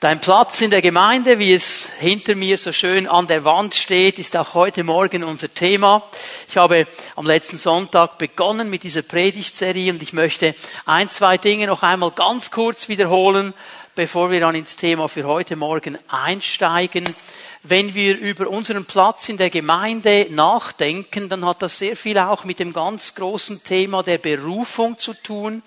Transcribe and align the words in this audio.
Dein 0.00 0.18
Platz 0.18 0.62
in 0.62 0.70
der 0.70 0.80
Gemeinde, 0.80 1.38
wie 1.38 1.52
es 1.52 1.86
hinter 1.98 2.34
mir 2.34 2.56
so 2.56 2.72
schön 2.72 3.06
an 3.06 3.26
der 3.26 3.44
Wand 3.44 3.74
steht, 3.74 4.18
ist 4.18 4.34
auch 4.34 4.54
heute 4.54 4.82
Morgen 4.82 5.22
unser 5.22 5.52
Thema. 5.52 6.02
Ich 6.48 6.56
habe 6.56 6.86
am 7.16 7.26
letzten 7.26 7.58
Sonntag 7.58 8.16
begonnen 8.16 8.70
mit 8.70 8.82
dieser 8.82 9.02
Predigtserie 9.02 9.92
und 9.92 10.00
ich 10.00 10.14
möchte 10.14 10.54
ein, 10.86 11.10
zwei 11.10 11.36
Dinge 11.36 11.66
noch 11.66 11.82
einmal 11.82 12.12
ganz 12.12 12.50
kurz 12.50 12.88
wiederholen, 12.88 13.52
bevor 13.94 14.30
wir 14.30 14.40
dann 14.40 14.54
ins 14.54 14.76
Thema 14.76 15.06
für 15.06 15.24
heute 15.24 15.54
Morgen 15.56 15.98
einsteigen. 16.08 17.04
Wenn 17.62 17.94
wir 17.94 18.16
über 18.16 18.48
unseren 18.48 18.86
Platz 18.86 19.28
in 19.28 19.36
der 19.36 19.50
Gemeinde 19.50 20.28
nachdenken, 20.30 21.28
dann 21.28 21.44
hat 21.44 21.60
das 21.60 21.78
sehr 21.78 21.94
viel 21.94 22.16
auch 22.16 22.44
mit 22.44 22.58
dem 22.58 22.72
ganz 22.72 23.14
großen 23.14 23.62
Thema 23.62 24.02
der 24.02 24.16
Berufung 24.16 24.96
zu 24.96 25.12
tun. 25.12 25.62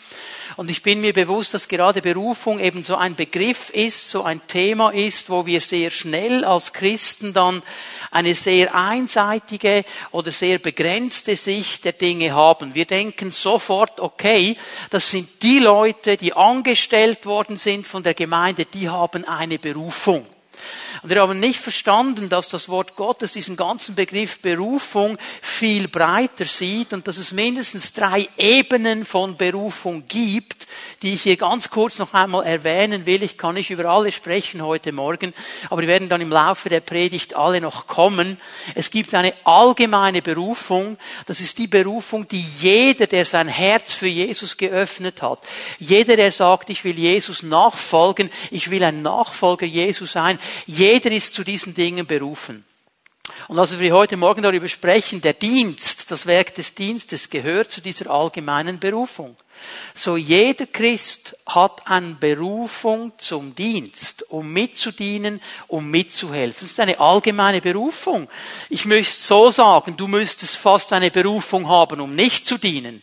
Und 0.57 0.71
ich 0.71 0.81
bin 0.81 1.01
mir 1.01 1.13
bewusst, 1.13 1.53
dass 1.53 1.67
gerade 1.67 2.01
Berufung 2.01 2.59
eben 2.59 2.81
so 2.81 2.95
ein 2.95 3.15
Begriff 3.15 3.69
ist, 3.69 4.09
so 4.09 4.23
ein 4.23 4.41
Thema 4.47 4.89
ist, 4.89 5.29
wo 5.29 5.45
wir 5.45 5.61
sehr 5.61 5.91
schnell 5.91 6.43
als 6.43 6.73
Christen 6.73 7.31
dann 7.31 7.61
eine 8.09 8.33
sehr 8.33 8.73
einseitige 8.73 9.85
oder 10.09 10.31
sehr 10.31 10.57
begrenzte 10.57 11.35
Sicht 11.37 11.85
der 11.85 11.93
Dinge 11.93 12.33
haben. 12.33 12.73
Wir 12.73 12.85
denken 12.85 13.31
sofort, 13.31 13.99
okay, 13.99 14.57
das 14.89 15.11
sind 15.11 15.43
die 15.43 15.59
Leute, 15.59 16.17
die 16.17 16.33
angestellt 16.33 17.27
worden 17.27 17.57
sind 17.57 17.85
von 17.85 18.01
der 18.01 18.15
Gemeinde, 18.15 18.65
die 18.65 18.89
haben 18.89 19.25
eine 19.25 19.59
Berufung. 19.59 20.25
Und 21.03 21.09
wir 21.09 21.21
haben 21.21 21.37
nicht 21.41 21.59
verstanden, 21.59 22.29
dass 22.29 22.47
das 22.47 22.69
Wort 22.69 22.95
Gottes 22.95 23.33
diesen 23.33 23.57
ganzen 23.57 23.93
Begriff 23.93 24.39
Berufung 24.39 25.17
viel 25.41 25.89
breiter 25.89 26.45
sieht 26.45 26.93
und 26.93 27.09
dass 27.09 27.17
es 27.17 27.33
mindestens 27.33 27.91
drei 27.91 28.29
Ebenen 28.37 29.03
von 29.03 29.35
Berufung 29.35 30.05
gibt, 30.07 30.65
die 31.01 31.15
ich 31.15 31.23
hier 31.23 31.35
ganz 31.35 31.69
kurz 31.69 31.99
noch 31.99 32.13
einmal 32.13 32.45
erwähnen 32.45 33.05
will. 33.05 33.21
Ich 33.21 33.37
kann 33.37 33.55
nicht 33.55 33.69
über 33.69 33.83
alle 33.87 34.13
sprechen 34.13 34.61
heute 34.61 34.93
Morgen, 34.93 35.33
aber 35.69 35.81
die 35.81 35.89
werden 35.89 36.07
dann 36.07 36.21
im 36.21 36.31
Laufe 36.31 36.69
der 36.69 36.79
Predigt 36.79 37.35
alle 37.35 37.59
noch 37.59 37.87
kommen. 37.87 38.39
Es 38.73 38.89
gibt 38.89 39.13
eine 39.13 39.33
allgemeine 39.43 40.21
Berufung. 40.21 40.97
Das 41.25 41.41
ist 41.41 41.57
die 41.57 41.67
Berufung, 41.67 42.29
die 42.29 42.45
jeder, 42.61 43.07
der 43.07 43.25
sein 43.25 43.49
Herz 43.49 43.91
für 43.91 44.07
Jesus 44.07 44.55
geöffnet 44.55 45.21
hat, 45.21 45.39
jeder, 45.79 46.15
der 46.15 46.31
sagt, 46.31 46.69
ich 46.69 46.85
will 46.85 46.97
Jesus 46.97 47.43
nachfolgen, 47.43 48.29
ich 48.51 48.71
will 48.71 48.85
ein 48.85 49.01
Nachfolger 49.01 49.65
Jesus 49.65 50.13
sein, 50.13 50.39
jeder 50.65 50.92
ist 51.01 51.33
zu 51.33 51.43
diesen 51.43 51.73
Dingen 51.73 52.05
berufen. 52.05 52.65
Und 53.47 53.57
als 53.57 53.79
wir 53.79 53.93
heute 53.93 54.17
Morgen 54.17 54.41
darüber 54.41 54.67
sprechen, 54.67 55.21
der 55.21 55.33
Dienst, 55.33 56.11
das 56.11 56.25
Werk 56.25 56.55
des 56.55 56.75
Dienstes 56.75 57.29
gehört 57.29 57.71
zu 57.71 57.81
dieser 57.81 58.09
allgemeinen 58.09 58.79
Berufung. 58.79 59.37
So 59.93 60.17
jeder 60.17 60.65
Christ 60.65 61.37
hat 61.45 61.87
eine 61.87 62.15
Berufung 62.15 63.13
zum 63.17 63.55
Dienst, 63.55 64.29
um 64.29 64.51
mitzudienen, 64.51 65.41
um 65.67 65.89
mitzuhelfen. 65.89 66.61
Das 66.61 66.71
ist 66.71 66.79
eine 66.79 66.99
allgemeine 66.99 67.61
Berufung. 67.61 68.27
Ich 68.69 68.85
möchte 68.85 69.13
so 69.13 69.49
sagen, 69.51 69.95
du 69.95 70.07
müsstest 70.07 70.57
fast 70.57 70.91
eine 70.91 71.11
Berufung 71.11 71.67
haben, 71.69 72.01
um 72.01 72.15
nicht 72.15 72.45
zu 72.45 72.57
dienen. 72.57 73.01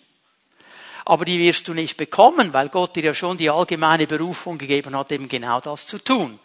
Aber 1.06 1.25
die 1.25 1.38
wirst 1.38 1.66
du 1.66 1.72
nicht 1.72 1.97
bekommen, 1.97 2.52
weil 2.52 2.69
Gott 2.69 2.94
dir 2.94 3.04
ja 3.04 3.14
schon 3.14 3.38
die 3.38 3.48
allgemeine 3.48 4.06
Berufung 4.06 4.58
gegeben 4.58 4.94
hat, 4.97 5.10
eben 5.12 5.28
genau 5.28 5.60
das 5.60 5.86
zu 5.86 5.98
tun 5.98 6.38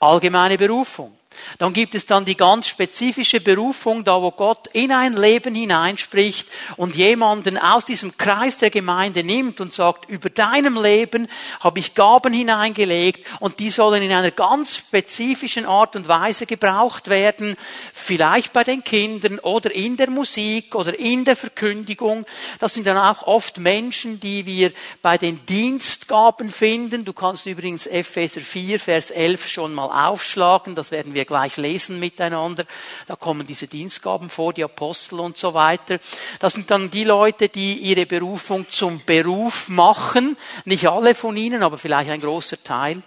allgemeine 0.00 0.56
Berufung. 0.56 1.12
Dann 1.58 1.72
gibt 1.72 1.94
es 1.94 2.06
dann 2.06 2.24
die 2.24 2.36
ganz 2.36 2.68
spezifische 2.68 3.40
Berufung, 3.40 4.04
da 4.04 4.20
wo 4.20 4.30
Gott 4.30 4.68
in 4.72 4.92
ein 4.92 5.14
Leben 5.14 5.54
hineinspricht 5.54 6.48
und 6.76 6.96
jemanden 6.96 7.58
aus 7.58 7.84
diesem 7.84 8.16
Kreis 8.16 8.58
der 8.58 8.70
Gemeinde 8.70 9.24
nimmt 9.24 9.60
und 9.60 9.72
sagt, 9.72 10.08
über 10.08 10.30
deinem 10.30 10.80
Leben 10.82 11.28
habe 11.60 11.78
ich 11.78 11.94
Gaben 11.94 12.32
hineingelegt 12.32 13.26
und 13.40 13.58
die 13.58 13.70
sollen 13.70 14.02
in 14.02 14.12
einer 14.12 14.30
ganz 14.30 14.76
spezifischen 14.76 15.66
Art 15.66 15.96
und 15.96 16.08
Weise 16.08 16.46
gebraucht 16.46 17.08
werden, 17.08 17.56
vielleicht 17.92 18.52
bei 18.52 18.64
den 18.64 18.82
Kindern 18.82 19.38
oder 19.40 19.74
in 19.74 19.96
der 19.96 20.10
Musik 20.10 20.74
oder 20.74 20.98
in 20.98 21.24
der 21.24 21.36
Verkündigung. 21.36 22.26
Das 22.58 22.74
sind 22.74 22.86
dann 22.86 22.96
auch 22.96 23.26
oft 23.26 23.58
Menschen, 23.58 24.20
die 24.20 24.46
wir 24.46 24.72
bei 25.02 25.18
den 25.18 25.44
Dienstgaben 25.46 26.50
finden. 26.50 27.04
Du 27.04 27.12
kannst 27.12 27.46
übrigens 27.46 27.86
Epheser 27.86 28.40
4, 28.40 28.80
Vers 28.80 29.10
11 29.10 29.48
schon 29.48 29.74
mal 29.74 30.08
aufschlagen, 30.08 30.74
das 30.74 30.90
werden 30.90 31.14
wir 31.14 31.24
gleich 31.26 31.56
lesen 31.56 31.98
miteinander. 31.98 32.64
Da 33.06 33.16
kommen 33.16 33.46
diese 33.46 33.66
Dienstgaben 33.66 34.30
vor, 34.30 34.52
die 34.52 34.64
Apostel 34.64 35.20
und 35.20 35.36
so 35.36 35.52
weiter. 35.54 35.98
Das 36.38 36.54
sind 36.54 36.70
dann 36.70 36.90
die 36.90 37.04
Leute, 37.04 37.48
die 37.48 37.74
ihre 37.74 38.06
Berufung 38.06 38.68
zum 38.68 39.02
Beruf 39.04 39.68
machen. 39.68 40.36
Nicht 40.64 40.88
alle 40.88 41.14
von 41.14 41.36
ihnen, 41.36 41.62
aber 41.62 41.78
vielleicht 41.78 42.10
ein 42.10 42.20
großer 42.20 42.62
Teil. 42.62 43.02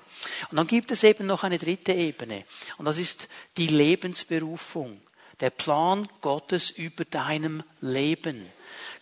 Und 0.51 0.57
dann 0.57 0.67
gibt 0.67 0.91
es 0.91 1.03
eben 1.03 1.25
noch 1.25 1.43
eine 1.43 1.57
dritte 1.57 1.93
Ebene. 1.93 2.45
Und 2.77 2.85
das 2.85 2.97
ist 2.97 3.27
die 3.57 3.67
Lebensberufung. 3.67 5.01
Der 5.39 5.51
Plan 5.51 6.07
Gottes 6.21 6.69
über 6.69 7.05
deinem 7.05 7.63
Leben. 7.79 8.45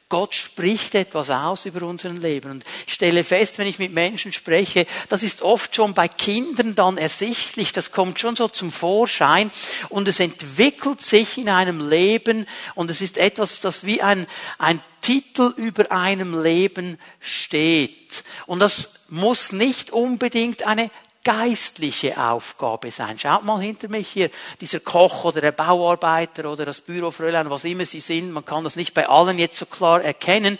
Gott 0.10 0.36
spricht 0.36 0.96
etwas 0.96 1.30
aus 1.30 1.66
über 1.66 1.86
unseren 1.86 2.18
Leben. 2.18 2.52
Und 2.52 2.66
ich 2.86 2.94
stelle 2.94 3.26
fest, 3.26 3.58
wenn 3.58 3.68
ich 3.68 3.78
mit 3.78 3.92
Menschen 3.92 4.32
spreche, 4.32 4.88
das 5.10 5.22
ist 5.22 5.42
oft 5.42 5.76
schon 5.76 5.94
bei 5.94 6.08
Kindern 6.08 6.76
dann 6.76 6.98
ersichtlich, 6.98 7.74
das 7.74 7.92
kommt 7.92 8.18
schon 8.18 8.38
so 8.38 8.48
zum 8.48 8.72
Vorschein 8.72 9.52
und 9.90 10.08
es 10.08 10.22
entwickelt 10.22 11.02
sich 11.02 11.38
in 11.38 11.50
einem 11.50 11.90
Leben 11.90 12.48
und 12.74 12.90
es 12.90 13.02
ist 13.02 13.18
etwas, 13.18 13.60
das 13.60 13.86
wie 13.86 14.02
ein, 14.02 14.28
ein 14.58 14.82
Titel 15.02 15.54
über 15.58 15.92
einem 15.92 16.42
Leben 16.42 16.98
steht. 17.20 18.24
Und 18.46 18.60
das 18.60 18.94
muss 19.10 19.52
nicht 19.52 19.92
unbedingt 19.92 20.66
eine 20.66 20.90
geistliche 21.28 22.18
Aufgabe 22.18 22.90
sein. 22.90 23.20
Schaut 23.20 23.44
mal 23.44 23.60
hinter 23.60 23.90
mich 23.90 24.08
hier, 24.08 24.30
dieser 24.62 24.80
Koch 24.80 25.26
oder 25.26 25.42
der 25.42 25.52
Bauarbeiter 25.52 26.50
oder 26.50 26.64
das 26.64 26.80
Bürofräulein, 26.80 27.50
was 27.50 27.66
immer 27.66 27.86
sie 27.86 28.00
sind, 28.00 28.32
man 28.32 28.46
kann 28.46 28.64
das 28.64 28.78
nicht 28.78 28.94
bei 28.94 29.10
allen 29.10 29.38
jetzt 29.38 29.58
so 29.58 29.66
klar 29.66 30.02
erkennen. 30.02 30.58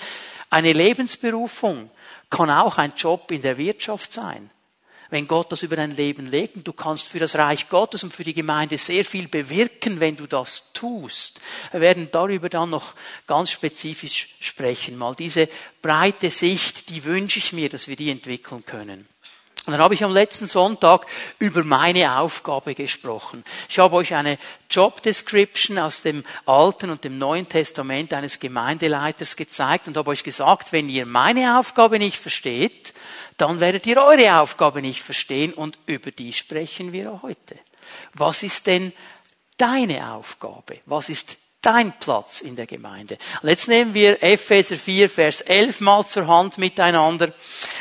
Eine 0.50 0.74
Lebensberufung 0.74 1.90
kann 2.30 2.50
auch 2.50 2.78
ein 2.78 2.92
Job 2.98 3.32
in 3.32 3.42
der 3.42 3.58
Wirtschaft 3.58 4.12
sein. 4.12 4.50
Wenn 5.10 5.26
Gott 5.26 5.54
das 5.54 5.64
über 5.64 5.78
dein 5.78 5.96
Leben 5.96 6.30
legt 6.30 6.58
und 6.58 6.68
du 6.68 6.74
kannst 6.74 7.08
für 7.08 7.20
das 7.20 7.38
Reich 7.38 7.70
Gottes 7.70 8.04
und 8.04 8.12
für 8.12 8.26
die 8.26 8.34
Gemeinde 8.34 8.78
sehr 8.78 9.06
viel 9.06 9.30
bewirken, 9.30 10.02
wenn 10.02 10.18
du 10.18 10.28
das 10.28 10.74
tust. 10.74 11.40
Wir 11.72 11.80
werden 11.80 12.10
darüber 12.12 12.50
dann 12.50 12.72
noch 12.72 12.94
ganz 13.26 13.52
spezifisch 13.52 14.36
sprechen. 14.42 14.98
Mal 14.98 15.16
diese 15.16 15.48
breite 15.82 16.30
Sicht, 16.30 16.90
die 16.90 17.06
wünsche 17.06 17.40
ich 17.40 17.54
mir, 17.54 17.70
dass 17.70 17.88
wir 17.88 17.96
die 17.96 18.12
entwickeln 18.12 18.66
können. 18.66 19.08
Und 19.68 19.74
dann 19.74 19.82
habe 19.82 19.96
ich 19.96 20.04
am 20.06 20.14
letzten 20.14 20.48
Sonntag 20.48 21.06
über 21.40 21.62
meine 21.66 22.20
Aufgabe 22.20 22.74
gesprochen. 22.74 23.44
Ich 23.68 23.80
habe 23.80 23.98
euch 23.98 24.16
eine 24.16 24.38
Job 24.72 25.02
Description 25.02 25.78
aus 25.78 26.04
dem 26.04 26.24
Alten 26.46 26.90
und 26.90 27.04
dem 27.04 27.18
Neuen 27.18 27.50
Testament 27.50 28.14
eines 28.14 28.40
Gemeindeleiters 28.40 29.36
gezeigt 29.36 29.90
und 29.90 29.98
habe 29.98 30.12
euch 30.12 30.24
gesagt, 30.24 30.72
wenn 30.72 30.88
ihr 30.88 31.06
meine 31.06 31.60
Aufgabe 31.60 32.00
nicht 32.00 32.18
versteht, 32.18 32.94
dann 33.36 33.60
werdet 33.60 33.86
ihr 33.88 34.02
eure 34.02 34.40
Aufgabe 34.40 34.82
nicht 34.82 35.02
verstehen 35.02 35.54
und 35.54 35.78
über 35.86 36.12
die 36.12 36.32
sprechen 36.32 36.94
wir 36.94 37.22
heute. 37.22 37.60
Was 38.14 38.44
ist 38.44 38.68
denn 38.68 38.94
deine 39.58 40.14
Aufgabe? 40.14 40.80
Was 40.86 41.10
ist 41.10 41.36
dein 41.62 41.94
Platz 42.00 42.42
in 42.42 42.56
der 42.56 42.66
Gemeinde. 42.66 43.18
Und 43.42 43.50
jetzt 43.50 43.68
nehmen 43.68 43.94
wir 43.94 44.22
Epheser 44.24 44.76
4, 44.76 45.10
Vers 45.10 45.42
11 45.42 45.82
mal 45.82 46.06
zur 46.06 46.28
Hand 46.28 46.58
miteinander 46.58 47.34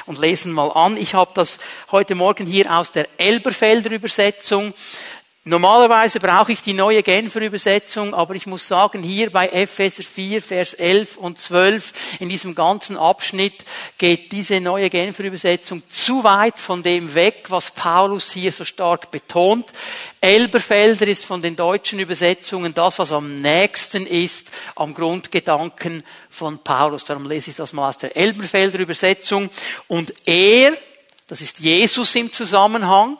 und 0.07 0.19
lesen 0.19 0.53
mal 0.53 0.71
an. 0.73 0.97
Ich 0.97 1.15
habe 1.15 1.31
das 1.35 1.59
heute 1.91 2.15
Morgen 2.15 2.47
hier 2.47 2.73
aus 2.75 2.93
der 2.93 3.09
Elberfelder 3.19 3.91
Übersetzung. 3.91 4.75
Normalerweise 5.49 6.19
brauche 6.19 6.51
ich 6.51 6.61
die 6.61 6.73
neue 6.73 7.05
Genfer 7.05 7.41
Übersetzung, 7.41 8.15
aber 8.15 8.35
ich 8.35 8.49
muss 8.49 8.67
sagen, 8.67 9.05
hier 9.05 9.31
bei 9.31 9.47
Epheser 9.47 10.03
4, 10.03 10.43
Vers 10.43 10.75
11 10.75 11.17
und 11.17 11.39
12, 11.39 11.93
in 12.19 12.29
diesem 12.29 12.57
ganzen 12.57 12.97
Abschnitt 12.97 13.65
geht 13.97 14.33
diese 14.33 14.61
neue 14.61 14.91
Genfer 14.91 15.23
Übersetzung 15.23 15.85
zu 15.87 16.25
weit 16.25 16.59
von 16.59 16.83
dem 16.83 17.15
weg, 17.15 17.45
was 17.47 17.71
Paulus 17.71 18.33
hier 18.33 18.51
so 18.51 18.65
stark 18.65 19.13
betont. 19.13 19.73
Elberfelder 20.21 21.07
ist 21.07 21.25
von 21.25 21.43
den 21.43 21.55
deutschen 21.55 22.01
Übersetzungen 22.01 22.75
das, 22.75 22.99
was 22.99 23.13
am 23.13 23.37
nächsten 23.37 24.05
ist 24.05 24.51
am 24.75 24.95
Grundgedanken 24.95 26.03
von 26.29 26.59
Paulus. 26.59 27.05
Darum 27.05 27.25
lese 27.25 27.51
ich 27.51 27.57
das 27.57 27.73
mal 27.73 27.91
aus 27.91 27.99
der 27.99 28.17
Elberfelder 28.17 28.81
Übersetzung. 28.81 29.49
Und 29.87 30.13
er, 30.27 30.77
das 31.29 31.41
ist 31.41 31.61
Jesus 31.61 32.17
im 32.17 32.33
Zusammenhang, 32.33 33.17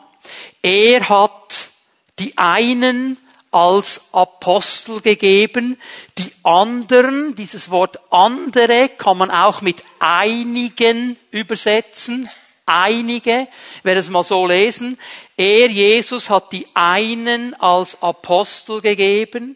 er 0.61 1.07
hat 1.07 1.69
die 2.19 2.37
einen 2.37 3.17
als 3.51 4.01
Apostel 4.11 5.01
gegeben, 5.01 5.79
die 6.17 6.31
anderen, 6.43 7.35
dieses 7.35 7.69
Wort 7.69 7.99
andere 8.11 8.89
kann 8.89 9.17
man 9.17 9.31
auch 9.31 9.61
mit 9.61 9.83
einigen 9.99 11.17
übersetzen, 11.31 12.29
einige, 12.65 13.47
ich 13.77 13.85
werde 13.85 14.01
es 14.01 14.09
mal 14.09 14.23
so 14.23 14.45
lesen, 14.45 14.99
er, 15.37 15.69
Jesus, 15.69 16.29
hat 16.29 16.51
die 16.51 16.67
einen 16.73 17.53
als 17.55 18.01
Apostel 18.01 18.81
gegeben, 18.81 19.55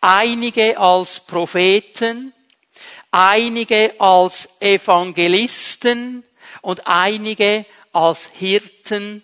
einige 0.00 0.78
als 0.78 1.20
Propheten, 1.20 2.32
einige 3.10 3.98
als 3.98 4.48
Evangelisten 4.60 6.22
und 6.62 6.86
einige 6.86 7.64
als 7.92 8.30
Hirten 8.34 9.22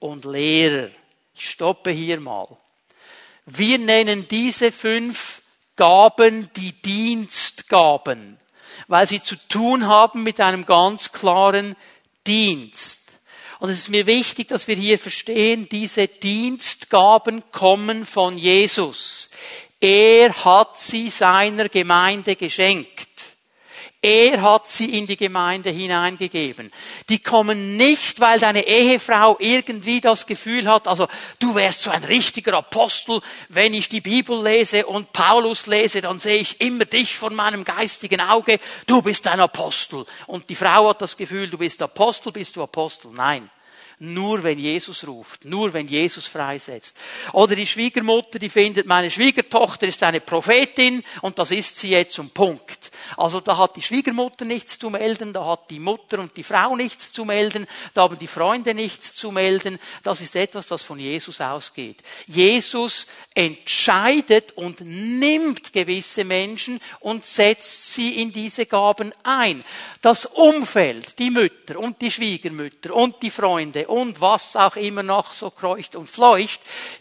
und 0.00 0.24
Lehrer. 0.24 0.90
Ich 1.38 1.50
stoppe 1.50 1.92
hier 1.92 2.18
mal. 2.18 2.48
Wir 3.46 3.78
nennen 3.78 4.26
diese 4.28 4.72
fünf 4.72 5.40
Gaben 5.76 6.50
die 6.56 6.72
Dienstgaben, 6.72 8.40
weil 8.88 9.06
sie 9.06 9.22
zu 9.22 9.36
tun 9.48 9.86
haben 9.86 10.24
mit 10.24 10.40
einem 10.40 10.66
ganz 10.66 11.12
klaren 11.12 11.76
Dienst. 12.26 13.20
Und 13.60 13.70
es 13.70 13.78
ist 13.78 13.88
mir 13.88 14.06
wichtig, 14.06 14.48
dass 14.48 14.66
wir 14.66 14.74
hier 14.74 14.98
verstehen, 14.98 15.68
diese 15.68 16.08
Dienstgaben 16.08 17.44
kommen 17.52 18.04
von 18.04 18.36
Jesus. 18.36 19.28
Er 19.78 20.32
hat 20.44 20.80
sie 20.80 21.08
seiner 21.08 21.68
Gemeinde 21.68 22.34
geschenkt. 22.34 23.07
Er 24.00 24.42
hat 24.42 24.68
sie 24.68 24.96
in 24.96 25.08
die 25.08 25.16
Gemeinde 25.16 25.70
hineingegeben. 25.70 26.70
Die 27.08 27.18
kommen 27.18 27.76
nicht, 27.76 28.20
weil 28.20 28.38
deine 28.38 28.64
Ehefrau 28.64 29.36
irgendwie 29.40 30.00
das 30.00 30.24
Gefühl 30.24 30.68
hat, 30.68 30.86
also 30.86 31.08
du 31.40 31.56
wärst 31.56 31.82
so 31.82 31.90
ein 31.90 32.04
richtiger 32.04 32.54
Apostel, 32.54 33.20
wenn 33.48 33.74
ich 33.74 33.88
die 33.88 34.00
Bibel 34.00 34.40
lese 34.40 34.86
und 34.86 35.12
Paulus 35.12 35.66
lese, 35.66 36.00
dann 36.00 36.20
sehe 36.20 36.38
ich 36.38 36.60
immer 36.60 36.84
dich 36.84 37.16
vor 37.16 37.30
meinem 37.30 37.64
geistigen 37.64 38.20
Auge, 38.20 38.60
du 38.86 39.02
bist 39.02 39.26
ein 39.26 39.40
Apostel. 39.40 40.06
Und 40.28 40.48
die 40.48 40.54
Frau 40.54 40.90
hat 40.90 41.02
das 41.02 41.16
Gefühl, 41.16 41.50
du 41.50 41.58
bist 41.58 41.82
Apostel, 41.82 42.30
bist 42.30 42.54
du 42.54 42.62
Apostel. 42.62 43.10
Nein. 43.10 43.50
Nur 44.00 44.44
wenn 44.44 44.60
Jesus 44.60 45.04
ruft, 45.08 45.44
nur 45.44 45.72
wenn 45.72 45.88
Jesus 45.88 46.28
freisetzt. 46.28 46.96
Oder 47.32 47.56
die 47.56 47.66
Schwiegermutter, 47.66 48.38
die 48.38 48.48
findet, 48.48 48.86
meine 48.86 49.10
Schwiegertochter 49.10 49.88
ist 49.88 50.00
eine 50.04 50.20
Prophetin 50.20 51.02
und 51.22 51.36
das 51.40 51.50
ist 51.50 51.76
sie 51.76 51.90
jetzt 51.90 52.14
zum 52.14 52.30
Punkt. 52.30 52.92
Also 53.16 53.40
da 53.40 53.56
hat 53.58 53.74
die 53.74 53.82
Schwiegermutter 53.82 54.44
nichts 54.44 54.78
zu 54.78 54.90
melden, 54.90 55.32
da 55.32 55.44
hat 55.44 55.68
die 55.70 55.80
Mutter 55.80 56.20
und 56.20 56.36
die 56.36 56.44
Frau 56.44 56.76
nichts 56.76 57.12
zu 57.12 57.24
melden, 57.24 57.66
da 57.92 58.02
haben 58.02 58.18
die 58.20 58.28
Freunde 58.28 58.72
nichts 58.72 59.16
zu 59.16 59.32
melden. 59.32 59.80
Das 60.04 60.20
ist 60.20 60.36
etwas, 60.36 60.68
das 60.68 60.84
von 60.84 61.00
Jesus 61.00 61.40
ausgeht. 61.40 62.00
Jesus 62.26 63.08
entscheidet 63.34 64.52
und 64.52 64.80
nimmt 64.80 65.72
gewisse 65.72 66.24
Menschen 66.24 66.80
und 67.00 67.24
setzt 67.24 67.94
sie 67.94 68.22
in 68.22 68.32
diese 68.32 68.66
Gaben 68.66 69.12
ein. 69.24 69.64
Das 70.02 70.24
Umfeld, 70.24 71.18
die 71.18 71.30
Mütter 71.30 71.80
und 71.80 72.00
die 72.00 72.12
Schwiegermütter 72.12 72.94
und 72.94 73.20
die 73.22 73.30
Freunde 73.30 73.87
und 73.88 74.20
was 74.20 74.54
auch 74.56 74.76
immer 74.76 75.02
noch 75.02 75.32
so 75.32 75.50
kreucht 75.50 75.96
und 75.96 76.08
fleucht, 76.08 76.60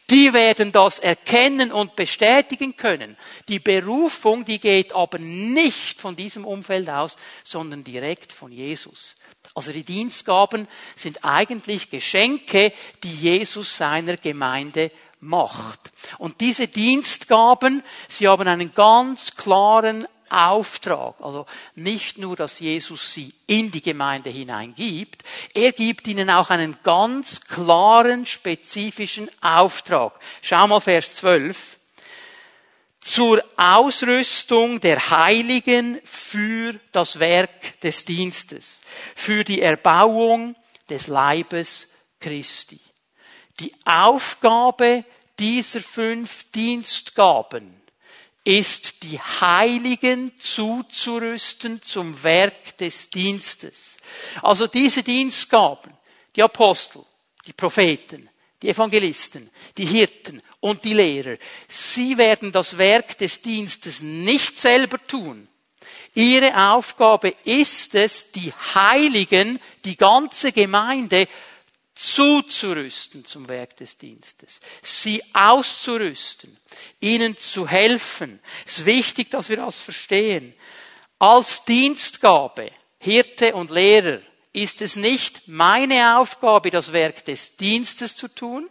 die 0.09 0.33
werden 0.33 0.71
das 0.71 0.99
erkennen 0.99 1.71
und 1.71 1.95
bestätigen 1.95 2.77
können. 2.77 3.17
Die 3.47 3.59
Berufung, 3.59 4.45
die 4.45 4.59
geht 4.59 4.93
aber 4.93 5.19
nicht 5.19 5.99
von 5.99 6.15
diesem 6.15 6.45
Umfeld 6.45 6.89
aus, 6.89 7.17
sondern 7.43 7.83
direkt 7.83 8.33
von 8.33 8.51
Jesus. 8.51 9.15
Also 9.53 9.71
die 9.71 9.83
Dienstgaben 9.83 10.67
sind 10.95 11.23
eigentlich 11.23 11.89
Geschenke, 11.89 12.73
die 13.03 13.13
Jesus 13.13 13.77
seiner 13.77 14.17
Gemeinde 14.17 14.91
macht. 15.19 15.79
Und 16.19 16.41
diese 16.41 16.67
Dienstgaben, 16.67 17.83
sie 18.07 18.27
haben 18.27 18.47
einen 18.47 18.73
ganz 18.73 19.35
klaren 19.35 20.07
Auftrag. 20.31 21.15
Also 21.19 21.45
nicht 21.75 22.17
nur, 22.17 22.35
dass 22.35 22.59
Jesus 22.59 23.13
sie 23.13 23.33
in 23.45 23.71
die 23.71 23.81
Gemeinde 23.81 24.29
hineingibt, 24.29 25.23
er 25.53 25.71
gibt 25.71 26.07
ihnen 26.07 26.29
auch 26.29 26.49
einen 26.49 26.77
ganz 26.83 27.41
klaren, 27.41 28.25
spezifischen 28.25 29.29
Auftrag. 29.41 30.13
Schau 30.41 30.67
mal 30.67 30.79
Vers 30.79 31.15
12. 31.15 31.79
Zur 32.99 33.41
Ausrüstung 33.55 34.81
der 34.81 35.09
Heiligen 35.09 35.99
für 36.03 36.77
das 36.91 37.19
Werk 37.19 37.79
des 37.79 38.03
Dienstes, 38.03 38.81
für 39.15 39.45
die 39.45 39.61
Erbauung 39.61 40.55
des 40.89 41.07
Leibes 41.07 41.87
Christi. 42.19 42.79
Die 43.61 43.73
Aufgabe 43.85 45.05
dieser 45.39 45.81
fünf 45.81 46.51
Dienstgaben 46.51 47.76
ist, 48.47 49.03
die 49.03 49.19
Heiligen 49.19 50.31
zuzurüsten 50.37 51.81
zum 51.81 52.23
Werk 52.23 52.77
des 52.77 53.09
Dienstes. 53.09 53.97
Also 54.41 54.67
diese 54.67 55.03
Dienstgaben, 55.03 55.93
die 56.33 56.41
Apostel, 56.41 57.03
die 57.45 57.51
Propheten, 57.51 58.29
die 58.61 58.69
Evangelisten, 58.69 59.49
die 59.77 59.85
Hirten 59.85 60.41
und 60.61 60.85
die 60.85 60.93
Lehrer, 60.93 61.37
sie 61.67 62.17
werden 62.17 62.53
das 62.53 62.77
Werk 62.77 63.17
des 63.17 63.41
Dienstes 63.41 64.01
nicht 64.01 64.57
selber 64.57 65.05
tun. 65.05 65.49
Ihre 66.13 66.71
Aufgabe 66.71 67.35
ist 67.43 67.95
es, 67.95 68.31
die 68.31 68.53
Heiligen, 68.73 69.59
die 69.83 69.97
ganze 69.97 70.53
Gemeinde 70.53 71.27
zuzurüsten 71.97 73.25
zum 73.25 73.49
Werk 73.49 73.75
des 73.77 73.97
Dienstes, 73.97 74.59
sie 74.83 75.23
auszurüsten, 75.33 76.55
ihnen 76.99 77.35
zu 77.37 77.67
helfen. 77.67 78.39
Es 78.65 78.79
ist 78.79 78.85
wichtig, 78.85 79.31
dass 79.31 79.49
wir 79.49 79.57
das 79.57 79.79
verstehen. 79.79 80.53
Als 81.17 81.65
Dienstgabe, 81.65 82.71
Hirte 82.99 83.55
und 83.55 83.71
Lehrer, 83.71 84.19
ist 84.53 84.81
es 84.81 84.95
nicht 84.95 85.47
meine 85.47 86.17
Aufgabe, 86.17 86.69
das 86.69 86.93
Werk 86.93 87.25
des 87.25 87.57
Dienstes 87.57 88.15
zu 88.15 88.27
tun. 88.27 88.69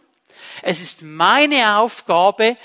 Es 0.61 0.79
ist 0.79 1.01
meine 1.01 1.77
Aufgabe, 1.77 2.57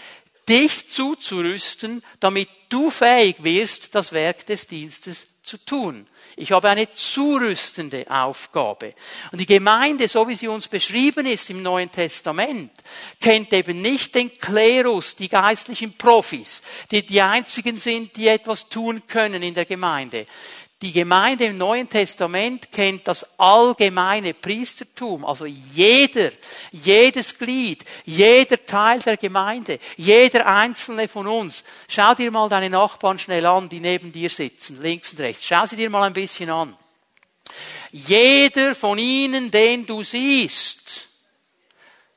dich 0.49 0.89
zuzurüsten, 0.89 2.05
damit 2.21 2.49
du 2.69 2.89
fähig 2.89 3.43
wirst, 3.43 3.95
das 3.95 4.13
Werk 4.13 4.47
des 4.47 4.69
Dienstes 4.69 5.27
zu 5.43 5.59
tun. 5.59 6.07
Ich 6.37 6.53
habe 6.53 6.69
eine 6.69 6.93
zurüstende 6.93 8.07
Aufgabe. 8.09 8.95
Und 9.33 9.41
die 9.41 9.47
Gemeinde, 9.47 10.07
so 10.07 10.29
wie 10.29 10.37
sie 10.37 10.49
uns 10.49 10.69
beschrieben 10.69 11.27
ist 11.27 11.51
im 11.51 11.63
Neuen 11.63 11.91
Testament, 11.91 12.71
kennt 13.21 13.53
eben 13.53 13.81
nicht 13.81 14.15
den 14.15 14.39
Klerus, 14.39 15.17
die 15.17 15.29
geistlichen 15.29 15.97
Profis, 15.97 16.63
die 16.91 17.05
die 17.05 17.21
einzigen 17.21 17.79
sind, 17.79 18.17
die 18.17 18.29
etwas 18.29 18.69
tun 18.69 19.03
können 19.09 19.43
in 19.43 19.55
der 19.55 19.65
Gemeinde. 19.65 20.27
Die 20.83 20.93
Gemeinde 20.93 21.45
im 21.45 21.59
Neuen 21.59 21.89
Testament 21.89 22.73
kennt 22.73 23.07
das 23.07 23.25
allgemeine 23.39 24.35
Priestertum, 24.35 25.25
also 25.25 25.47
jeder, 25.47 26.33
jedes 26.73 27.39
Glied, 27.39 27.85
jeder 28.05 28.67
Teil 28.67 28.99
der 28.99 29.17
Gemeinde, 29.17 29.79
jeder 29.97 30.45
einzelne 30.45 31.07
von 31.07 31.29
uns. 31.29 31.65
Schau 31.87 32.17
dir 32.17 32.33
mal 32.33 32.49
deine 32.49 32.69
Nachbarn 32.69 33.21
schnell 33.21 33.47
an, 33.47 33.69
die 33.69 33.79
neben 33.79 34.11
dir 34.11 34.29
sitzen, 34.29 34.83
links 34.83 35.13
und 35.13 35.21
rechts. 35.21 35.47
Schau 35.47 35.65
sie 35.67 35.77
dir 35.77 35.89
mal 35.89 36.03
ein 36.03 36.15
bisschen 36.15 36.51
an. 36.51 36.77
Jeder 37.93 38.75
von 38.75 38.99
ihnen, 38.99 39.53
den 39.53 39.87
du 39.87 40.03
siehst, 40.03 41.12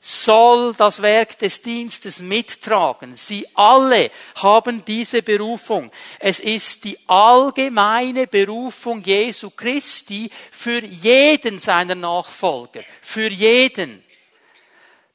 soll 0.08 0.76
das 0.76 1.02
Werk 1.02 1.40
des 1.40 1.64
Dienstes 1.64 2.20
mittragen. 2.20 3.16
Sie 3.16 3.48
alle 3.56 4.12
haben 4.36 4.86
diese 4.86 5.24
Berufung. 5.24 5.92
Es 6.20 6.40
ist 6.40 6.84
die 6.84 6.96
allgemeine 7.08 8.28
Berufung 8.28 9.02
Jesu 9.02 9.50
Christi 9.50 10.30
für 10.52 10.86
jeden 10.86 11.58
seiner 11.58 11.96
Nachfolger. 11.96 12.82
Für 13.02 13.32
jeden. 13.32 14.04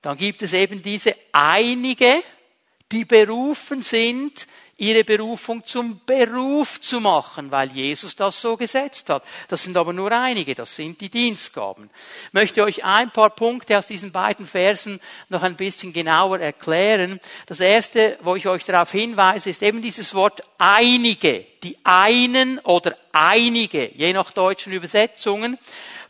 Dann 0.02 0.16
gibt 0.16 0.42
es 0.42 0.54
eben 0.54 0.82
diese 0.82 1.14
einige, 1.30 2.25
die 2.90 3.04
berufen 3.04 3.82
sind, 3.82 4.49
ihre 4.80 5.04
Berufung 5.04 5.64
zum 5.64 6.00
Beruf 6.06 6.80
zu 6.80 7.00
machen, 7.00 7.50
weil 7.50 7.70
Jesus 7.72 8.16
das 8.16 8.40
so 8.40 8.56
gesetzt 8.56 9.10
hat. 9.10 9.22
Das 9.49 9.62
sind 9.62 9.76
aber 9.76 9.92
nur 9.92 10.10
einige, 10.10 10.54
das 10.54 10.75
sind 10.75 11.00
die 11.00 11.10
Dienstgaben. 11.10 11.90
Ich 12.28 12.32
möchte 12.32 12.64
euch 12.64 12.84
ein 12.84 13.10
paar 13.10 13.30
Punkte 13.30 13.76
aus 13.76 13.87
diesen 13.87 14.10
beiden 14.10 14.46
Versen 14.46 14.99
noch 15.28 15.42
ein 15.42 15.56
bisschen 15.56 15.92
genauer 15.92 16.40
erklären. 16.40 17.20
Das 17.46 17.60
erste, 17.60 18.18
wo 18.22 18.37
ich 18.37 18.49
euch 18.49 18.64
darauf 18.64 18.90
hinweise, 18.90 19.50
ist 19.50 19.62
eben 19.62 19.82
dieses 19.82 20.14
Wort 20.14 20.42
einige, 20.56 21.46
die 21.62 21.76
einen 21.84 22.58
oder 22.60 22.96
einige, 23.12 23.90
je 23.94 24.14
nach 24.14 24.32
deutschen 24.32 24.72
Übersetzungen. 24.72 25.58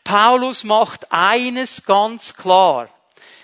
Paulus 0.05 0.63
macht 0.63 1.11
eines 1.11 1.85
ganz 1.85 2.35
klar. 2.35 2.89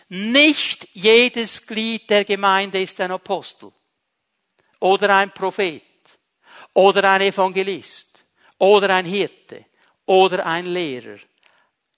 Nicht 0.09 0.88
jedes 0.92 1.66
Glied 1.66 2.09
der 2.11 2.25
Gemeinde 2.25 2.80
ist 2.80 3.00
ein 3.00 3.11
Apostel 3.11 3.73
oder 4.87 5.16
ein 5.16 5.33
Prophet 5.33 5.83
oder 6.75 7.11
ein 7.11 7.23
Evangelist 7.23 8.25
oder 8.59 8.95
ein 8.95 9.07
Hirte 9.07 9.64
oder 10.07 10.47
ein 10.47 10.66
Lehrer. 10.66 11.19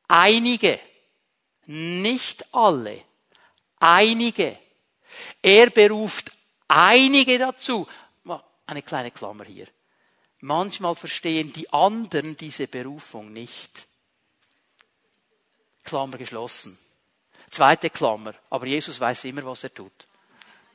Einige, 0.09 0.81
nicht 1.67 2.55
alle, 2.55 3.03
einige. 3.79 4.59
Er 5.43 5.71
beruft 5.71 6.33
einige 6.67 7.39
dazu. 7.39 7.87
Eine 8.67 8.83
kleine 8.83 9.11
Klammer 9.11 9.45
hier. 9.45 9.67
Manchmal 10.41 10.95
verstehen 10.95 11.53
die 11.53 11.71
anderen 11.73 12.37
diese 12.37 12.69
Berufung 12.69 13.33
nicht. 13.33 13.87
Klammer 15.83 16.19
geschlossen. 16.19 16.79
Zweite 17.51 17.91
Klammer. 17.91 18.35
Aber 18.51 18.67
Jesus 18.67 19.01
weiß 19.01 19.25
immer, 19.25 19.45
was 19.45 19.65
er 19.65 19.73
tut. 19.73 20.08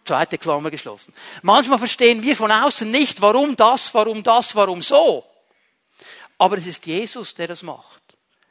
Zweite 0.04 0.38
Klammer 0.38 0.70
geschlossen. 0.70 1.14
Manchmal 1.42 1.80
verstehen 1.80 2.22
wir 2.24 2.36
von 2.36 2.52
außen 2.52 2.90
nicht, 2.90 3.22
warum 3.22 3.56
das, 3.56 3.94
warum 3.94 4.22
das, 4.24 4.56
warum 4.56 4.82
so. 4.82 5.26
Aber 6.38 6.58
es 6.58 6.68
ist 6.68 6.86
Jesus, 6.86 7.34
der 7.36 7.48
das 7.48 7.64
macht. 7.64 8.02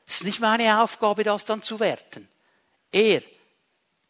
Es 0.06 0.16
ist 0.16 0.24
nicht 0.24 0.40
meine 0.40 0.82
Aufgabe, 0.82 1.24
das 1.24 1.44
dann 1.44 1.62
zu 1.62 1.78
werten. 1.80 2.28
Er 2.90 3.22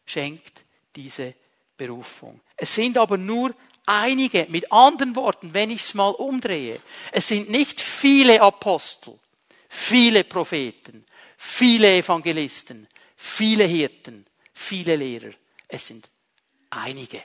schenkt 0.05 0.63
diese 0.95 1.33
Berufung. 1.77 2.39
Es 2.55 2.75
sind 2.75 2.97
aber 2.97 3.17
nur 3.17 3.53
einige, 3.85 4.45
mit 4.49 4.71
anderen 4.71 5.15
Worten, 5.15 5.53
wenn 5.53 5.71
ich 5.71 5.81
es 5.81 5.93
mal 5.93 6.09
umdrehe, 6.11 6.79
es 7.11 7.27
sind 7.27 7.49
nicht 7.49 7.81
viele 7.81 8.41
Apostel, 8.41 9.19
viele 9.67 10.23
Propheten, 10.23 11.05
viele 11.37 11.97
Evangelisten, 11.97 12.87
viele 13.15 13.65
Hirten, 13.65 14.25
viele 14.53 14.95
Lehrer. 14.95 15.31
Es 15.67 15.87
sind 15.87 16.09
einige. 16.69 17.23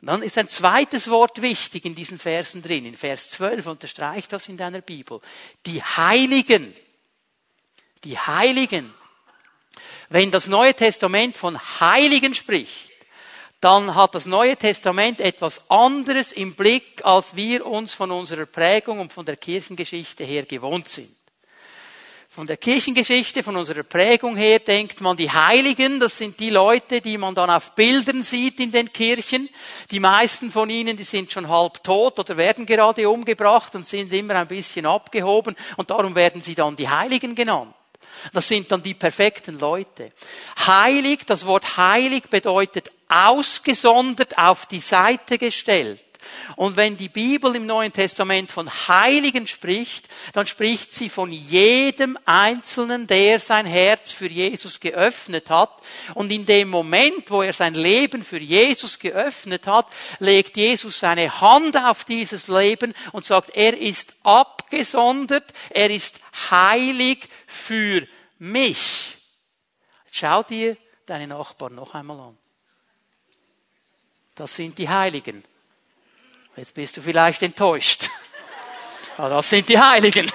Und 0.00 0.06
dann 0.06 0.22
ist 0.22 0.38
ein 0.38 0.48
zweites 0.48 1.10
Wort 1.10 1.42
wichtig 1.42 1.84
in 1.84 1.94
diesen 1.94 2.18
Versen 2.18 2.62
drin. 2.62 2.86
In 2.86 2.96
Vers 2.96 3.30
12 3.30 3.66
unterstreicht 3.66 4.32
das 4.32 4.48
in 4.48 4.56
deiner 4.56 4.80
Bibel. 4.80 5.20
Die 5.66 5.82
Heiligen. 5.82 6.72
Die 8.04 8.18
Heiligen. 8.18 8.94
Wenn 10.08 10.30
das 10.30 10.46
Neue 10.46 10.74
Testament 10.74 11.36
von 11.36 11.58
Heiligen 11.80 12.34
spricht, 12.34 12.90
dann 13.60 13.94
hat 13.94 14.14
das 14.14 14.24
Neue 14.24 14.56
Testament 14.56 15.20
etwas 15.20 15.60
anderes 15.70 16.32
im 16.32 16.54
Blick, 16.54 17.04
als 17.04 17.36
wir 17.36 17.66
uns 17.66 17.92
von 17.92 18.10
unserer 18.10 18.46
Prägung 18.46 19.00
und 19.00 19.12
von 19.12 19.26
der 19.26 19.36
Kirchengeschichte 19.36 20.24
her 20.24 20.44
gewohnt 20.44 20.88
sind. 20.88 21.14
Von 22.32 22.46
der 22.46 22.58
Kirchengeschichte, 22.58 23.42
von 23.42 23.56
unserer 23.56 23.82
Prägung 23.82 24.36
her 24.36 24.60
denkt 24.60 25.00
man, 25.00 25.16
die 25.16 25.32
Heiligen, 25.32 25.98
das 25.98 26.16
sind 26.16 26.38
die 26.38 26.50
Leute, 26.50 27.00
die 27.00 27.18
man 27.18 27.34
dann 27.34 27.50
auf 27.50 27.74
Bildern 27.74 28.22
sieht 28.22 28.60
in 28.60 28.70
den 28.70 28.92
Kirchen. 28.92 29.48
Die 29.90 29.98
meisten 29.98 30.52
von 30.52 30.70
ihnen, 30.70 30.96
die 30.96 31.02
sind 31.02 31.32
schon 31.32 31.48
halb 31.48 31.82
tot 31.82 32.20
oder 32.20 32.36
werden 32.36 32.66
gerade 32.66 33.10
umgebracht 33.10 33.74
und 33.74 33.84
sind 33.84 34.12
immer 34.12 34.36
ein 34.36 34.46
bisschen 34.46 34.86
abgehoben 34.86 35.56
und 35.76 35.90
darum 35.90 36.14
werden 36.14 36.40
sie 36.40 36.54
dann 36.54 36.76
die 36.76 36.88
Heiligen 36.88 37.34
genannt. 37.34 37.74
Das 38.32 38.46
sind 38.46 38.70
dann 38.70 38.84
die 38.84 38.94
perfekten 38.94 39.58
Leute. 39.58 40.12
Heilig, 40.64 41.26
das 41.26 41.46
Wort 41.46 41.78
heilig 41.78 42.30
bedeutet 42.30 42.92
ausgesondert 43.08 44.38
auf 44.38 44.66
die 44.66 44.78
Seite 44.78 45.36
gestellt. 45.36 46.04
Und 46.56 46.76
wenn 46.76 46.96
die 46.96 47.08
Bibel 47.08 47.54
im 47.56 47.66
Neuen 47.66 47.92
Testament 47.92 48.50
von 48.50 48.68
Heiligen 48.88 49.46
spricht, 49.46 50.08
dann 50.32 50.46
spricht 50.46 50.92
sie 50.92 51.08
von 51.08 51.30
jedem 51.30 52.18
Einzelnen, 52.24 53.06
der 53.06 53.40
sein 53.40 53.66
Herz 53.66 54.10
für 54.12 54.28
Jesus 54.28 54.80
geöffnet 54.80 55.50
hat. 55.50 55.80
Und 56.14 56.30
in 56.30 56.46
dem 56.46 56.68
Moment, 56.68 57.30
wo 57.30 57.42
er 57.42 57.52
sein 57.52 57.74
Leben 57.74 58.22
für 58.22 58.40
Jesus 58.40 58.98
geöffnet 58.98 59.66
hat, 59.66 59.86
legt 60.18 60.56
Jesus 60.56 61.00
seine 61.00 61.40
Hand 61.40 61.76
auf 61.76 62.04
dieses 62.04 62.48
Leben 62.48 62.94
und 63.12 63.24
sagt, 63.24 63.50
er 63.56 63.76
ist 63.76 64.14
abgesondert, 64.22 65.52
er 65.70 65.90
ist 65.90 66.20
heilig 66.50 67.28
für 67.46 68.06
mich. 68.38 69.16
Schau 70.10 70.42
dir 70.42 70.76
deine 71.06 71.26
Nachbarn 71.26 71.74
noch 71.74 71.94
einmal 71.94 72.18
an. 72.20 72.38
Das 74.36 74.54
sind 74.54 74.78
die 74.78 74.88
Heiligen. 74.88 75.44
Jetzt 76.56 76.74
bist 76.74 76.96
du 76.96 77.00
vielleicht 77.00 77.42
enttäuscht. 77.42 78.08
Aber 79.16 79.30
das 79.30 79.50
sind 79.50 79.68
die 79.68 79.78
Heiligen. 79.78 80.30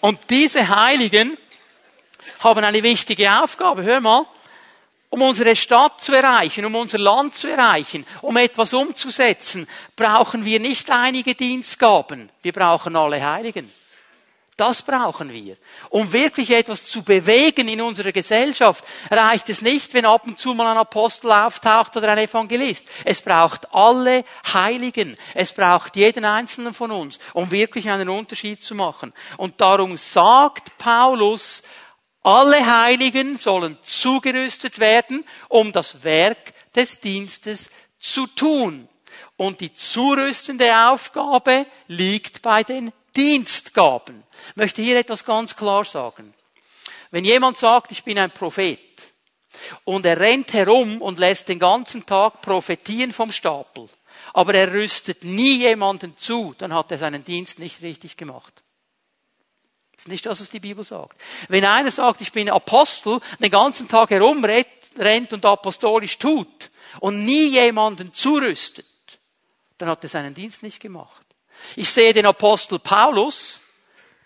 Und 0.00 0.18
diese 0.30 0.66
Heiligen 0.68 1.36
haben 2.40 2.64
eine 2.64 2.82
wichtige 2.82 3.42
Aufgabe. 3.42 3.82
Hör 3.82 4.00
mal. 4.00 4.26
Um 5.10 5.20
unsere 5.20 5.54
Stadt 5.54 6.00
zu 6.00 6.14
erreichen, 6.14 6.64
um 6.64 6.74
unser 6.74 6.96
Land 6.96 7.34
zu 7.34 7.46
erreichen, 7.46 8.06
um 8.22 8.34
etwas 8.38 8.72
umzusetzen, 8.72 9.68
brauchen 9.94 10.46
wir 10.46 10.58
nicht 10.58 10.90
einige 10.90 11.34
Dienstgaben. 11.34 12.30
Wir 12.40 12.52
brauchen 12.52 12.96
alle 12.96 13.22
Heiligen. 13.22 13.70
Das 14.58 14.82
brauchen 14.82 15.32
wir. 15.32 15.56
Um 15.88 16.12
wirklich 16.12 16.50
etwas 16.50 16.84
zu 16.84 17.02
bewegen 17.02 17.68
in 17.68 17.80
unserer 17.80 18.12
Gesellschaft, 18.12 18.84
reicht 19.10 19.48
es 19.48 19.62
nicht, 19.62 19.94
wenn 19.94 20.04
ab 20.04 20.26
und 20.26 20.38
zu 20.38 20.52
mal 20.52 20.70
ein 20.70 20.76
Apostel 20.76 21.32
auftaucht 21.32 21.96
oder 21.96 22.08
ein 22.08 22.18
Evangelist. 22.18 22.86
Es 23.04 23.22
braucht 23.22 23.74
alle 23.74 24.24
Heiligen. 24.52 25.16
Es 25.34 25.54
braucht 25.54 25.96
jeden 25.96 26.26
einzelnen 26.26 26.74
von 26.74 26.90
uns, 26.90 27.18
um 27.32 27.50
wirklich 27.50 27.88
einen 27.88 28.10
Unterschied 28.10 28.62
zu 28.62 28.74
machen. 28.74 29.14
Und 29.38 29.58
darum 29.60 29.96
sagt 29.96 30.76
Paulus, 30.76 31.62
alle 32.22 32.64
Heiligen 32.64 33.38
sollen 33.38 33.78
zugerüstet 33.82 34.78
werden, 34.78 35.24
um 35.48 35.72
das 35.72 36.04
Werk 36.04 36.52
des 36.74 37.00
Dienstes 37.00 37.70
zu 37.98 38.26
tun. 38.26 38.88
Und 39.38 39.60
die 39.60 39.74
zurüstende 39.74 40.76
Aufgabe 40.88 41.66
liegt 41.88 42.42
bei 42.42 42.62
den 42.62 42.92
Dienstgaben. 43.16 44.22
Ich 44.50 44.56
möchte 44.56 44.82
hier 44.82 44.98
etwas 44.98 45.24
ganz 45.24 45.56
klar 45.56 45.84
sagen. 45.84 46.34
Wenn 47.10 47.24
jemand 47.24 47.58
sagt, 47.58 47.92
ich 47.92 48.04
bin 48.04 48.18
ein 48.18 48.30
Prophet 48.30 48.78
und 49.84 50.06
er 50.06 50.18
rennt 50.18 50.52
herum 50.52 51.02
und 51.02 51.18
lässt 51.18 51.48
den 51.48 51.58
ganzen 51.58 52.06
Tag 52.06 52.40
Prophetien 52.40 53.12
vom 53.12 53.30
Stapel, 53.30 53.88
aber 54.32 54.54
er 54.54 54.72
rüstet 54.72 55.24
nie 55.24 55.58
jemanden 55.58 56.16
zu, 56.16 56.54
dann 56.56 56.72
hat 56.72 56.90
er 56.90 56.98
seinen 56.98 57.24
Dienst 57.24 57.58
nicht 57.58 57.82
richtig 57.82 58.16
gemacht. 58.16 58.62
Das 59.92 60.06
ist 60.06 60.08
nicht 60.08 60.26
das, 60.26 60.40
was 60.40 60.50
die 60.50 60.60
Bibel 60.60 60.84
sagt. 60.84 61.20
Wenn 61.48 61.64
einer 61.64 61.90
sagt, 61.90 62.22
ich 62.22 62.32
bin 62.32 62.48
Apostel, 62.48 63.20
den 63.38 63.50
ganzen 63.50 63.88
Tag 63.88 64.10
herumrennt 64.10 65.32
und 65.32 65.44
apostolisch 65.44 66.18
tut 66.18 66.70
und 66.98 67.24
nie 67.24 67.48
jemanden 67.48 68.12
zurüstet, 68.12 68.86
dann 69.78 69.88
hat 69.88 70.02
er 70.02 70.08
seinen 70.08 70.34
Dienst 70.34 70.62
nicht 70.62 70.80
gemacht. 70.80 71.26
Ich 71.76 71.90
sehe 71.90 72.12
den 72.12 72.26
Apostel 72.26 72.78
Paulus, 72.78 73.60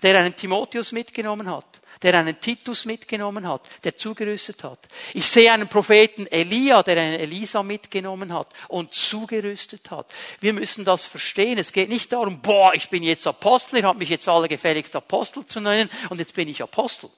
der 0.03 0.19
einen 0.19 0.37
Timotheus 0.37 0.93
mitgenommen 0.93 1.51
hat, 1.51 1.65
der 2.03 2.15
einen 2.15 2.39
Titus 2.39 2.85
mitgenommen 2.85 3.49
hat, 3.49 3.69
der 3.85 3.97
zugerüstet 3.97 4.63
hat. 4.65 4.87
Ich 5.15 5.27
sehe 5.27 5.51
einen 5.51 5.69
Propheten 5.69 6.27
Elia, 6.27 6.83
der 6.83 7.01
einen 7.01 7.21
Elisa 7.21 7.63
mitgenommen 7.63 8.33
hat 8.33 8.49
und 8.69 8.93
zugerüstet 8.95 9.91
hat. 9.91 10.13
Wir 10.41 10.53
müssen 10.53 10.85
das 10.85 11.07
verstehen. 11.07 11.59
Es 11.59 11.73
geht 11.73 11.89
nicht 11.89 12.13
darum, 12.13 12.41
boah, 12.41 12.75
ich 12.75 12.89
bin 12.91 13.03
jetzt 13.03 13.27
Apostel, 13.27 13.79
ihr 13.79 13.85
habt 13.85 13.99
mich 13.99 14.11
jetzt 14.11 14.29
alle 14.29 14.49
gefälligst 14.49 14.95
Apostel 14.95 15.47
zu 15.47 15.61
nennen 15.61 15.91
und 16.11 16.19
jetzt 16.19 16.35
bin 16.35 16.49
ich 16.49 16.63
Apostel. 16.63 17.11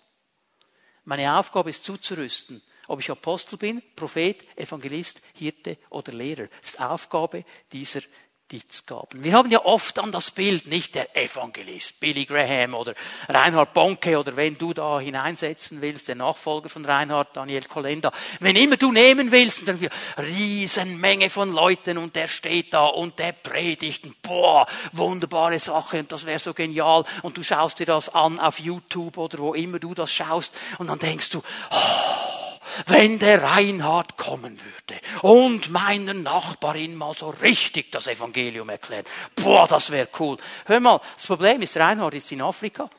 Meine 1.05 1.39
Aufgabe 1.39 1.71
ist 1.71 1.85
zuzurüsten. 1.85 2.63
Ob 2.87 3.01
ich 3.01 3.11
Apostel 3.11 3.59
bin, 3.59 3.83
Prophet, 3.97 4.47
Evangelist, 4.57 5.21
Hirte 5.35 5.77
oder 5.91 6.13
Lehrer. 6.13 6.49
Das 6.61 6.71
ist 6.71 6.81
Aufgabe 6.81 7.45
dieser 7.71 8.01
Dienstgaben. 8.50 9.23
Wir 9.23 9.35
haben 9.35 9.50
ja 9.50 9.64
oft 9.64 9.99
an 9.99 10.11
das 10.11 10.31
Bild, 10.31 10.67
nicht 10.67 10.95
der 10.95 11.14
Evangelist, 11.14 12.00
Billy 12.00 12.25
Graham 12.25 12.75
oder 12.75 12.95
Reinhard 13.28 13.75
Bonke 13.75 14.19
oder 14.19 14.37
wenn 14.37 14.57
du 14.57 14.73
da 14.73 14.99
hineinsetzen 15.00 15.83
willst, 15.83 16.09
der 16.09 16.14
Nachfolger 16.14 16.71
von 16.71 16.85
Reinhard, 16.85 17.37
Daniel 17.37 17.64
Kolenda. 17.64 18.11
Wenn 18.40 18.57
immer 18.57 18.76
du 18.76 18.90
nehmen 18.90 19.33
willst, 19.33 19.69
dann 19.69 19.81
wir 19.81 19.90
Riesenmenge 20.17 21.28
von 21.28 21.52
Leuten 21.52 21.99
und 21.99 22.17
der 22.17 22.26
steht 22.26 22.73
da 22.73 22.87
und 22.87 23.19
der 23.19 23.33
predigt 23.33 24.05
boah, 24.23 24.67
wunderbare 24.93 25.59
Sache 25.59 25.99
und 25.99 26.11
das 26.11 26.25
wäre 26.25 26.38
so 26.38 26.55
genial 26.55 27.05
und 27.23 27.37
du 27.37 27.43
schaust 27.43 27.81
dir 27.81 27.87
das 27.87 28.09
an 28.09 28.38
auf 28.38 28.59
YouTube 28.59 29.19
oder 29.19 29.38
wo 29.38 29.55
immer 29.55 29.78
du 29.78 29.93
das 29.93 30.11
schaust 30.11 30.55
und 30.78 30.87
dann 30.87 30.99
denkst 30.99 31.31
du, 31.31 31.43
oh, 31.71 32.38
wenn 32.87 33.19
der 33.19 33.43
Reinhard 33.43 34.17
kommen 34.17 34.59
würde 34.61 35.01
und 35.23 35.71
meinen 35.71 36.23
Nachbarin 36.23 36.95
mal 36.97 37.15
so 37.15 37.31
richtig 37.31 37.93
das 37.93 38.07
Evangelium 38.07 38.69
erklärt. 38.69 39.07
Boah, 39.37 39.67
das 39.67 39.91
wäre 39.91 40.09
cool. 40.19 40.37
Hör 40.67 40.81
mal, 40.81 41.01
das 41.15 41.27
Problem 41.27 41.63
ist, 41.63 41.77
Reinhard 41.77 42.15
ist 42.15 42.31
in 42.33 42.43
Afrika. 42.43 42.91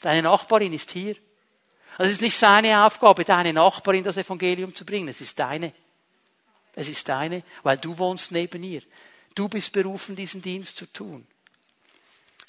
Deine 0.00 0.22
Nachbarin 0.22 0.72
ist 0.72 0.90
hier. 0.90 1.16
Es 1.98 2.10
ist 2.10 2.22
nicht 2.22 2.36
seine 2.36 2.84
Aufgabe, 2.84 3.24
deine 3.24 3.52
Nachbarin 3.52 4.04
das 4.04 4.16
Evangelium 4.16 4.74
zu 4.74 4.84
bringen. 4.84 5.08
Es 5.08 5.20
ist 5.20 5.38
deine. 5.38 5.72
Es 6.74 6.88
ist 6.88 7.08
deine, 7.08 7.42
weil 7.62 7.78
du 7.78 7.96
wohnst 7.98 8.32
neben 8.32 8.62
ihr. 8.62 8.82
Du 9.34 9.48
bist 9.48 9.72
berufen, 9.72 10.16
diesen 10.16 10.42
Dienst 10.42 10.76
zu 10.76 10.86
tun. 10.86 11.26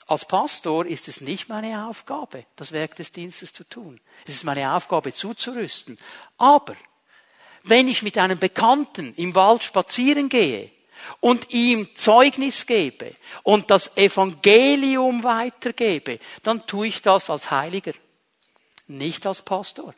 Als 0.08 0.26
Pastor 0.26 0.86
ist 0.86 1.08
es 1.08 1.22
nicht 1.22 1.48
meine 1.48 1.88
Aufgabe, 1.88 2.46
das 2.56 2.72
Werk 2.72 2.96
des 2.96 3.12
Dienstes 3.12 3.54
zu 3.54 3.64
tun. 3.64 4.02
Es 4.26 4.36
ist 4.36 4.44
meine 4.44 4.74
Aufgabe, 4.74 5.14
zuzurüsten. 5.14 5.98
Aber 6.38 6.76
wenn 7.64 7.88
ich 7.88 8.04
mit 8.04 8.18
einem 8.18 8.38
Bekannten 8.38 9.14
im 9.16 9.34
Wald 9.36 9.64
spazieren 9.64 10.28
gehe 10.28 10.72
und 11.22 11.52
ihm 11.52 11.96
Zeugnis 11.96 12.66
gebe 12.66 13.16
und 13.44 13.72
das 13.72 13.96
Evangelium 13.96 15.24
weitergebe, 15.24 16.20
dann 16.44 16.68
tue 16.68 16.88
ich 16.88 17.02
das 17.02 17.30
als 17.30 17.52
Heiliger, 17.52 17.94
nicht 18.88 19.26
als 19.26 19.42
Pastor. 19.42 19.94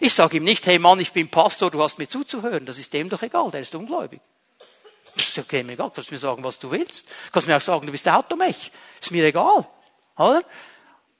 Ich 0.00 0.12
sage 0.12 0.36
ihm 0.36 0.44
nicht, 0.44 0.66
hey 0.66 0.78
Mann, 0.78 1.00
ich 1.00 1.12
bin 1.12 1.30
Pastor, 1.30 1.70
du 1.70 1.82
hast 1.82 1.98
mir 1.98 2.08
zuzuhören. 2.08 2.66
Das 2.66 2.78
ist 2.78 2.92
dem 2.92 3.08
doch 3.08 3.22
egal, 3.22 3.50
der 3.50 3.62
ist 3.62 3.74
ungläubig. 3.74 4.20
Ist 5.36 5.44
okay, 5.44 5.62
mir 5.62 5.72
egal. 5.72 5.88
Du 5.90 5.96
kannst 5.96 6.10
mir 6.10 6.18
sagen, 6.18 6.42
was 6.42 6.58
du 6.58 6.70
willst. 6.70 7.06
Du 7.06 7.32
kannst 7.32 7.46
mir 7.46 7.56
auch 7.56 7.60
sagen, 7.60 7.84
du 7.84 7.92
bist 7.92 8.08
Automech. 8.08 8.70
Ist 8.98 9.10
mir 9.10 9.26
egal. 9.26 9.68
Oder? 10.16 10.42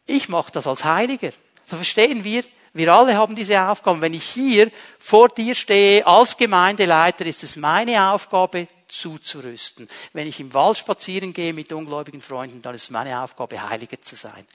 Ich 0.06 0.30
mache 0.30 0.50
das 0.52 0.66
als 0.66 0.84
Heiliger. 0.84 1.32
So 1.66 1.76
verstehen 1.76 2.24
wir, 2.24 2.42
wir 2.72 2.94
alle 2.94 3.14
haben 3.14 3.34
diese 3.34 3.60
Aufgaben. 3.60 4.00
Wenn 4.00 4.14
ich 4.14 4.24
hier 4.24 4.70
vor 4.98 5.28
dir 5.28 5.54
stehe 5.54 6.06
als 6.06 6.36
Gemeindeleiter, 6.36 7.26
ist 7.26 7.42
es 7.42 7.56
meine 7.56 8.10
Aufgabe, 8.10 8.68
zuzurüsten. 8.88 9.86
Wenn 10.14 10.28
ich 10.28 10.40
im 10.40 10.54
Wald 10.54 10.78
spazieren 10.78 11.34
gehe 11.34 11.52
mit 11.52 11.72
ungläubigen 11.72 12.22
Freunden, 12.22 12.62
dann 12.62 12.74
ist 12.74 12.84
es 12.84 12.90
meine 12.90 13.20
Aufgabe, 13.20 13.68
Heiliger 13.68 14.00
zu 14.00 14.16
sein. 14.16 14.46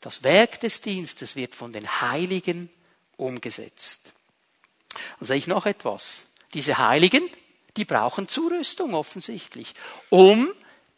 Das 0.00 0.24
Werk 0.24 0.58
des 0.58 0.80
Dienstes 0.80 1.36
wird 1.36 1.54
von 1.54 1.72
den 1.72 1.86
Heiligen 2.00 2.68
umgesetzt. 3.16 4.12
Dann 5.18 5.26
sehe 5.26 5.36
ich 5.36 5.46
noch 5.46 5.66
etwas. 5.66 6.26
Diese 6.54 6.78
Heiligen, 6.78 7.28
die 7.76 7.84
brauchen 7.84 8.28
Zurüstung 8.28 8.94
offensichtlich, 8.94 9.74
um 10.10 10.48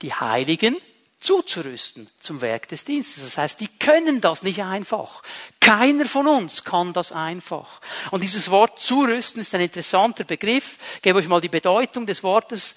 die 0.03 0.15
Heiligen 0.15 0.77
zuzurüsten 1.21 2.09
zum 2.21 2.41
Werk 2.41 2.69
des 2.69 2.85
Dienstes. 2.85 3.25
Das 3.25 3.39
heißt, 3.39 3.61
die 3.61 3.67
können 3.67 4.21
das 4.21 4.43
nicht 4.43 4.63
einfach. 4.63 5.23
Keiner 5.61 6.07
von 6.07 6.29
uns 6.29 6.65
kann 6.65 6.93
das 6.93 7.11
einfach. 7.11 7.81
Und 8.11 8.23
dieses 8.23 8.51
Wort 8.51 8.79
zurüsten 8.79 9.41
ist 9.41 9.55
ein 9.55 9.61
interessanter 9.61 10.25
Begriff. 10.25 10.79
Ich 10.97 11.03
gebe 11.03 11.19
euch 11.19 11.29
mal 11.29 11.41
die 11.41 11.49
Bedeutung 11.49 12.07
des 12.07 12.23
Wortes. 12.23 12.77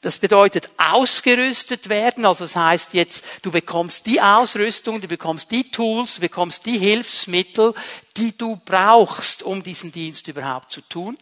Das 0.00 0.18
bedeutet 0.18 0.70
ausgerüstet 0.78 1.88
werden. 1.88 2.24
Also 2.24 2.44
das 2.44 2.56
heißt 2.56 2.94
jetzt, 2.94 3.24
du 3.42 3.50
bekommst 3.50 4.06
die 4.06 4.20
Ausrüstung, 4.20 5.00
du 5.00 5.06
bekommst 5.06 5.50
die 5.50 5.70
Tools, 5.70 6.16
du 6.16 6.22
bekommst 6.22 6.66
die 6.66 6.78
Hilfsmittel, 6.78 7.74
die 8.16 8.36
du 8.36 8.60
brauchst, 8.64 9.42
um 9.42 9.62
diesen 9.62 9.92
Dienst 9.92 10.26
überhaupt 10.26 10.72
zu 10.72 10.80
tun. 10.80 11.18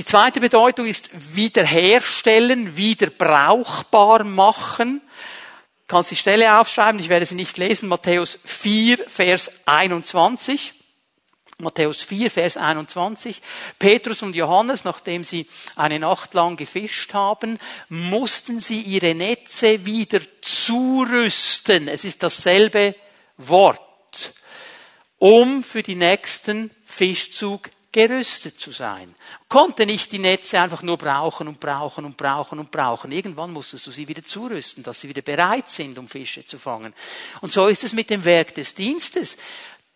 Die 0.00 0.06
zweite 0.06 0.40
Bedeutung 0.40 0.86
ist 0.86 1.10
wiederherstellen, 1.36 2.74
wieder 2.74 3.10
brauchbar 3.10 4.24
machen 4.24 5.02
kannst 5.88 6.10
die 6.10 6.16
Stelle 6.16 6.58
aufschreiben, 6.58 6.98
ich 7.00 7.10
werde 7.10 7.26
sie 7.26 7.34
nicht 7.34 7.58
lesen, 7.58 7.86
Matthäus 7.86 8.38
4, 8.42 9.10
Vers 9.10 9.50
21. 9.66 10.72
Matthäus 11.58 12.00
4, 12.00 12.30
Vers 12.30 12.56
21. 12.56 13.42
Petrus 13.78 14.22
und 14.22 14.34
Johannes, 14.34 14.84
nachdem 14.84 15.22
sie 15.22 15.46
eine 15.76 15.98
Nacht 15.98 16.32
lang 16.32 16.56
gefischt 16.56 17.12
haben, 17.12 17.58
mussten 17.90 18.58
sie 18.58 18.80
ihre 18.80 19.14
Netze 19.14 19.84
wieder 19.84 20.20
zurüsten. 20.40 21.88
Es 21.88 22.06
ist 22.06 22.22
dasselbe 22.22 22.94
Wort, 23.36 24.32
um 25.18 25.62
für 25.62 25.82
die 25.82 25.96
nächsten 25.96 26.70
Fischzug 26.86 27.68
gerüstet 27.92 28.58
zu 28.58 28.70
sein. 28.70 29.14
Konnte 29.48 29.84
nicht 29.84 30.12
die 30.12 30.18
Netze 30.18 30.60
einfach 30.60 30.82
nur 30.82 30.96
brauchen 30.96 31.48
und 31.48 31.58
brauchen 31.58 32.04
und 32.04 32.16
brauchen 32.16 32.58
und 32.58 32.70
brauchen. 32.70 33.10
Irgendwann 33.10 33.52
musstest 33.52 33.86
du 33.86 33.90
sie 33.90 34.06
wieder 34.06 34.22
zurüsten, 34.22 34.82
dass 34.82 35.00
sie 35.00 35.08
wieder 35.08 35.22
bereit 35.22 35.68
sind, 35.68 35.98
um 35.98 36.06
Fische 36.06 36.44
zu 36.46 36.58
fangen. 36.58 36.94
Und 37.40 37.52
so 37.52 37.66
ist 37.66 37.82
es 37.82 37.92
mit 37.92 38.10
dem 38.10 38.24
Werk 38.24 38.54
des 38.54 38.74
Dienstes. 38.74 39.36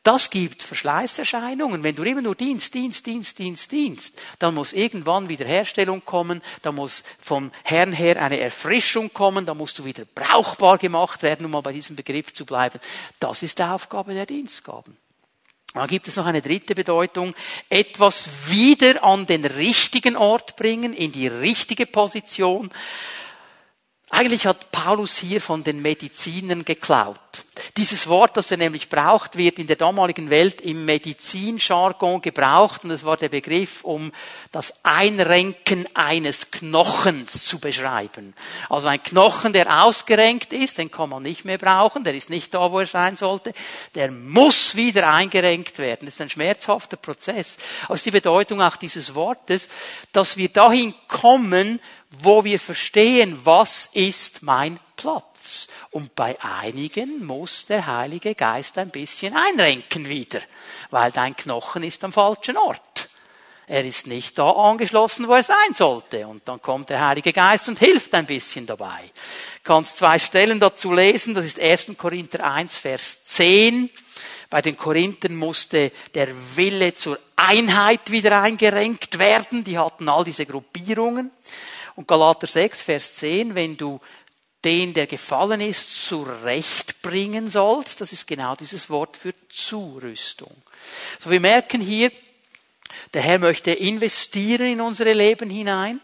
Das 0.05 0.29
gibt 0.29 0.63
Verschleißerscheinungen. 0.63 1.83
Wenn 1.83 1.95
du 1.95 2.03
immer 2.03 2.21
nur 2.21 2.35
Dienst, 2.35 2.75
Dienst, 2.75 3.07
Dienst, 3.07 3.39
Dienst, 3.39 3.73
Dienst, 3.73 4.21
dann 4.39 4.53
muss 4.53 4.75
irgendwann 4.75 5.31
wieder 5.31 5.47
Herstellung 5.47 6.05
kommen, 6.05 6.43
da 6.61 6.73
muss 6.73 7.05
vom 7.23 7.51
Herrn 7.63 7.93
her 7.93 8.21
eine 8.21 8.39
Erfrischung 8.39 9.15
kommen, 9.15 9.47
da 9.47 9.55
musst 9.55 9.79
du 9.79 9.85
wieder 9.87 10.05
brauchbar 10.05 10.77
gemacht 10.77 11.23
werden, 11.23 11.47
um 11.47 11.53
mal 11.53 11.63
bei 11.63 11.73
diesem 11.73 11.97
Begriff 11.97 12.35
zu 12.35 12.45
bleiben. 12.45 12.81
Das 13.19 13.43
ist 13.43 13.59
die 13.59 13.63
Aufgabe 13.63 14.13
der 14.13 14.27
Dienstgaben. 14.27 14.95
Da 15.75 15.87
gibt 15.87 16.07
es 16.07 16.15
noch 16.15 16.27
eine 16.27 16.41
dritte 16.41 16.77
Bedeutung. 16.77 17.35
Etwas 17.69 18.49
wieder 18.49 19.03
an 19.03 19.27
den 19.27 19.45
richtigen 19.45 20.17
Ort 20.17 20.55
bringen, 20.55 20.93
in 20.93 21.11
die 21.11 21.27
richtige 21.27 21.85
Position. 21.85 22.71
Eigentlich 24.11 24.47
hat 24.47 24.71
Paulus 24.71 25.17
hier 25.17 25.41
von 25.41 25.65
den 25.65 25.81
Medizinern 25.81 26.65
geklaut. 26.65 27.19
Dieses 27.77 28.07
Wort, 28.07 28.37
das 28.37 28.51
er 28.51 28.59
nämlich 28.59 28.89
braucht, 28.89 29.37
wird 29.37 29.59
in 29.59 29.67
der 29.67 29.77
damaligen 29.77 30.29
Welt 30.29 30.61
im 30.61 30.85
Medizinjargon 30.85 32.21
gebraucht 32.21 32.85
und 32.85 32.91
es 32.91 33.05
war 33.05 33.17
der 33.17 33.31
Begriff, 33.31 33.83
um 33.83 34.13
das 34.53 34.75
Einrenken 34.85 35.89
eines 35.95 36.51
Knochens 36.51 37.45
zu 37.45 37.59
beschreiben. 37.59 38.35
Also 38.69 38.89
ein 38.89 39.03
Knochen, 39.03 39.53
der 39.53 39.85
ausgerenkt 39.85 40.53
ist, 40.53 40.79
den 40.79 40.91
kann 40.91 41.11
man 41.11 41.23
nicht 41.23 41.45
mehr 41.45 41.59
brauchen, 41.59 42.05
der 42.05 42.15
ist 42.15 42.31
nicht 42.31 42.53
da, 42.55 42.71
wo 42.71 42.81
er 42.81 42.87
sein 42.87 43.17
sollte, 43.17 43.55
der 43.95 44.11
muss 44.11 44.77
wieder 44.77 45.13
eingerenkt 45.13 45.79
werden. 45.79 46.05
Das 46.05 46.15
ist 46.15 46.21
ein 46.21 46.31
schmerzhafter 46.31 46.97
Prozess. 46.97 47.57
Aus 47.89 48.03
die 48.03 48.11
Bedeutung 48.11 48.61
auch 48.61 48.77
dieses 48.77 49.15
Wortes, 49.15 49.69
dass 50.13 50.37
wir 50.37 50.51
dahin 50.51 50.95
kommen, 51.09 51.81
wo 52.21 52.45
wir 52.45 52.59
verstehen, 52.59 53.39
was 53.45 53.91
ist 53.93 54.43
mein 54.43 54.79
Platz. 54.97 55.69
Und 55.91 56.15
bei 56.15 56.37
einigen 56.41 57.25
muss 57.25 57.67
der 57.67 57.87
Heilige 57.87 58.35
Geist 58.35 58.79
ein 58.79 58.91
bisschen 58.91 59.37
einrenken 59.37 60.09
wieder, 60.09 60.41
weil 60.91 61.13
dein 61.13 61.37
Knochen 61.37 61.83
ist 61.83 62.03
am 62.05 62.13
falschen 62.13 62.57
Ort. 62.57 63.09
Er 63.67 63.85
ist 63.85 64.07
nicht 64.07 64.39
da 64.39 64.51
angeschlossen, 64.51 65.27
wo 65.27 65.33
er 65.33 65.43
sein 65.43 65.73
sollte. 65.73 66.27
Und 66.27 66.47
dann 66.47 66.61
kommt 66.61 66.91
der 66.91 67.07
Heilige 67.07 67.33
Geist 67.33 67.67
und 67.69 67.79
hilft 67.79 68.15
ein 68.15 68.27
bisschen 68.27 68.67
dabei. 68.67 69.01
Du 69.63 69.73
kannst 69.73 69.97
zwei 69.97 70.19
Stellen 70.19 70.61
dazu 70.61 70.93
lesen. 70.93 71.35
Das 71.35 71.47
ist 71.47 71.59
1. 71.59 71.93
Korinther 71.97 72.45
1, 72.45 72.77
Vers 72.77 73.25
10. 73.25 73.89
Bei 74.51 74.61
den 74.61 74.77
Korinthern 74.77 75.35
musste 75.35 75.93
der 76.15 76.29
Wille 76.57 76.95
zur 76.95 77.19
Einheit 77.37 78.11
wieder 78.11 78.43
eingerenkt 78.43 79.19
werden. 79.19 79.65
Die 79.65 79.79
hatten 79.79 80.11
all 80.11 80.25
diese 80.25 80.45
Gruppierungen. 80.45 81.31
Und 81.97 82.09
Galater 82.09 82.47
6, 82.47 82.83
Vers 82.83 83.17
10, 83.17 83.55
wenn 83.55 83.77
du 83.77 84.01
den, 84.65 84.95
der 84.95 85.07
gefallen 85.07 85.61
ist, 85.61 86.07
zurechtbringen 86.07 87.51
sollst, 87.51 88.01
das 88.01 88.13
ist 88.13 88.27
genau 88.27 88.57
dieses 88.57 88.89
Wort 88.89 89.17
für 89.17 89.35
Zurüstung. 89.49 90.55
So, 91.19 91.31
wir 91.31 91.41
merken 91.41 91.81
hier, 91.81 92.11
der 93.13 93.23
Herr 93.23 93.39
möchte 93.39 93.71
investieren 93.71 94.67
in 94.67 94.81
unsere 94.81 95.13
Leben 95.13 95.51
hinein. 95.51 96.01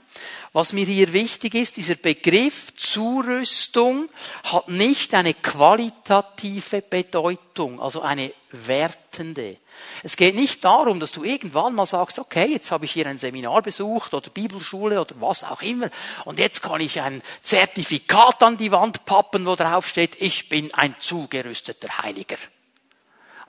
Was 0.53 0.73
mir 0.73 0.85
hier 0.85 1.13
wichtig 1.13 1.55
ist, 1.55 1.77
dieser 1.77 1.95
Begriff 1.95 2.75
Zurüstung 2.75 4.09
hat 4.43 4.69
nicht 4.69 5.15
eine 5.15 5.35
qualitative 5.35 6.83
Bedeutung, 6.83 7.81
also 7.81 8.03
eine 8.03 8.33
wertende. 8.51 9.59
Es 10.03 10.17
geht 10.17 10.35
nicht 10.35 10.65
darum, 10.65 10.99
dass 10.99 11.13
du 11.13 11.23
irgendwann 11.23 11.77
mal 11.77 11.87
sagst, 11.87 12.19
okay, 12.19 12.47
jetzt 12.47 12.73
habe 12.73 12.85
ich 12.85 12.91
hier 12.91 13.07
ein 13.07 13.21
Seminar 13.21 13.63
besucht 13.63 14.13
oder 14.13 14.29
Bibelschule 14.29 15.01
oder 15.01 15.15
was 15.21 15.45
auch 15.45 15.63
immer 15.63 15.89
und 16.25 16.41
jetzt 16.41 16.63
kann 16.63 16.81
ich 16.81 17.01
ein 17.01 17.23
Zertifikat 17.43 18.43
an 18.43 18.57
die 18.57 18.73
Wand 18.73 19.05
pappen, 19.05 19.47
wo 19.47 19.55
drauf 19.55 19.87
steht, 19.87 20.21
ich 20.21 20.49
bin 20.49 20.75
ein 20.75 20.97
zugerüsteter 20.99 22.03
Heiliger. 22.03 22.39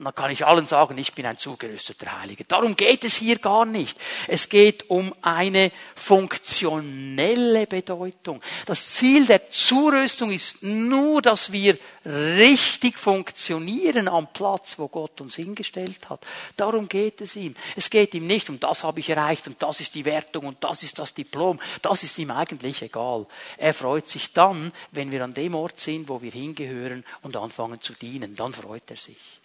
Und 0.01 0.05
dann 0.05 0.15
kann 0.15 0.31
ich 0.31 0.47
allen 0.47 0.65
sagen, 0.65 0.97
ich 0.97 1.13
bin 1.13 1.27
ein 1.27 1.37
zugerüsteter 1.37 2.19
Heiliger. 2.19 2.43
Darum 2.47 2.75
geht 2.75 3.03
es 3.03 3.17
hier 3.17 3.37
gar 3.37 3.65
nicht. 3.65 3.99
Es 4.27 4.49
geht 4.49 4.89
um 4.89 5.13
eine 5.21 5.71
funktionelle 5.93 7.67
Bedeutung. 7.67 8.41
Das 8.65 8.89
Ziel 8.89 9.27
der 9.27 9.51
Zurüstung 9.51 10.31
ist 10.31 10.63
nur, 10.63 11.21
dass 11.21 11.51
wir 11.51 11.77
richtig 12.03 12.97
funktionieren 12.97 14.07
am 14.07 14.33
Platz, 14.33 14.79
wo 14.79 14.87
Gott 14.87 15.21
uns 15.21 15.35
hingestellt 15.35 16.09
hat. 16.09 16.25
Darum 16.57 16.89
geht 16.89 17.21
es 17.21 17.35
ihm. 17.35 17.53
Es 17.75 17.91
geht 17.91 18.15
ihm 18.15 18.25
nicht 18.25 18.49
um 18.49 18.59
das 18.59 18.83
habe 18.83 19.01
ich 19.01 19.09
erreicht 19.11 19.45
und 19.45 19.61
das 19.61 19.81
ist 19.81 19.93
die 19.93 20.05
Wertung 20.05 20.47
und 20.47 20.63
das 20.63 20.81
ist 20.81 20.97
das 20.97 21.13
Diplom. 21.13 21.59
Das 21.83 22.01
ist 22.01 22.17
ihm 22.17 22.31
eigentlich 22.31 22.81
egal. 22.81 23.27
Er 23.55 23.75
freut 23.75 24.07
sich 24.07 24.33
dann, 24.33 24.71
wenn 24.89 25.11
wir 25.11 25.23
an 25.23 25.35
dem 25.35 25.53
Ort 25.53 25.79
sind, 25.79 26.09
wo 26.09 26.23
wir 26.23 26.31
hingehören 26.31 27.05
und 27.21 27.37
anfangen 27.37 27.81
zu 27.81 27.93
dienen. 27.93 28.35
Dann 28.35 28.51
freut 28.51 28.89
er 28.89 28.97
sich. 28.97 29.41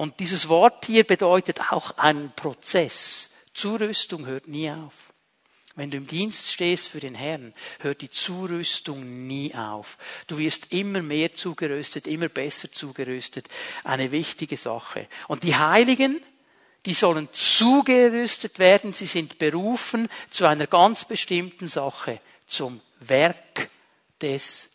Und 0.00 0.18
dieses 0.18 0.48
Wort 0.48 0.86
hier 0.86 1.04
bedeutet 1.04 1.72
auch 1.72 1.98
einen 1.98 2.32
Prozess. 2.32 3.28
Zurüstung 3.52 4.24
hört 4.24 4.48
nie 4.48 4.70
auf. 4.70 5.12
Wenn 5.74 5.90
du 5.90 5.98
im 5.98 6.06
Dienst 6.06 6.50
stehst 6.50 6.88
für 6.88 7.00
den 7.00 7.14
Herrn, 7.14 7.52
hört 7.80 8.00
die 8.00 8.08
Zurüstung 8.08 9.26
nie 9.26 9.54
auf. 9.54 9.98
Du 10.26 10.38
wirst 10.38 10.72
immer 10.72 11.02
mehr 11.02 11.34
zugerüstet, 11.34 12.06
immer 12.06 12.30
besser 12.30 12.72
zugerüstet. 12.72 13.48
Eine 13.84 14.10
wichtige 14.10 14.56
Sache. 14.56 15.06
Und 15.28 15.42
die 15.42 15.56
Heiligen, 15.56 16.22
die 16.86 16.94
sollen 16.94 17.28
zugerüstet 17.30 18.58
werden. 18.58 18.94
Sie 18.94 19.04
sind 19.04 19.36
berufen 19.36 20.08
zu 20.30 20.46
einer 20.46 20.66
ganz 20.66 21.04
bestimmten 21.04 21.68
Sache, 21.68 22.22
zum 22.46 22.80
Werk 23.00 23.68
des 24.22 24.70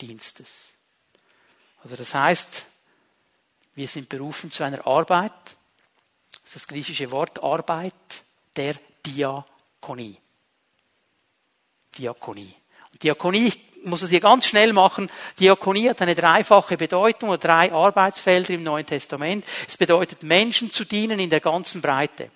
Dienstes. 0.00 0.74
Also 1.82 1.96
das 1.96 2.14
heißt, 2.14 2.66
wir 3.74 3.86
sind 3.86 4.08
berufen 4.08 4.50
zu 4.50 4.64
einer 4.64 4.86
Arbeit. 4.86 5.32
Das 6.32 6.42
ist 6.44 6.56
das 6.56 6.68
griechische 6.68 7.10
Wort 7.10 7.42
Arbeit 7.42 7.94
der 8.56 8.74
Diakonie. 9.04 10.18
Diakonie. 11.96 12.54
Und 12.92 13.02
Diakonie, 13.02 13.48
ich 13.48 13.70
muss 13.84 14.02
es 14.02 14.10
hier 14.10 14.20
ganz 14.20 14.46
schnell 14.46 14.72
machen. 14.72 15.10
Diakonie 15.38 15.88
hat 15.88 16.02
eine 16.02 16.14
dreifache 16.14 16.76
Bedeutung 16.76 17.30
oder 17.30 17.38
drei 17.38 17.72
Arbeitsfelder 17.72 18.50
im 18.50 18.62
Neuen 18.62 18.86
Testament. 18.86 19.44
Es 19.66 19.76
bedeutet 19.76 20.22
Menschen 20.22 20.70
zu 20.70 20.84
dienen 20.84 21.18
in 21.18 21.30
der 21.30 21.40
ganzen 21.40 21.80
Breite. 21.80 22.30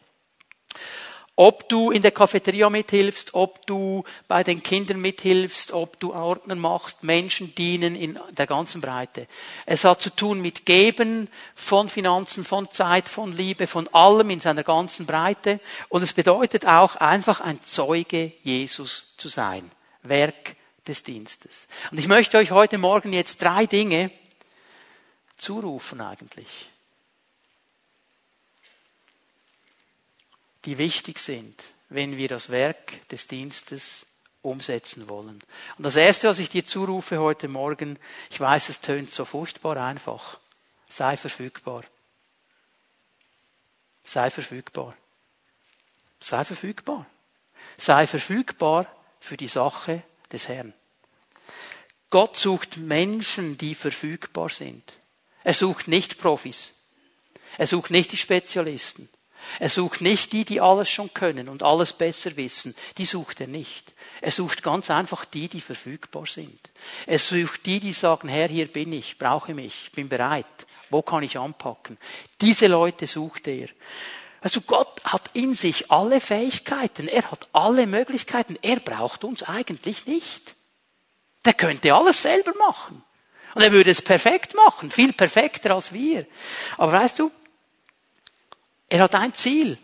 Ob 1.37 1.69
du 1.69 1.91
in 1.91 2.03
der 2.03 2.13
Cafeteria 2.13 2.71
mithilfst, 2.71 3.35
ob 3.35 3.67
du 3.67 4.05
bei 4.29 4.45
den 4.45 4.63
Kindern 4.63 5.01
mithilfst, 5.01 5.73
ob 5.73 5.99
du 5.99 6.15
Ordner 6.15 6.55
machst, 6.55 7.03
Menschen 7.03 7.53
dienen 7.57 7.97
in 7.97 8.21
der 8.31 8.47
ganzen 8.47 8.81
Breite. 8.81 9.27
Es 9.67 9.83
hat 9.85 10.01
zu 10.01 10.11
tun 10.11 10.41
mit 10.41 10.65
Geben 10.65 11.29
von 11.57 11.89
Finanzen, 11.89 12.45
von 12.45 12.71
Zeit, 12.71 13.09
von 13.09 13.37
Liebe, 13.37 13.67
von 13.67 13.89
allem 13.89 14.31
in 14.31 14.39
seiner 14.39 14.63
ganzen 14.63 15.07
Breite. 15.07 15.59
Und 15.89 16.03
es 16.03 16.13
bedeutet 16.13 16.67
auch 16.67 16.95
einfach 16.97 17.41
ein 17.41 17.61
Zeuge 17.63 18.33
Jesus 18.45 19.15
zu 19.17 19.27
sein. 19.27 19.69
Werk 20.05 20.55
des 20.87 21.03
Dienstes. 21.03 21.67
Und 21.91 21.99
ich 21.99 22.07
möchte 22.07 22.37
euch 22.39 22.53
heute 22.53 22.79
Morgen 22.79 23.13
jetzt 23.13 23.43
drei 23.43 23.67
Dinge 23.67 24.13
zurufen 25.37 26.01
eigentlich 26.01 26.69
die 30.65 30.79
wichtig 30.79 31.19
sind, 31.19 31.63
wenn 31.89 32.17
wir 32.17 32.29
das 32.29 32.51
Werk 32.51 33.07
des 33.09 33.27
Dienstes 33.27 34.07
umsetzen 34.43 35.09
wollen. 35.09 35.43
Und 35.79 35.85
das 35.85 35.97
Erste, 35.97 36.29
was 36.29 36.39
ich 36.39 36.51
dir 36.51 36.65
zurufe 36.65 37.19
heute 37.19 37.49
Morgen, 37.49 37.99
ich 38.31 38.41
weiß, 38.41 38.69
es 38.69 38.81
tönt 38.81 39.11
so 39.11 39.25
furchtbar 39.25 39.79
einfach, 39.79 40.39
sei 40.89 41.17
verfügbar. 41.17 41.85
Sei 44.05 44.31
verfügbar. 44.31 44.95
Sei 46.21 46.45
verfügbar. 46.45 47.07
Sei 47.79 48.07
verfügbar 48.07 48.87
für 49.19 49.37
die 49.37 49.49
Sache 49.49 50.03
des 50.31 50.49
Herrn. 50.49 50.75
Gott 52.11 52.37
sucht 52.37 52.77
Menschen, 52.77 53.59
die 53.59 53.75
verfügbar 53.75 54.51
sind. 54.51 54.99
Er 55.43 55.55
sucht 55.55 55.89
nicht 55.89 56.19
Profis. 56.19 56.75
Er 57.59 57.67
sucht 57.67 57.91
nicht 57.91 58.13
die 58.13 58.17
Spezialisten. 58.17 59.09
Er 59.59 59.69
sucht 59.69 60.01
nicht 60.01 60.33
die, 60.33 60.45
die 60.45 60.61
alles 60.61 60.89
schon 60.89 61.13
können 61.15 61.49
und 61.49 61.63
alles 61.63 61.93
besser 61.93 62.37
wissen. 62.37 62.75
Die 62.99 63.05
sucht 63.05 63.41
er 63.41 63.47
nicht. 63.47 63.93
Er 64.21 64.31
sucht 64.31 64.63
ganz 64.63 64.91
einfach 64.91 65.25
die, 65.25 65.49
die 65.49 65.61
verfügbar 65.61 66.27
sind. 66.27 66.71
Er 67.07 67.19
sucht 67.19 67.67
die, 67.67 67.81
die 67.81 67.93
sagen, 67.93 68.29
Herr, 68.29 68.49
hier 68.49 68.67
bin 68.67 68.93
ich, 68.93 69.19
brauche 69.19 69.55
mich, 69.55 69.85
ich 69.85 69.93
bin 69.93 70.09
bereit. 70.09 70.47
Wo 70.91 71.03
kann 71.03 71.23
ich 71.23 71.39
anpacken? 71.39 71.99
Diese 72.41 72.67
Leute 72.67 73.07
sucht 73.07 73.49
er. 73.49 73.69
Also 74.41 74.61
Gott 74.61 75.03
hat 75.05 75.31
in 75.33 75.55
sich 75.55 75.91
alle 75.91 76.21
Fähigkeiten, 76.21 77.09
er 77.09 77.31
hat 77.31 77.49
alle 77.53 77.87
Möglichkeiten, 77.87 78.59
er 78.61 78.77
braucht 78.77 79.25
uns 79.25 79.43
eigentlich 79.43 80.07
nicht. 80.07 80.55
Der 81.45 81.55
könnte 81.55 81.95
alles 81.95 82.23
selber 82.23 82.53
machen. 82.59 83.03
Und 83.55 83.63
er 83.63 83.73
würde 83.73 83.91
es 83.91 84.03
perfekt 84.03 84.55
machen, 84.55 84.91
viel 84.91 85.13
perfekter 85.13 85.75
als 85.75 85.93
wir. 85.93 86.27
Aber 86.77 86.93
weißt 86.93 87.21
du, 87.21 87.31
er 88.95 89.03
hat 89.03 89.17
ein 89.17 89.35
Ziel. 89.35 89.77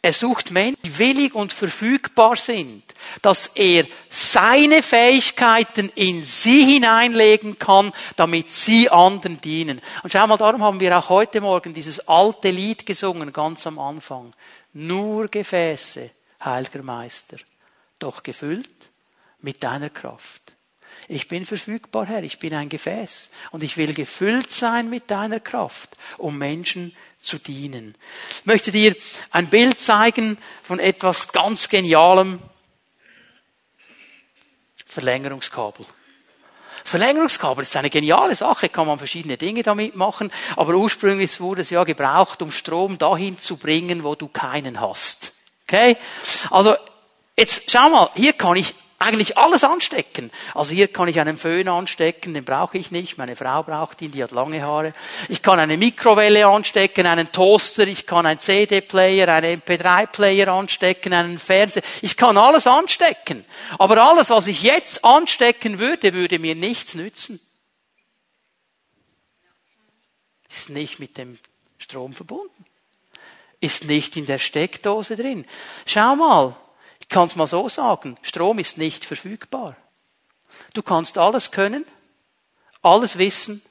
Er 0.00 0.14
sucht 0.14 0.50
Menschen, 0.50 0.80
die 0.82 0.98
willig 0.98 1.34
und 1.34 1.52
verfügbar 1.52 2.36
sind, 2.36 2.82
dass 3.20 3.48
er 3.48 3.86
seine 4.08 4.82
Fähigkeiten 4.82 5.90
in 5.94 6.22
sie 6.22 6.64
hineinlegen 6.64 7.58
kann, 7.58 7.92
damit 8.16 8.48
sie 8.48 8.88
anderen 8.88 9.38
dienen. 9.42 9.82
Und 10.02 10.10
schau 10.10 10.26
mal, 10.26 10.38
darum 10.38 10.62
haben 10.62 10.80
wir 10.80 10.98
auch 10.98 11.10
heute 11.10 11.42
Morgen 11.42 11.74
dieses 11.74 12.08
alte 12.08 12.50
Lied 12.50 12.86
gesungen, 12.86 13.30
ganz 13.30 13.66
am 13.66 13.78
Anfang. 13.78 14.32
Nur 14.72 15.28
Gefäße, 15.28 16.08
heiliger 16.42 16.82
Meister, 16.82 17.36
doch 17.98 18.22
gefüllt 18.22 18.88
mit 19.42 19.62
deiner 19.62 19.90
Kraft. 19.90 20.40
Ich 21.12 21.26
bin 21.26 21.44
verfügbar, 21.44 22.06
Herr, 22.06 22.22
ich 22.22 22.38
bin 22.38 22.54
ein 22.54 22.68
Gefäß 22.68 23.30
und 23.50 23.64
ich 23.64 23.76
will 23.76 23.94
gefüllt 23.94 24.52
sein 24.52 24.88
mit 24.88 25.10
deiner 25.10 25.40
Kraft, 25.40 25.90
um 26.18 26.38
Menschen 26.38 26.94
zu 27.18 27.38
dienen. 27.38 27.96
Ich 28.38 28.46
möchte 28.46 28.70
dir 28.70 28.94
ein 29.32 29.50
Bild 29.50 29.80
zeigen 29.80 30.38
von 30.62 30.78
etwas 30.78 31.32
ganz 31.32 31.68
Genialem. 31.68 32.38
Verlängerungskabel. 34.86 35.84
Verlängerungskabel 36.84 37.62
ist 37.62 37.74
eine 37.74 37.90
geniale 37.90 38.36
Sache, 38.36 38.68
kann 38.68 38.86
man 38.86 38.98
verschiedene 38.98 39.36
Dinge 39.36 39.64
damit 39.64 39.96
machen, 39.96 40.30
aber 40.54 40.76
ursprünglich 40.76 41.40
wurde 41.40 41.62
es 41.62 41.70
ja 41.70 41.82
gebraucht, 41.82 42.40
um 42.40 42.52
Strom 42.52 42.98
dahin 42.98 43.36
zu 43.36 43.56
bringen, 43.56 44.04
wo 44.04 44.14
du 44.14 44.28
keinen 44.28 44.80
hast. 44.80 45.32
Okay? 45.64 45.96
Also, 46.52 46.76
jetzt 47.36 47.68
schau 47.68 47.88
mal, 47.88 48.10
hier 48.14 48.34
kann 48.34 48.54
ich 48.54 48.74
eigentlich 49.00 49.38
alles 49.38 49.64
anstecken. 49.64 50.30
Also 50.54 50.74
hier 50.74 50.88
kann 50.88 51.08
ich 51.08 51.18
einen 51.18 51.38
Föhn 51.38 51.68
anstecken, 51.68 52.34
den 52.34 52.44
brauche 52.44 52.76
ich 52.76 52.90
nicht. 52.90 53.16
Meine 53.16 53.34
Frau 53.34 53.62
braucht 53.62 54.02
ihn, 54.02 54.12
die 54.12 54.22
hat 54.22 54.30
lange 54.30 54.62
Haare. 54.62 54.92
Ich 55.28 55.42
kann 55.42 55.58
eine 55.58 55.78
Mikrowelle 55.78 56.46
anstecken, 56.46 57.06
einen 57.06 57.32
Toaster, 57.32 57.88
ich 57.88 58.06
kann 58.06 58.26
einen 58.26 58.38
CD-Player, 58.38 59.26
einen 59.28 59.62
MP3-Player 59.62 60.48
anstecken, 60.48 61.14
einen 61.14 61.38
Fernseher. 61.38 61.82
Ich 62.02 62.18
kann 62.18 62.36
alles 62.36 62.66
anstecken. 62.66 63.46
Aber 63.78 63.96
alles, 64.02 64.28
was 64.28 64.46
ich 64.46 64.62
jetzt 64.62 65.02
anstecken 65.02 65.78
würde, 65.78 66.12
würde 66.12 66.38
mir 66.38 66.54
nichts 66.54 66.94
nützen. 66.94 67.40
Ist 70.50 70.68
nicht 70.68 70.98
mit 70.98 71.16
dem 71.16 71.38
Strom 71.78 72.12
verbunden. 72.12 72.66
Ist 73.60 73.86
nicht 73.86 74.18
in 74.18 74.26
der 74.26 74.38
Steckdose 74.38 75.16
drin. 75.16 75.46
Schau 75.86 76.16
mal, 76.16 76.56
kann 77.10 77.26
es 77.26 77.36
mal 77.36 77.46
so 77.46 77.68
sagen, 77.68 78.16
Strom 78.22 78.58
ist 78.58 78.78
nicht 78.78 79.04
verfügbar. 79.04 79.76
Du 80.72 80.82
kannst 80.82 81.18
alles 81.18 81.50
können, 81.50 81.84
alles 82.82 83.18
wissen, 83.18 83.62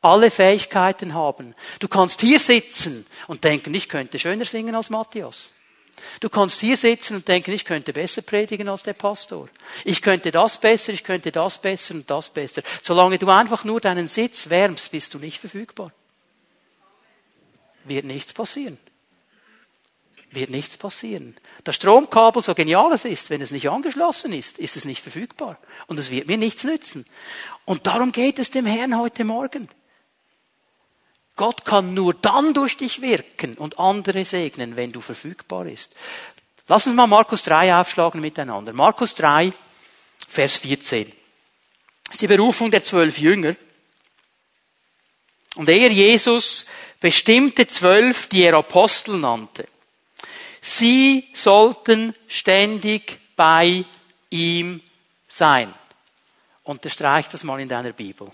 alle 0.00 0.30
Fähigkeiten 0.30 1.14
haben. 1.14 1.54
Du 1.78 1.88
kannst 1.88 2.20
hier 2.20 2.40
sitzen 2.40 3.06
und 3.26 3.44
denken, 3.44 3.72
ich 3.74 3.88
könnte 3.88 4.18
schöner 4.18 4.44
singen 4.44 4.74
als 4.74 4.90
Matthias. 4.90 5.52
Du 6.20 6.28
kannst 6.28 6.60
hier 6.60 6.76
sitzen 6.76 7.16
und 7.16 7.26
denken, 7.26 7.52
ich 7.52 7.64
könnte 7.64 7.92
besser 7.92 8.22
predigen 8.22 8.68
als 8.68 8.84
der 8.84 8.92
Pastor. 8.92 9.48
Ich 9.84 10.00
könnte 10.00 10.30
das 10.30 10.58
besser, 10.58 10.92
ich 10.92 11.02
könnte 11.02 11.32
das 11.32 11.58
besser 11.58 11.94
und 11.94 12.08
das 12.08 12.30
besser. 12.30 12.62
Solange 12.82 13.18
du 13.18 13.28
einfach 13.30 13.64
nur 13.64 13.80
deinen 13.80 14.06
Sitz 14.06 14.48
wärmst, 14.48 14.92
bist 14.92 15.14
du 15.14 15.18
nicht 15.18 15.38
verfügbar. 15.38 15.92
Wird 17.84 18.04
nichts 18.04 18.32
passieren 18.32 18.78
wird 20.30 20.50
nichts 20.50 20.76
passieren. 20.76 21.36
Das 21.64 21.76
Stromkabel, 21.76 22.42
so 22.42 22.54
genial 22.54 22.92
es 22.92 23.04
ist, 23.04 23.30
wenn 23.30 23.40
es 23.40 23.50
nicht 23.50 23.68
angeschlossen 23.68 24.32
ist, 24.32 24.58
ist 24.58 24.76
es 24.76 24.84
nicht 24.84 25.02
verfügbar. 25.02 25.58
Und 25.86 25.98
es 25.98 26.10
wird 26.10 26.26
mir 26.26 26.36
nichts 26.36 26.64
nützen. 26.64 27.06
Und 27.64 27.86
darum 27.86 28.12
geht 28.12 28.38
es 28.38 28.50
dem 28.50 28.66
Herrn 28.66 28.98
heute 28.98 29.24
Morgen. 29.24 29.68
Gott 31.36 31.64
kann 31.64 31.94
nur 31.94 32.14
dann 32.14 32.52
durch 32.52 32.76
dich 32.76 33.00
wirken 33.00 33.54
und 33.54 33.78
andere 33.78 34.24
segnen, 34.24 34.76
wenn 34.76 34.92
du 34.92 35.00
verfügbar 35.00 35.64
bist. 35.64 35.96
Lass 36.66 36.86
uns 36.86 36.96
mal 36.96 37.06
Markus 37.06 37.42
3 37.44 37.76
aufschlagen 37.76 38.20
miteinander. 38.20 38.72
Markus 38.72 39.14
3, 39.14 39.52
Vers 40.28 40.56
14. 40.56 41.12
Das 42.04 42.14
ist 42.14 42.22
die 42.22 42.26
Berufung 42.26 42.70
der 42.70 42.84
zwölf 42.84 43.18
Jünger. 43.18 43.54
Und 45.54 45.68
er, 45.68 45.90
Jesus, 45.90 46.66
bestimmte 47.00 47.66
zwölf, 47.66 48.26
die 48.26 48.42
er 48.42 48.54
Apostel 48.54 49.16
nannte 49.16 49.66
Sie 50.60 51.28
sollten 51.32 52.14
ständig 52.26 53.18
bei 53.36 53.84
ihm 54.30 54.80
sein. 55.28 55.72
Unterstreich 56.64 57.28
das 57.28 57.44
mal 57.44 57.60
in 57.60 57.68
deiner 57.68 57.92
Bibel. 57.92 58.30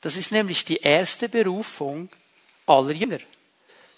Das 0.00 0.16
ist 0.16 0.32
nämlich 0.32 0.64
die 0.64 0.76
erste 0.76 1.28
Berufung 1.28 2.08
aller 2.66 2.92
Jünger. 2.92 3.18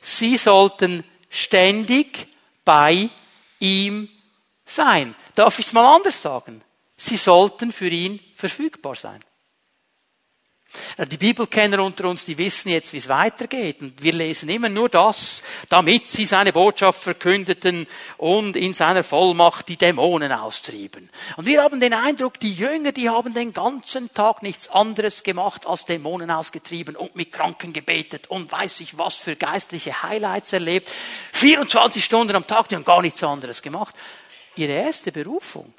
Sie 0.00 0.36
sollten 0.36 1.04
ständig 1.28 2.26
bei 2.64 3.08
ihm 3.58 4.08
sein. 4.64 5.14
Darf 5.34 5.58
ich 5.58 5.66
es 5.66 5.72
mal 5.72 5.94
anders 5.94 6.20
sagen? 6.20 6.62
Sie 6.96 7.16
sollten 7.16 7.72
für 7.72 7.88
ihn 7.88 8.20
verfügbar 8.34 8.94
sein. 8.94 9.20
Die 11.10 11.16
Bibelkenner 11.16 11.82
unter 11.82 12.08
uns, 12.08 12.24
die 12.24 12.38
wissen 12.38 12.70
jetzt, 12.70 12.92
wie 12.92 12.98
es 12.98 13.08
weitergeht. 13.08 13.80
Und 13.80 14.02
wir 14.02 14.12
lesen 14.12 14.48
immer 14.48 14.68
nur 14.68 14.88
das, 14.88 15.42
damit 15.68 16.08
sie 16.08 16.26
seine 16.26 16.52
Botschaft 16.52 17.02
verkündeten 17.02 17.86
und 18.16 18.56
in 18.56 18.74
seiner 18.74 19.02
Vollmacht 19.02 19.68
die 19.68 19.76
Dämonen 19.76 20.32
austrieben. 20.32 21.10
Und 21.36 21.46
wir 21.46 21.62
haben 21.62 21.80
den 21.80 21.94
Eindruck, 21.94 22.40
die 22.40 22.52
Jünger, 22.52 22.92
die 22.92 23.08
haben 23.08 23.34
den 23.34 23.52
ganzen 23.52 24.12
Tag 24.12 24.42
nichts 24.42 24.68
anderes 24.68 25.22
gemacht 25.22 25.66
als 25.66 25.84
Dämonen 25.84 26.30
ausgetrieben 26.30 26.96
und 26.96 27.14
mit 27.14 27.30
Kranken 27.32 27.72
gebetet 27.72 28.28
und 28.28 28.50
weiß 28.50 28.80
ich 28.80 28.98
was 28.98 29.16
für 29.16 29.36
geistliche 29.36 30.02
Highlights 30.02 30.52
erlebt. 30.52 30.90
24 31.32 32.04
Stunden 32.04 32.36
am 32.36 32.46
Tag, 32.46 32.68
die 32.68 32.74
haben 32.74 32.84
gar 32.84 33.02
nichts 33.02 33.22
anderes 33.22 33.62
gemacht. 33.62 33.94
Ihre 34.56 34.72
erste 34.72 35.12
Berufung 35.12 35.74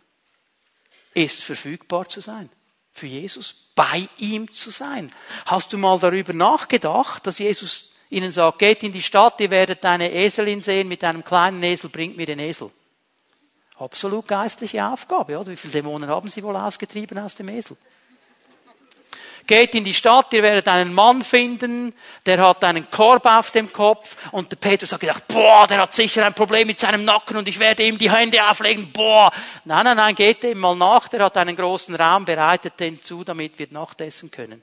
ist 1.13 1.43
verfügbar 1.43 2.08
zu 2.08 2.19
sein 2.19 2.50
für 2.97 3.07
Jesus, 3.07 3.55
bei 3.75 4.07
ihm 4.17 4.51
zu 4.51 4.71
sein. 4.71 5.12
Hast 5.45 5.71
du 5.71 5.77
mal 5.77 5.99
darüber 5.99 6.33
nachgedacht, 6.33 7.25
dass 7.27 7.39
Jesus 7.39 7.91
ihnen 8.10 8.31
sagt, 8.31 8.60
geht 8.60 8.83
in 8.83 8.91
die 8.91 9.01
Stadt, 9.01 9.39
ihr 9.39 9.51
werdet 9.51 9.86
eine 9.86 10.12
Eselin 10.12 10.62
sehen, 10.62 10.88
mit 10.88 11.03
einem 11.03 11.23
kleinen 11.23 11.62
Esel, 11.63 11.89
bringt 11.89 12.17
mir 12.17 12.25
den 12.25 12.39
Esel. 12.39 12.71
Absolut 13.77 14.27
geistliche 14.27 14.86
Aufgabe, 14.86 15.38
oder? 15.38 15.51
Wie 15.51 15.55
viele 15.55 15.73
Dämonen 15.73 16.10
haben 16.10 16.29
sie 16.29 16.41
wohl 16.41 16.55
ausgetrieben 16.55 17.19
aus 17.19 17.36
dem 17.36 17.49
Esel? 17.49 17.77
Geht 19.47 19.75
in 19.75 19.86
die 19.86 19.93
Stadt, 19.93 20.33
ihr 20.33 20.43
werdet 20.43 20.67
einen 20.67 20.93
Mann 20.93 21.21
finden, 21.21 21.93
der 22.25 22.39
hat 22.45 22.63
einen 22.65 22.91
Korb 22.91 23.25
auf 23.25 23.51
dem 23.51 23.71
Kopf 23.71 24.17
und 24.31 24.51
der 24.51 24.57
Petrus 24.57 24.91
hat 24.91 24.99
gedacht, 24.99 25.25
boah, 25.29 25.65
der 25.65 25.79
hat 25.79 25.95
sicher 25.95 26.25
ein 26.25 26.33
Problem 26.33 26.67
mit 26.67 26.77
seinem 26.77 27.05
Nacken 27.05 27.38
und 27.38 27.47
ich 27.47 27.57
werde 27.57 27.83
ihm 27.83 27.97
die 27.97 28.12
Hände 28.12 28.45
auflegen, 28.45 28.91
boah. 28.91 29.31
Nein, 29.63 29.86
nein, 29.86 29.95
nein, 29.95 30.15
geht 30.15 30.43
ihm 30.43 30.60
mal 30.60 30.75
nach, 30.75 31.07
der 31.07 31.23
hat 31.23 31.38
einen 31.38 31.55
großen 31.55 31.95
Raum, 31.95 32.25
bereitet 32.25 32.77
den 32.79 33.01
zu, 33.01 33.23
damit 33.23 33.57
wir 33.57 33.67
Nachtessen 33.71 34.29
können. 34.29 34.62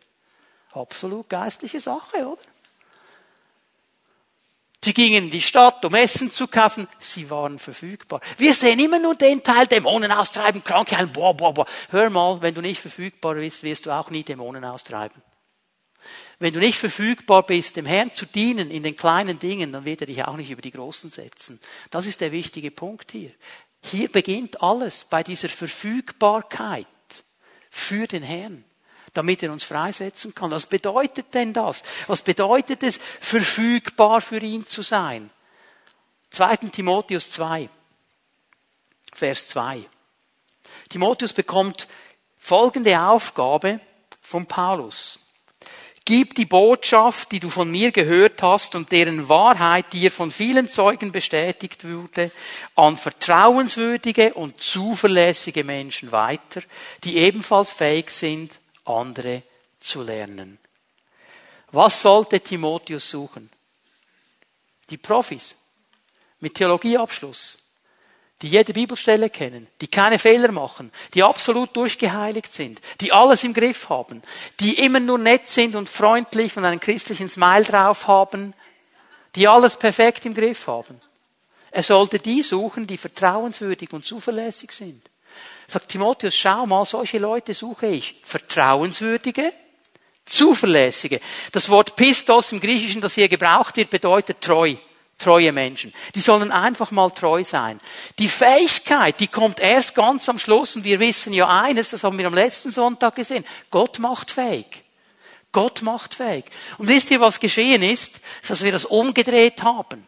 Absolut 0.73 1.31
geistliche 1.31 1.81
Sache, 1.81 2.19
oder? 2.19 2.54
Sie 4.85 4.93
gingen 4.93 5.25
in 5.25 5.31
die 5.31 5.41
Stadt, 5.41 5.83
um 5.87 5.95
Essen 5.95 6.31
zu 6.31 6.47
kaufen. 6.47 6.87
Sie 6.99 7.31
waren 7.31 7.59
verfügbar. 7.59 8.21
Wir 8.37 8.53
sehen 8.53 8.79
immer 8.79 8.99
nur 8.99 9.15
den 9.15 9.43
Teil, 9.43 9.67
Dämonen 9.67 10.13
austreiben, 10.13 10.63
Kranke 10.63 10.99
heilen, 10.99 11.11
boah, 11.11 11.35
boah, 11.35 11.55
boah. 11.55 11.67
Hör 11.89 12.11
mal, 12.11 12.43
wenn 12.43 12.53
du 12.53 12.61
nicht 12.61 12.83
verfügbar 12.83 13.35
bist, 13.35 13.63
wirst 13.63 13.87
du 13.87 13.91
auch 13.91 14.11
nie 14.11 14.25
Dämonen 14.25 14.63
austreiben. 14.63 15.23
Wenn 16.39 16.53
du 16.53 16.61
nicht 16.61 16.79
verfügbar 16.79 17.45
bist, 17.45 17.77
dem 17.77 17.87
Herrn 17.87 18.15
zu 18.15 18.27
dienen 18.27 18.71
in 18.71 18.83
den 18.83 18.95
kleinen 18.95 19.39
Dingen, 19.39 19.73
dann 19.73 19.87
wird 19.87 20.03
er 20.03 20.07
dich 20.07 20.23
auch 20.23 20.37
nicht 20.37 20.51
über 20.51 20.61
die 20.61 20.73
großen 20.73 21.09
setzen. 21.09 21.59
Das 21.91 22.05
ist 22.05 22.21
der 22.21 22.31
wichtige 22.31 22.71
Punkt 22.71 23.11
hier. 23.13 23.31
Hier 23.83 24.13
beginnt 24.13 24.63
alles 24.63 25.07
bei 25.09 25.23
dieser 25.23 25.49
Verfügbarkeit 25.49 26.87
für 27.71 28.07
den 28.07 28.23
Herrn, 28.23 28.67
damit 29.15 29.43
er 29.43 29.53
uns 29.53 29.65
freisetzen 29.65 30.35
kann. 30.35 30.51
Was 30.51 30.67
bedeutet 30.67 31.33
denn 31.33 31.53
das? 31.53 31.83
Was 32.07 32.23
bedeutet 32.23 32.83
es, 32.83 33.01
verfügbar 33.21 34.21
für 34.21 34.39
ihn 34.39 34.67
zu 34.67 34.83
sein? 34.83 35.31
2. 36.31 36.57
Timotheus 36.73 37.31
2, 37.31 37.69
Vers 39.15 39.49
2. 39.49 39.85
Timotheus 40.89 41.33
bekommt 41.33 41.89
folgende 42.37 43.01
Aufgabe 43.01 43.81
von 44.21 44.47
Paulus. 44.47 45.21
Gib 46.07 46.35
die 46.35 46.45
Botschaft, 46.45 47.33
die 47.33 47.41
du 47.41 47.49
von 47.49 47.71
mir 47.71 47.91
gehört 47.91 48.43
hast 48.43 48.75
und 48.75 48.93
deren 48.93 49.29
Wahrheit 49.31 49.91
dir 49.95 50.11
von 50.11 50.31
vielen 50.31 50.69
Zeugen 50.69 51.13
bestätigt 51.13 51.89
wurde, 51.89 52.31
an 52.75 52.99
vertrauenswürdige 52.99 54.35
und 54.35 54.61
zuverlässige 54.61 55.65
Menschen 55.65 56.13
weiter, 56.13 56.61
die 57.05 57.17
ebenfalls 57.17 57.71
fähig 57.71 58.11
sind, 58.11 58.61
andere 58.85 59.43
zu 59.81 60.03
lernen. 60.03 60.59
Was 61.73 62.03
sollte 62.03 62.41
Timotheus 62.41 63.11
suchen? 63.11 63.51
Die 64.91 64.97
Profis 64.97 65.57
mit 66.41 66.55
Theologieabschluss, 66.55 67.59
die 68.43 68.49
jede 68.49 68.73
Bibelstelle 68.73 69.31
kennen, 69.31 69.67
die 69.81 69.89
keine 69.89 70.19
Fehler 70.19 70.53
machen, 70.53 70.93
die 71.15 71.23
absolut 71.23 71.75
durchgeheiligt 71.75 72.53
sind, 72.53 72.81
die 73.01 73.13
alles 73.13 73.43
im 73.45 73.55
Griff 73.55 73.89
haben, 73.89 74.23
die 74.61 74.75
immer 74.79 75.01
nur 75.01 75.19
nett 75.19 75.49
sind 75.49 75.75
und 75.75 75.89
freundlich 75.89 76.57
und 76.57 76.65
einen 76.65 76.81
christlichen 76.81 77.29
Smile 77.29 77.65
drauf 77.65 78.07
haben, 78.07 78.55
die 79.35 79.49
alles 79.49 79.77
perfekt 79.77 80.27
im 80.27 80.35
Griff 80.35 80.67
haben. 80.67 81.01
Er 81.71 81.83
sollte 81.83 82.19
die 82.19 82.43
suchen, 82.43 82.87
die 82.87 82.99
vertrauenswürdig 82.99 83.93
und 83.93 84.05
zuverlässig 84.05 84.71
sind. 84.71 85.03
Sagt 85.67 85.89
Timotheus, 85.89 86.35
schau 86.35 86.67
mal, 86.67 86.85
solche 86.85 87.19
Leute 87.19 87.55
suche 87.55 87.87
ich. 87.87 88.17
Vertrauenswürdige, 88.23 89.53
zuverlässige. 90.25 91.21
Das 91.53 91.69
Wort 91.69 91.97
Pistos 91.97 92.53
im 92.53 92.61
Griechischen, 92.61 93.01
das 93.01 93.15
hier 93.15 93.29
gebraucht 93.29 93.77
wird, 93.77 93.91
bedeutet 93.91 94.41
treu 94.41 94.77
treue 95.17 95.53
Menschen. 95.53 95.93
Die 96.15 96.21
sollen 96.21 96.51
einfach 96.51 96.91
mal 96.91 97.11
treu 97.11 97.45
sein. 97.45 97.81
Die 98.19 98.29
Fähigkeit, 98.29 99.21
die 99.21 99.29
kommt 99.29 99.61
erst 99.61 99.95
ganz 99.95 100.29
am 100.29 100.39
Schluss 100.39 100.77
und 100.77 100.85
wir 100.85 100.99
wissen 100.99 101.33
ja 101.33 101.49
eines, 101.49 101.91
das 101.91 102.05
haben 102.05 102.19
wir 102.19 102.27
am 102.27 102.35
letzten 102.35 102.71
Sonntag 102.73 103.15
gesehen. 103.15 103.45
Gott 103.71 103.99
macht 104.01 104.33
fähig. 104.33 104.83
Gott 105.53 105.83
macht 105.83 106.15
fähig. 106.15 106.47
Und 106.79 106.89
wisst 106.89 107.13
ihr, 107.13 107.21
was 107.21 107.39
geschehen 107.39 107.83
ist? 107.83 108.21
Dass 108.49 108.65
wir 108.65 108.73
das 108.73 108.85
umgedreht 108.85 109.63
haben 109.63 110.05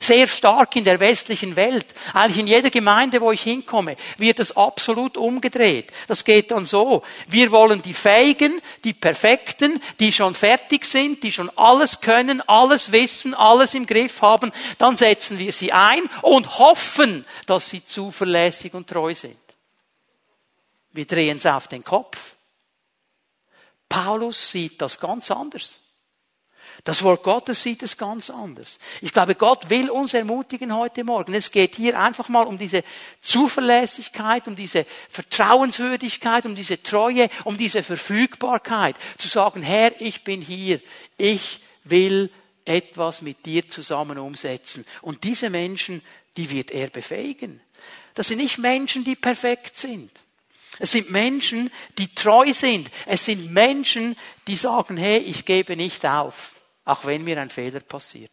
sehr 0.00 0.26
stark 0.26 0.76
in 0.76 0.84
der 0.84 1.00
westlichen 1.00 1.56
Welt. 1.56 1.86
Eigentlich 2.12 2.38
in 2.38 2.46
jeder 2.46 2.70
Gemeinde, 2.70 3.20
wo 3.20 3.32
ich 3.32 3.42
hinkomme, 3.42 3.96
wird 4.18 4.38
das 4.38 4.56
absolut 4.56 5.16
umgedreht. 5.16 5.92
Das 6.06 6.24
geht 6.24 6.50
dann 6.50 6.64
so. 6.64 7.02
Wir 7.26 7.50
wollen 7.50 7.82
die 7.82 7.94
Fähigen, 7.94 8.60
die 8.84 8.92
Perfekten, 8.92 9.80
die 10.00 10.12
schon 10.12 10.34
fertig 10.34 10.84
sind, 10.84 11.22
die 11.22 11.32
schon 11.32 11.50
alles 11.56 12.00
können, 12.00 12.40
alles 12.48 12.92
wissen, 12.92 13.34
alles 13.34 13.74
im 13.74 13.86
Griff 13.86 14.22
haben. 14.22 14.52
Dann 14.78 14.96
setzen 14.96 15.38
wir 15.38 15.52
sie 15.52 15.72
ein 15.72 16.02
und 16.22 16.58
hoffen, 16.58 17.24
dass 17.46 17.70
sie 17.70 17.84
zuverlässig 17.84 18.74
und 18.74 18.88
treu 18.88 19.14
sind. 19.14 19.36
Wir 20.92 21.06
drehen 21.06 21.38
es 21.38 21.46
auf 21.46 21.68
den 21.68 21.82
Kopf. 21.82 22.36
Paulus 23.88 24.50
sieht 24.50 24.80
das 24.80 24.98
ganz 24.98 25.30
anders. 25.30 25.76
Das 26.84 27.02
Wort 27.02 27.22
Gottes 27.22 27.62
sieht 27.62 27.82
es 27.82 27.96
ganz 27.96 28.28
anders. 28.28 28.78
Ich 29.00 29.14
glaube, 29.14 29.34
Gott 29.34 29.70
will 29.70 29.88
uns 29.88 30.12
ermutigen 30.12 30.76
heute 30.76 31.02
Morgen. 31.02 31.32
Es 31.32 31.50
geht 31.50 31.76
hier 31.76 31.98
einfach 31.98 32.28
mal 32.28 32.42
um 32.42 32.58
diese 32.58 32.84
Zuverlässigkeit, 33.22 34.46
um 34.46 34.54
diese 34.54 34.84
Vertrauenswürdigkeit, 35.08 36.44
um 36.44 36.54
diese 36.54 36.82
Treue, 36.82 37.30
um 37.44 37.56
diese 37.56 37.82
Verfügbarkeit. 37.82 38.96
Zu 39.16 39.28
sagen, 39.28 39.62
Herr, 39.62 39.98
ich 39.98 40.24
bin 40.24 40.42
hier. 40.42 40.78
Ich 41.16 41.60
will 41.84 42.30
etwas 42.66 43.22
mit 43.22 43.46
dir 43.46 43.66
zusammen 43.66 44.18
umsetzen. 44.18 44.84
Und 45.00 45.24
diese 45.24 45.48
Menschen, 45.48 46.02
die 46.36 46.50
wird 46.50 46.70
er 46.70 46.88
befähigen. 46.88 47.62
Das 48.12 48.28
sind 48.28 48.38
nicht 48.38 48.58
Menschen, 48.58 49.04
die 49.04 49.16
perfekt 49.16 49.78
sind. 49.78 50.10
Es 50.78 50.92
sind 50.92 51.10
Menschen, 51.10 51.70
die 51.96 52.14
treu 52.14 52.52
sind. 52.52 52.90
Es 53.06 53.24
sind 53.24 53.50
Menschen, 53.50 54.16
die 54.46 54.56
sagen, 54.56 54.98
hey, 54.98 55.18
ich 55.18 55.46
gebe 55.46 55.76
nicht 55.76 56.04
auf 56.04 56.54
auch 56.84 57.04
wenn 57.04 57.24
mir 57.24 57.40
ein 57.40 57.50
Fehler 57.50 57.80
passiert. 57.80 58.30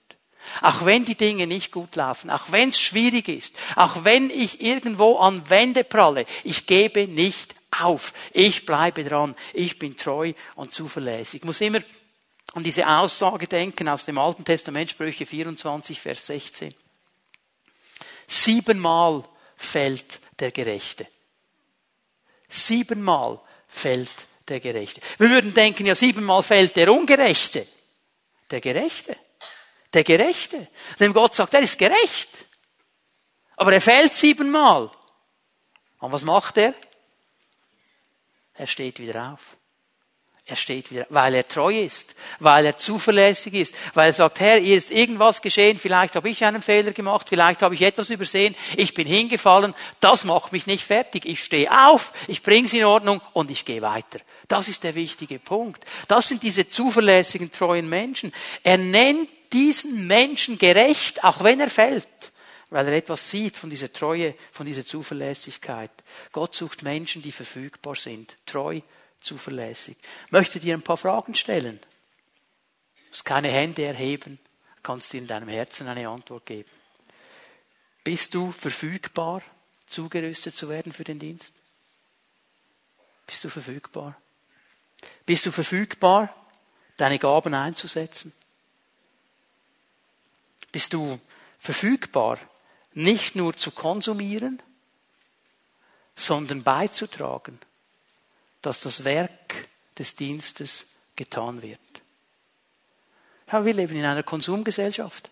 Auch 0.61 0.85
wenn 0.85 1.05
die 1.05 1.15
Dinge 1.15 1.45
nicht 1.45 1.71
gut 1.71 1.95
laufen, 1.95 2.29
auch 2.29 2.51
wenn 2.51 2.69
es 2.69 2.79
schwierig 2.79 3.27
ist, 3.27 3.55
auch 3.75 4.03
wenn 4.03 4.29
ich 4.29 4.61
irgendwo 4.61 5.17
an 5.17 5.49
Wände 5.49 5.83
pralle, 5.83 6.25
ich 6.43 6.65
gebe 6.65 7.07
nicht 7.07 7.53
auf. 7.79 8.13
Ich 8.33 8.65
bleibe 8.65 9.03
dran. 9.03 9.35
Ich 9.53 9.79
bin 9.79 9.95
treu 9.95 10.33
und 10.55 10.73
zuverlässig. 10.73 11.41
Ich 11.41 11.45
muss 11.45 11.61
immer 11.61 11.79
an 12.53 12.63
diese 12.63 12.87
Aussage 12.87 13.47
denken 13.47 13.87
aus 13.87 14.05
dem 14.05 14.17
Alten 14.17 14.43
Testament, 14.43 14.91
Sprüche 14.91 15.25
24, 15.25 16.01
Vers 16.01 16.25
16. 16.27 16.73
Siebenmal 18.27 19.23
fällt 19.55 20.19
der 20.39 20.51
Gerechte. 20.51 21.07
Siebenmal 22.49 23.39
fällt 23.67 24.27
der 24.47 24.59
Gerechte. 24.59 24.99
Wir 25.17 25.29
würden 25.29 25.53
denken, 25.53 25.85
ja, 25.85 25.95
siebenmal 25.95 26.43
fällt 26.43 26.75
der 26.75 26.91
Ungerechte. 26.91 27.65
Der 28.51 28.61
Gerechte. 28.61 29.17
Der 29.93 30.03
Gerechte. 30.03 30.67
Dem 30.99 31.13
Gott 31.13 31.35
sagt, 31.35 31.53
er 31.53 31.61
ist 31.61 31.77
gerecht. 31.77 32.29
Aber 33.55 33.73
er 33.73 33.81
fällt 33.81 34.13
siebenmal. 34.13 34.91
Und 35.99 36.11
was 36.11 36.23
macht 36.23 36.57
er? 36.57 36.73
Er 38.53 38.67
steht 38.67 38.99
wieder 38.99 39.33
auf. 39.33 39.57
Er 40.45 40.55
steht 40.55 40.91
wieder, 40.91 41.05
weil 41.09 41.35
er 41.35 41.47
treu 41.47 41.79
ist, 41.79 42.15
weil 42.39 42.65
er 42.65 42.75
zuverlässig 42.75 43.53
ist, 43.53 43.75
weil 43.93 44.07
er 44.07 44.13
sagt, 44.13 44.39
Herr, 44.39 44.59
hier 44.59 44.75
ist 44.75 44.89
irgendwas 44.89 45.41
geschehen, 45.41 45.77
vielleicht 45.77 46.15
habe 46.15 46.29
ich 46.29 46.43
einen 46.43 46.63
Fehler 46.63 46.91
gemacht, 46.91 47.29
vielleicht 47.29 47.61
habe 47.61 47.75
ich 47.75 47.83
etwas 47.83 48.09
übersehen, 48.09 48.55
ich 48.75 48.95
bin 48.95 49.07
hingefallen, 49.07 49.75
das 49.99 50.25
macht 50.25 50.51
mich 50.51 50.65
nicht 50.65 50.83
fertig. 50.83 51.25
Ich 51.25 51.43
stehe 51.43 51.69
auf, 51.87 52.11
ich 52.27 52.41
bringe 52.41 52.65
es 52.65 52.73
in 52.73 52.83
Ordnung 52.83 53.21
und 53.33 53.51
ich 53.51 53.65
gehe 53.65 53.83
weiter. 53.83 54.19
Das 54.47 54.67
ist 54.67 54.83
der 54.83 54.95
wichtige 54.95 55.39
Punkt. 55.39 55.83
Das 56.07 56.27
sind 56.27 56.43
diese 56.43 56.67
zuverlässigen, 56.67 57.51
treuen 57.51 57.89
Menschen. 57.89 58.33
Er 58.63 58.77
nennt 58.77 59.29
diesen 59.53 60.07
Menschen 60.07 60.57
gerecht, 60.57 61.23
auch 61.23 61.43
wenn 61.43 61.59
er 61.59 61.69
fällt 61.69 62.07
weil 62.71 62.87
er 62.87 62.93
etwas 62.93 63.29
sieht 63.29 63.57
von 63.57 63.69
dieser 63.69 63.91
Treue, 63.91 64.33
von 64.51 64.65
dieser 64.65 64.85
Zuverlässigkeit. 64.85 65.91
Gott 66.31 66.55
sucht 66.55 66.83
Menschen, 66.83 67.21
die 67.21 67.33
verfügbar 67.33 67.95
sind, 67.95 68.37
treu, 68.45 68.79
zuverlässig. 69.19 69.97
Möchte 70.29 70.59
dir 70.59 70.73
ein 70.73 70.81
paar 70.81 70.97
Fragen 70.97 71.35
stellen. 71.35 71.79
Du 71.79 73.09
musst 73.09 73.25
keine 73.25 73.49
Hände 73.49 73.83
erheben, 73.83 74.39
kannst 74.81 75.11
dir 75.11 75.17
in 75.17 75.27
deinem 75.27 75.49
Herzen 75.49 75.87
eine 75.89 76.07
Antwort 76.07 76.45
geben. 76.45 76.69
Bist 78.05 78.33
du 78.33 78.53
verfügbar, 78.53 79.43
zugerüstet 79.85 80.55
zu 80.55 80.69
werden 80.69 80.93
für 80.93 81.03
den 81.03 81.19
Dienst? 81.19 81.53
Bist 83.27 83.43
du 83.43 83.49
verfügbar? 83.49 84.15
Bist 85.25 85.45
du 85.45 85.51
verfügbar, 85.51 86.33
deine 86.97 87.19
Gaben 87.19 87.53
einzusetzen? 87.53 88.33
Bist 90.71 90.93
du 90.93 91.19
verfügbar, 91.59 92.39
nicht 92.93 93.35
nur 93.35 93.55
zu 93.55 93.71
konsumieren, 93.71 94.61
sondern 96.15 96.63
beizutragen 96.63 97.59
dass 98.61 98.79
das 98.79 99.03
Werk 99.03 99.67
des 99.97 100.15
Dienstes 100.15 100.87
getan 101.15 101.61
wird. 101.61 101.79
Ja, 103.51 103.65
wir 103.65 103.73
leben 103.73 103.95
in 103.95 104.05
einer 104.05 104.23
Konsumgesellschaft. 104.23 105.29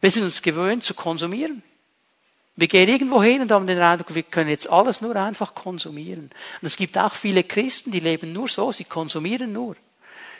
Wir 0.00 0.10
sind 0.10 0.24
uns 0.24 0.42
gewöhnt 0.42 0.84
zu 0.84 0.94
konsumieren. 0.94 1.62
Wir 2.58 2.66
gehen 2.66 2.88
irgendwo 2.88 3.22
hin 3.22 3.40
und 3.40 3.52
haben 3.52 3.68
den 3.68 3.78
Eindruck, 3.78 4.16
wir 4.16 4.24
können 4.24 4.50
jetzt 4.50 4.68
alles 4.68 5.00
nur 5.00 5.14
einfach 5.14 5.54
konsumieren. 5.54 6.24
Und 6.60 6.66
es 6.66 6.76
gibt 6.76 6.98
auch 6.98 7.14
viele 7.14 7.44
Christen, 7.44 7.92
die 7.92 8.00
leben 8.00 8.32
nur 8.32 8.48
so, 8.48 8.72
sie 8.72 8.82
konsumieren 8.82 9.52
nur. 9.52 9.76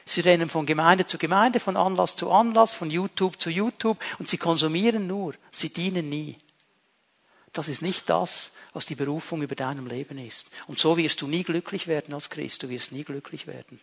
Sie 0.04 0.22
rennen 0.22 0.48
von 0.48 0.66
Gemeinde 0.66 1.06
zu 1.06 1.16
Gemeinde, 1.16 1.60
von 1.60 1.76
Anlass 1.76 2.16
zu 2.16 2.32
Anlass, 2.32 2.74
von 2.74 2.90
YouTube 2.90 3.40
zu 3.40 3.50
YouTube 3.50 3.98
und 4.18 4.28
sie 4.28 4.36
konsumieren 4.36 5.06
nur. 5.06 5.34
Sie 5.52 5.68
dienen 5.68 6.08
nie. 6.08 6.36
Das 7.52 7.68
ist 7.68 7.82
nicht 7.82 8.10
das, 8.10 8.50
was 8.72 8.84
die 8.84 8.96
Berufung 8.96 9.42
über 9.42 9.54
deinem 9.54 9.86
Leben 9.86 10.18
ist. 10.18 10.50
Und 10.66 10.80
so 10.80 10.96
wirst 10.96 11.22
du 11.22 11.28
nie 11.28 11.44
glücklich 11.44 11.86
werden 11.86 12.14
als 12.14 12.30
Christ. 12.30 12.64
Du 12.64 12.68
wirst 12.68 12.90
nie 12.90 13.04
glücklich 13.04 13.46
werden. 13.46 13.78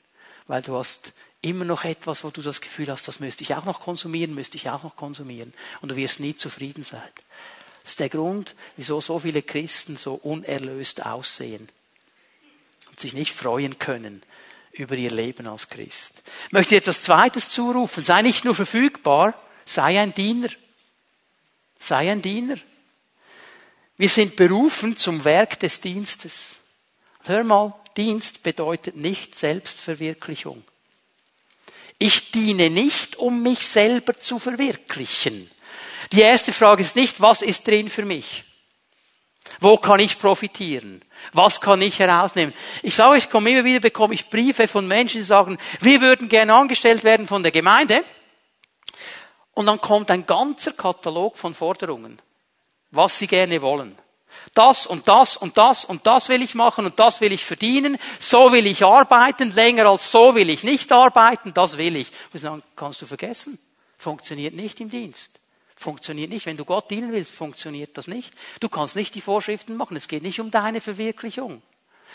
Weil 0.46 0.62
du 0.62 0.76
hast 0.76 1.14
immer 1.42 1.64
noch 1.64 1.86
etwas, 1.86 2.26
wo 2.26 2.32
du 2.32 2.42
das 2.42 2.60
Gefühl 2.60 2.92
hast, 2.92 3.08
das 3.08 3.22
müsste 3.22 3.44
ich 3.44 3.56
auch 3.56 3.64
noch 3.64 3.80
konsumieren, 3.80 4.36
müsste 4.36 4.58
ich 4.58 4.70
auch 4.70 4.84
noch 4.84 4.98
konsumieren. 4.98 5.54
Und 5.80 5.90
du 5.90 5.96
wirst 5.96 6.20
nie 6.20 6.36
zufrieden 6.36 6.84
sein. 6.84 7.02
Das 7.86 7.92
ist 7.92 8.00
der 8.00 8.10
Grund, 8.10 8.56
wieso 8.78 9.00
so 9.00 9.20
viele 9.20 9.44
Christen 9.44 9.96
so 9.96 10.16
unerlöst 10.16 11.06
aussehen 11.06 11.70
und 12.90 13.00
sich 13.00 13.14
nicht 13.14 13.32
freuen 13.32 13.78
können 13.78 14.24
über 14.72 14.96
ihr 14.96 15.12
Leben 15.12 15.46
als 15.46 15.70
Christ. 15.70 16.24
Ich 16.48 16.52
möchte 16.52 16.76
etwas 16.76 17.04
Zweites 17.04 17.52
zurufen. 17.52 18.04
Sei 18.04 18.24
nicht 18.24 18.44
nur 18.44 18.56
verfügbar, 18.56 19.40
sei 19.68 20.00
ein 20.00 20.16
Diener. 20.16 20.50
Sei 21.78 22.12
ein 22.12 22.24
Diener. 22.24 22.56
Wir 23.98 24.10
sind 24.10 24.36
berufen 24.36 24.98
zum 24.98 25.24
Werk 25.24 25.60
des 25.60 25.80
Dienstes. 25.80 26.58
Hör 27.26 27.44
mal, 27.44 27.76
Dienst 27.98 28.42
bedeutet 28.42 28.96
nicht 28.96 29.36
Selbstverwirklichung. 29.36 30.64
Ich 32.00 32.32
diene 32.32 32.72
nicht, 32.72 33.18
um 33.18 33.44
mich 33.44 33.68
selber 33.68 34.18
zu 34.18 34.40
verwirklichen. 34.40 35.52
Die 36.12 36.22
erste 36.22 36.54
Frage 36.54 36.82
ist 36.82 36.96
nicht, 36.96 37.22
was 37.22 37.42
ist 37.42 37.68
drin 37.68 37.90
für 37.90 38.06
mich? 38.06 38.44
Wo 39.60 39.78
kann 39.78 40.00
ich 40.00 40.20
profitieren? 40.20 41.04
Was 41.34 41.62
kann 41.62 41.82
ich 41.82 42.00
herausnehmen? 42.00 42.54
Ich 42.82 42.96
sage, 42.96 43.18
ich 43.18 43.30
komme 43.30 43.52
immer 43.52 43.64
wieder, 43.64 43.80
bekomme 43.80 44.14
ich 44.14 44.30
Briefe 44.30 44.68
von 44.68 44.88
Menschen, 44.88 45.20
die 45.20 45.24
sagen, 45.24 45.58
wir 45.80 46.02
würden 46.02 46.28
gerne 46.28 46.54
angestellt 46.54 47.04
werden 47.04 47.28
von 47.28 47.44
der 47.44 47.52
Gemeinde. 47.52 48.04
Und 49.54 49.68
dann 49.68 49.80
kommt 49.80 50.12
ein 50.12 50.26
ganzer 50.26 50.74
Katalog 50.74 51.38
von 51.38 51.54
Forderungen, 51.54 52.22
was 52.92 53.18
sie 53.18 53.28
gerne 53.28 53.62
wollen. 53.62 53.98
Das 54.54 54.86
und 54.86 55.08
das 55.08 55.38
und 55.38 55.58
das 55.58 55.86
und 55.86 56.06
das 56.06 56.28
will 56.30 56.42
ich 56.42 56.56
machen 56.56 56.86
und 56.86 57.00
das 57.00 57.22
will 57.22 57.32
ich 57.32 57.44
verdienen. 57.46 57.98
So 58.20 58.52
will 58.52 58.66
ich 58.66 58.84
arbeiten. 58.84 59.54
Länger 59.54 59.86
als 59.86 60.12
so 60.12 60.36
will 60.36 60.50
ich 60.50 60.64
nicht 60.64 60.92
arbeiten. 60.92 61.54
Das 61.54 61.78
will 61.78 61.96
ich. 61.96 62.12
Und 62.34 62.44
dann 62.44 62.64
kannst 62.76 63.02
du 63.02 63.06
vergessen. 63.06 63.58
Funktioniert 63.98 64.54
nicht 64.54 64.80
im 64.82 64.90
Dienst. 64.90 65.40
Funktioniert 65.76 66.30
nicht. 66.30 66.46
Wenn 66.46 66.58
du 66.58 66.66
Gott 66.66 66.90
dienen 66.90 67.12
willst, 67.12 67.34
funktioniert 67.34 67.98
das 67.98 68.08
nicht. 68.08 68.34
Du 68.60 68.70
kannst 68.70 68.96
nicht 68.96 69.14
die 69.16 69.22
Vorschriften 69.22 69.76
machen. 69.76 69.98
Es 69.98 70.08
geht 70.08 70.24
nicht 70.24 70.40
um 70.40 70.52
deine 70.52 70.82
Verwirklichung. 70.82 71.62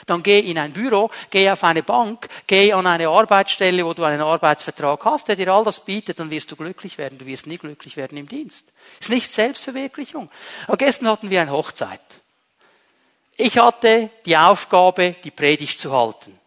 Dann 0.06 0.22
geh 0.22 0.40
in 0.40 0.58
ein 0.58 0.72
Büro, 0.72 1.10
geh 1.28 1.50
auf 1.50 1.62
eine 1.62 1.82
Bank, 1.82 2.28
geh 2.46 2.72
an 2.72 2.86
eine 2.86 3.08
Arbeitsstelle, 3.08 3.84
wo 3.84 3.92
du 3.92 4.04
einen 4.04 4.22
Arbeitsvertrag 4.22 5.04
hast, 5.04 5.28
der 5.28 5.36
dir 5.36 5.52
all 5.52 5.64
das 5.64 5.84
bietet, 5.84 6.18
dann 6.18 6.30
wirst 6.30 6.50
du 6.50 6.56
glücklich 6.56 6.96
werden. 6.96 7.18
Du 7.18 7.26
wirst 7.26 7.46
nie 7.46 7.58
glücklich 7.58 7.96
werden 7.96 8.16
im 8.16 8.28
Dienst. 8.28 8.64
Ist 8.98 9.10
nicht 9.10 9.30
Selbstverwirklichung. 9.30 10.30
Aber 10.66 10.78
gestern 10.78 11.08
hatten 11.08 11.30
wir 11.30 11.42
eine 11.42 11.52
Hochzeit. 11.52 12.00
Ich 13.36 13.58
hatte 13.58 14.10
die 14.26 14.36
Aufgabe, 14.36 15.16
die 15.24 15.30
Predigt 15.30 15.78
zu 15.78 15.92
halten. 15.92 16.38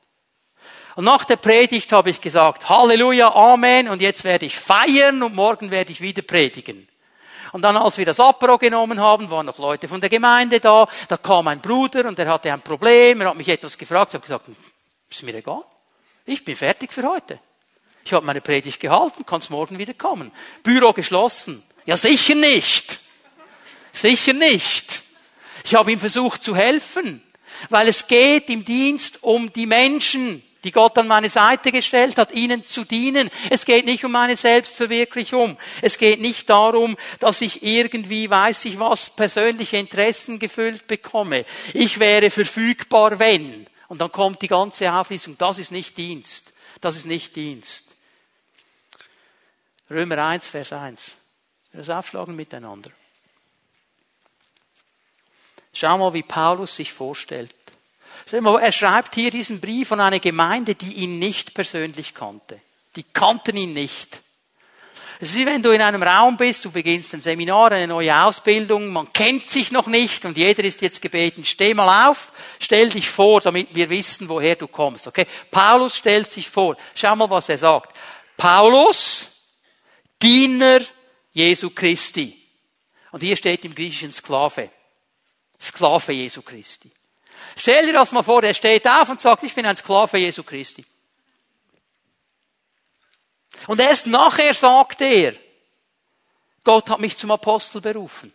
Und 0.96 1.06
nach 1.06 1.26
der 1.26 1.38
Predigt 1.38 1.92
habe 1.92 2.12
ich 2.12 2.22
gesagt, 2.22 2.70
Halleluja, 2.70 3.34
Amen, 3.34 3.88
und 3.88 4.02
jetzt 4.02 4.24
werde 4.24 4.46
ich 4.46 4.58
feiern 4.58 5.24
und 5.24 5.34
morgen 5.34 5.72
werde 5.72 5.92
ich 5.92 6.02
wieder 6.02 6.22
predigen. 6.22 6.88
Und 7.54 7.62
dann, 7.62 7.78
als 7.78 8.00
wir 8.00 8.06
das 8.06 8.20
Apro 8.20 8.58
genommen 8.58 9.00
haben, 9.00 9.30
waren 9.30 9.46
noch 9.46 9.60
Leute 9.60 9.88
von 9.88 10.02
der 10.02 10.10
Gemeinde 10.10 10.60
da. 10.60 10.88
Da 11.08 11.18
kam 11.18 11.48
ein 11.48 11.62
Bruder 11.62 12.06
und 12.06 12.18
er 12.18 12.28
hatte 12.28 12.52
ein 12.52 12.62
Problem. 12.62 13.22
Er 13.22 13.30
hat 13.30 13.38
mich 13.38 13.48
etwas 13.48 13.78
gefragt. 13.78 14.10
Ich 14.10 14.16
habe 14.16 14.24
gesagt, 14.24 14.46
ist 15.08 15.24
mir 15.24 15.36
egal. 15.36 15.64
Ich 16.26 16.44
bin 16.44 16.56
fertig 16.56 16.92
für 16.92 17.04
heute. 17.04 17.40
Ich 18.04 18.12
habe 18.12 18.26
meine 18.26 18.42
Predigt 18.42 18.80
gehalten, 18.80 19.24
kannst 19.26 19.52
morgen 19.52 19.78
wieder 19.78 19.94
kommen. 19.94 20.32
Büro 20.64 20.94
geschlossen. 20.94 21.62
Ja, 21.86 21.96
sicher 21.96 22.34
nicht. 22.34 23.00
Sicher 23.92 24.34
nicht. 24.34 25.04
Ich 25.64 25.76
habe 25.76 25.92
ihm 25.92 26.00
versucht 26.00 26.42
zu 26.42 26.56
helfen, 26.56 27.22
weil 27.70 27.88
es 27.88 28.08
geht 28.08 28.50
im 28.50 28.66
Dienst 28.66 29.22
um 29.22 29.54
die 29.54 29.68
Menschen 29.68 30.42
die 30.64 30.72
Gott 30.72 30.98
an 30.98 31.08
meine 31.08 31.30
Seite 31.30 31.72
gestellt 31.72 32.18
hat, 32.18 32.32
ihnen 32.32 32.64
zu 32.64 32.86
dienen. 32.86 33.30
Es 33.50 33.66
geht 33.66 33.86
nicht 33.86 34.06
um 34.06 34.12
meine 34.12 34.38
Selbstverwirklichung. 34.38 35.58
Es 35.82 35.98
geht 35.98 36.22
nicht 36.22 36.50
darum, 36.50 36.98
dass 37.20 37.42
ich 37.42 37.64
irgendwie, 37.64 38.30
weiß 38.30 38.66
ich 38.66 38.80
was, 38.80 39.10
persönliche 39.10 39.78
Interessen 39.78 40.40
gefüllt 40.40 40.88
bekomme. 40.88 41.46
Ich 41.74 42.00
wäre 42.00 42.30
verfügbar, 42.30 43.20
wenn. 43.20 43.68
Und 43.90 44.00
dann 44.00 44.12
kommt 44.12 44.42
die 44.42 44.48
ganze 44.48 44.92
Auflistung. 44.92 45.38
Das 45.38 45.60
ist 45.60 45.72
nicht 45.72 45.98
Dienst. 45.98 46.54
Das 46.82 46.96
ist 46.96 47.06
nicht 47.06 47.36
Dienst. 47.36 47.96
Römer 49.90 50.26
1, 50.26 50.48
Vers 50.48 50.74
1. 50.74 51.16
Wir 51.72 51.80
das 51.80 51.90
aufschlagen 51.90 52.36
miteinander. 52.36 52.92
Schau 55.74 55.98
mal, 55.98 56.14
wie 56.14 56.24
Paulus 56.24 56.76
sich 56.76 56.94
vorstellt. 56.94 57.54
Er 58.32 58.72
schreibt 58.72 59.16
hier 59.16 59.32
diesen 59.32 59.60
Brief 59.60 59.92
an 59.92 60.00
eine 60.00 60.20
Gemeinde, 60.20 60.76
die 60.76 60.94
ihn 60.94 61.20
nicht 61.20 61.54
persönlich 61.54 62.14
kannte. 62.14 62.60
Die 62.96 63.04
kannten 63.04 63.58
ihn 63.58 63.74
nicht. 63.74 64.22
Es 65.20 65.30
ist 65.30 65.38
wie 65.38 65.46
wenn 65.46 65.64
du 65.64 65.70
in 65.70 65.82
einem 65.82 66.04
Raum 66.04 66.36
bist, 66.36 66.66
du 66.66 66.72
beginnst 66.72 67.14
ein 67.14 67.22
Seminar, 67.22 67.72
eine 67.72 67.88
neue 67.88 68.24
Ausbildung, 68.24 68.90
man 68.90 69.14
kennt 69.14 69.46
sich 69.46 69.72
noch 69.72 69.88
nicht 69.88 70.26
und 70.26 70.36
jeder 70.36 70.64
ist 70.66 70.82
jetzt 70.82 71.02
gebeten, 71.02 71.46
steh 71.46 71.74
mal 71.74 72.10
auf, 72.10 72.34
stell 72.60 72.90
dich 72.90 73.10
vor, 73.10 73.40
damit 73.40 73.74
wir 73.74 73.90
wissen, 73.90 74.28
woher 74.28 74.56
du 74.56 74.68
kommst. 74.68 75.08
Okay? 75.08 75.26
Paulus 75.50 75.96
stellt 75.96 76.30
sich 76.30 76.50
vor. 76.50 76.76
Schau 76.94 77.16
mal, 77.16 77.30
was 77.30 77.48
er 77.48 77.58
sagt. 77.58 77.98
Paulus, 78.36 79.30
Diener 80.22 80.82
Jesu 81.32 81.70
Christi. 81.70 82.38
Und 83.12 83.22
hier 83.22 83.36
steht 83.36 83.64
im 83.64 83.76
Griechischen 83.76 84.12
Sklave. 84.12 84.72
Sklave 85.60 86.12
Jesu 86.12 86.42
Christi. 86.42 86.92
Stell 87.56 87.86
dir 87.86 87.94
das 87.94 88.12
mal 88.12 88.24
vor, 88.24 88.44
er 88.44 88.54
steht 88.54 88.88
auf 88.88 89.10
und 89.10 89.22
sagt, 89.22 89.44
ich 89.44 89.54
bin 89.54 89.66
ein 89.66 89.76
Sklave 89.76 90.18
Jesu 90.18 90.44
Christi. 90.44 90.86
Und 93.68 93.80
erst 93.80 94.08
nachher 94.08 94.54
sagt 94.54 95.02
er, 95.02 95.36
Gott 96.64 96.90
hat 96.90 97.00
mich 97.00 97.18
zum 97.18 97.32
Apostel 97.32 97.82
berufen 97.82 98.34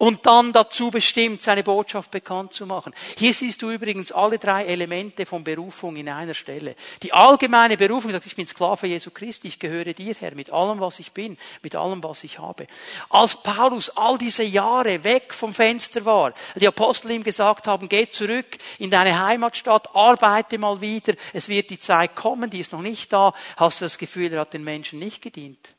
und 0.00 0.24
dann 0.24 0.54
dazu 0.54 0.90
bestimmt, 0.90 1.42
seine 1.42 1.62
Botschaft 1.62 2.10
bekannt 2.10 2.54
zu 2.54 2.64
machen. 2.64 2.94
Hier 3.18 3.34
siehst 3.34 3.60
du 3.60 3.70
übrigens 3.70 4.12
alle 4.12 4.38
drei 4.38 4.64
Elemente 4.64 5.26
von 5.26 5.44
Berufung 5.44 5.94
in 5.96 6.08
einer 6.08 6.32
Stelle. 6.32 6.74
Die 7.02 7.12
allgemeine 7.12 7.76
Berufung 7.76 8.10
sagt, 8.10 8.24
ich 8.24 8.34
bin 8.34 8.46
Sklave 8.46 8.86
Jesu 8.86 9.10
Christi, 9.10 9.48
ich 9.48 9.58
gehöre 9.58 9.92
dir, 9.92 10.14
Herr, 10.18 10.34
mit 10.34 10.54
allem, 10.54 10.80
was 10.80 11.00
ich 11.00 11.12
bin, 11.12 11.36
mit 11.62 11.76
allem, 11.76 12.02
was 12.02 12.24
ich 12.24 12.38
habe. 12.38 12.66
Als 13.10 13.42
Paulus 13.42 13.90
all 13.90 14.16
diese 14.16 14.42
Jahre 14.42 15.04
weg 15.04 15.34
vom 15.34 15.52
Fenster 15.52 16.02
war, 16.06 16.32
die 16.54 16.66
Apostel 16.66 17.10
ihm 17.10 17.22
gesagt 17.22 17.66
haben, 17.66 17.86
geh 17.86 18.08
zurück 18.08 18.56
in 18.78 18.90
deine 18.90 19.22
Heimatstadt, 19.22 19.94
arbeite 19.94 20.56
mal 20.56 20.80
wieder, 20.80 21.12
es 21.34 21.50
wird 21.50 21.68
die 21.68 21.78
Zeit 21.78 22.16
kommen, 22.16 22.48
die 22.48 22.60
ist 22.60 22.72
noch 22.72 22.80
nicht 22.80 23.12
da, 23.12 23.34
hast 23.58 23.82
du 23.82 23.84
das 23.84 23.98
Gefühl, 23.98 24.32
er 24.32 24.40
hat 24.40 24.54
den 24.54 24.64
Menschen 24.64 24.98
nicht 24.98 25.20
gedient. 25.20 25.74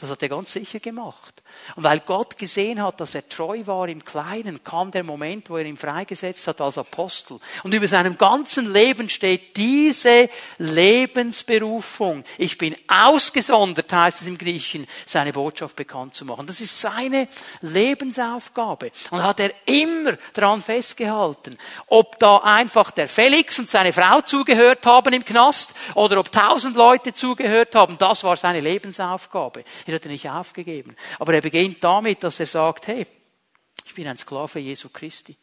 Das 0.00 0.10
hat 0.10 0.22
er 0.22 0.30
ganz 0.30 0.52
sicher 0.52 0.80
gemacht. 0.80 1.42
Und 1.76 1.84
weil 1.84 2.00
Gott 2.00 2.38
gesehen 2.38 2.82
hat, 2.82 3.00
dass 3.00 3.14
er 3.14 3.28
treu 3.28 3.60
war 3.66 3.86
im 3.88 4.02
Kleinen, 4.02 4.64
kam 4.64 4.90
der 4.90 5.04
Moment, 5.04 5.50
wo 5.50 5.58
er 5.58 5.66
ihn 5.66 5.76
freigesetzt 5.76 6.46
hat 6.46 6.60
als 6.60 6.78
Apostel. 6.78 7.38
Und 7.64 7.74
über 7.74 7.86
seinem 7.86 8.16
ganzen 8.16 8.72
Leben 8.72 9.10
steht 9.10 9.56
diese 9.56 10.30
Lebensberufung. 10.58 12.24
Ich 12.38 12.56
bin 12.56 12.74
ausgesondert, 12.88 13.92
heißt 13.92 14.22
es 14.22 14.26
im 14.26 14.38
Griechischen, 14.38 14.86
seine 15.04 15.32
Botschaft 15.32 15.76
bekannt 15.76 16.14
zu 16.14 16.24
machen. 16.24 16.46
Das 16.46 16.60
ist 16.60 16.80
seine 16.80 17.28
Lebensaufgabe. 17.60 18.92
Und 19.10 19.22
hat 19.22 19.40
er 19.40 19.52
immer 19.66 20.16
daran 20.32 20.62
festgehalten. 20.62 21.58
Ob 21.88 22.18
da 22.18 22.38
einfach 22.38 22.90
der 22.90 23.08
Felix 23.08 23.58
und 23.58 23.68
seine 23.68 23.92
Frau 23.92 24.22
zugehört 24.22 24.86
haben 24.86 25.12
im 25.12 25.24
Knast 25.24 25.74
oder 25.94 26.18
ob 26.20 26.32
tausend 26.32 26.76
Leute 26.76 27.12
zugehört 27.12 27.74
haben, 27.74 27.98
das 27.98 28.24
war 28.24 28.36
seine 28.38 28.60
Lebensaufgabe. 28.60 29.64
Er 29.90 29.96
hat 29.96 30.04
er 30.06 30.10
nicht 30.12 30.28
aufgegeben. 30.28 30.94
Aber 31.18 31.34
er 31.34 31.40
beginnt 31.40 31.82
damit, 31.82 32.22
dass 32.22 32.40
er 32.40 32.46
sagt, 32.46 32.86
hey, 32.86 33.06
ich 33.84 33.94
bin 33.94 34.06
ein 34.06 34.16
Sklave 34.16 34.60
Jesu 34.60 34.88
Christi. 34.88 35.36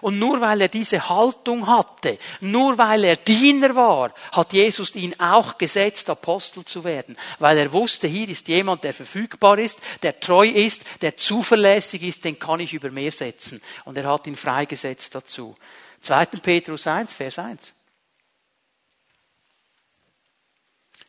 Und 0.00 0.18
nur 0.18 0.40
weil 0.40 0.60
er 0.60 0.68
diese 0.68 1.08
Haltung 1.08 1.66
hatte, 1.66 2.18
nur 2.40 2.76
weil 2.78 3.04
er 3.04 3.16
Diener 3.16 3.74
war, 3.74 4.12
hat 4.32 4.52
Jesus 4.52 4.94
ihn 4.94 5.18
auch 5.18 5.58
gesetzt, 5.58 6.08
Apostel 6.10 6.64
zu 6.64 6.84
werden. 6.84 7.16
Weil 7.38 7.58
er 7.58 7.72
wusste, 7.72 8.06
hier 8.06 8.28
ist 8.28 8.48
jemand, 8.48 8.84
der 8.84 8.94
verfügbar 8.94 9.58
ist, 9.58 9.80
der 10.02 10.20
treu 10.20 10.46
ist, 10.46 10.84
der 11.00 11.16
zuverlässig 11.16 12.02
ist, 12.02 12.24
den 12.24 12.38
kann 12.38 12.60
ich 12.60 12.74
über 12.74 12.90
mehr 12.90 13.12
setzen. 13.12 13.60
Und 13.84 13.96
er 13.96 14.08
hat 14.08 14.26
ihn 14.26 14.36
freigesetzt 14.36 15.14
dazu. 15.14 15.56
2. 16.00 16.26
Petrus 16.26 16.86
1, 16.86 17.12
Vers 17.12 17.38
1. 17.38 17.74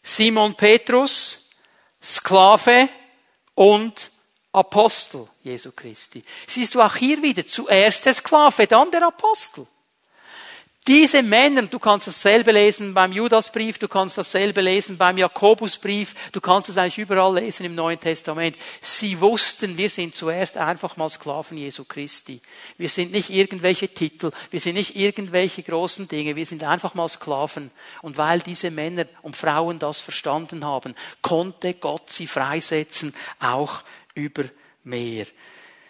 Simon 0.03 0.55
Petrus, 0.55 1.50
Sklave 2.01 2.89
und 3.55 4.11
Apostel 4.51 5.27
Jesu 5.43 5.71
Christi. 5.71 6.21
Siehst 6.47 6.75
du 6.75 6.81
auch 6.81 6.95
hier 6.95 7.21
wieder, 7.21 7.45
zuerst 7.45 8.05
der 8.05 8.13
Sklave, 8.13 8.67
dann 8.67 8.91
der 8.91 9.07
Apostel. 9.07 9.67
Diese 10.87 11.21
Männer, 11.21 11.61
du 11.67 11.77
kannst 11.77 12.07
dasselbe 12.07 12.51
lesen 12.51 12.95
beim 12.95 13.11
Judasbrief, 13.11 13.77
du 13.77 13.87
kannst 13.87 14.17
dasselbe 14.17 14.61
lesen 14.61 14.97
beim 14.97 15.15
Jakobusbrief, 15.15 16.15
du 16.31 16.41
kannst 16.41 16.69
es 16.69 16.77
eigentlich 16.77 16.97
überall 16.97 17.35
lesen 17.35 17.67
im 17.67 17.75
Neuen 17.75 17.99
Testament. 17.99 18.57
Sie 18.81 19.19
wussten, 19.19 19.77
wir 19.77 19.91
sind 19.91 20.15
zuerst 20.15 20.57
einfach 20.57 20.97
mal 20.97 21.07
Sklaven 21.07 21.59
Jesu 21.59 21.85
Christi. 21.85 22.41
Wir 22.79 22.89
sind 22.89 23.11
nicht 23.11 23.29
irgendwelche 23.29 23.89
Titel, 23.89 24.31
wir 24.49 24.59
sind 24.59 24.73
nicht 24.73 24.95
irgendwelche 24.95 25.61
großen 25.61 26.07
Dinge, 26.07 26.35
wir 26.35 26.47
sind 26.47 26.63
einfach 26.63 26.95
mal 26.95 27.07
Sklaven. 27.07 27.69
Und 28.01 28.17
weil 28.17 28.39
diese 28.39 28.71
Männer 28.71 29.05
und 29.21 29.35
Frauen 29.35 29.77
das 29.77 30.01
verstanden 30.01 30.65
haben, 30.65 30.95
konnte 31.21 31.75
Gott 31.75 32.09
sie 32.09 32.25
freisetzen, 32.25 33.13
auch 33.39 33.83
über 34.15 34.45
mehr. 34.83 35.27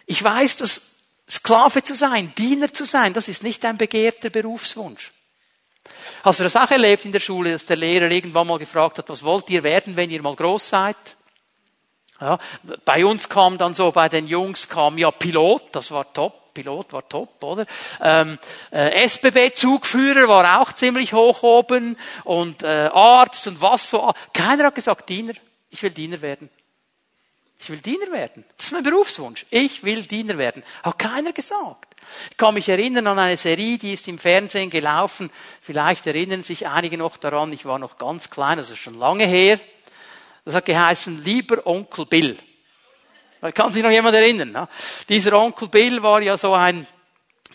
Ich 0.06 0.22
weiß, 0.22 0.58
dass 0.58 0.91
Sklave 1.32 1.82
zu 1.82 1.96
sein, 1.96 2.34
Diener 2.38 2.74
zu 2.74 2.84
sein, 2.84 3.14
das 3.14 3.30
ist 3.30 3.42
nicht 3.42 3.64
ein 3.64 3.78
begehrter 3.78 4.30
Berufswunsch. 4.30 5.14
Hast 6.24 6.40
du 6.40 6.44
das 6.44 6.58
auch 6.58 6.70
erlebt 6.70 7.06
in 7.06 7.14
der 7.14 7.22
Schule, 7.22 7.54
dass 7.54 7.66
der 7.66 7.78
Lehrer 7.78 8.12
irgendwann 8.12 8.48
mal 8.48 8.60
gefragt 8.60 8.98
hat, 8.98 9.10
was 9.10 9.24
wollt 9.24 9.50
ihr 9.50 9.64
werden, 9.64 9.96
wenn 9.96 10.10
ihr 10.10 10.22
mal 10.22 10.36
groß 10.36 10.68
seid? 10.68 10.98
Ja, 12.20 12.38
bei 12.84 13.06
uns 13.06 13.30
kam 13.30 13.58
dann 13.58 13.74
so, 13.74 13.92
bei 13.92 14.10
den 14.10 14.28
Jungs 14.28 14.68
kam 14.68 14.98
ja 14.98 15.10
Pilot, 15.10 15.64
das 15.72 15.90
war 15.92 16.12
top. 16.14 16.54
Pilot 16.54 16.92
war 16.92 17.08
top, 17.08 17.42
oder? 17.46 17.66
Ähm, 18.02 18.38
äh, 18.72 19.06
SBB-Zugführer 19.06 20.28
war 20.28 20.62
auch 20.62 20.74
ziemlich 20.74 21.14
hoch 21.14 21.44
oben 21.44 21.98
und 22.26 22.62
äh, 22.64 22.90
Arzt 22.94 23.48
und 23.48 23.62
was 23.62 23.90
so. 23.90 24.12
Keiner 24.34 24.66
hat 24.66 24.76
gesagt, 24.76 25.08
Diener, 25.08 25.32
ich 25.70 25.82
will 25.82 25.92
Diener 25.92 26.22
werden. 26.22 26.50
Ich 27.62 27.70
will 27.70 27.80
Diener 27.80 28.12
werden. 28.12 28.44
Das 28.58 28.66
ist 28.66 28.72
mein 28.72 28.82
Berufswunsch. 28.82 29.46
Ich 29.52 29.84
will 29.84 30.04
Diener 30.04 30.40
werden. 30.40 30.64
Hat 30.82 30.98
keiner 30.98 31.32
gesagt. 31.32 31.96
Ich 32.32 32.38
kann 32.38 32.56
mich 32.56 32.68
erinnern 32.68 33.06
an 33.06 33.20
eine 33.20 33.38
Serie, 33.38 33.78
die 33.78 33.94
ist 33.94 34.08
im 34.08 34.18
Fernsehen 34.18 34.72
gelaufen. 34.72 35.30
Vielleicht 35.62 36.08
erinnern 36.08 36.42
sich 36.42 36.68
einige 36.68 36.98
noch 36.98 37.18
daran. 37.18 37.54
Ich 37.54 37.64
war 37.66 37.78
noch 37.78 38.00
ganz 38.00 38.32
klein, 38.32 38.58
also 38.58 38.76
schon 38.76 38.98
lange 38.98 39.28
her. 39.28 39.60
Das 40.44 40.56
hat 40.56 40.66
geheißen, 40.66 41.24
lieber 41.24 41.68
Onkel 41.68 42.08
Bill. 42.08 42.36
Kann 43.54 43.72
sich 43.72 43.84
noch 43.84 43.92
jemand 43.92 44.16
erinnern? 44.16 44.52
Ne? 44.52 44.68
Dieser 45.08 45.34
Onkel 45.34 45.68
Bill 45.68 46.02
war 46.02 46.20
ja 46.24 46.38
so 46.38 46.54
ein 46.54 46.88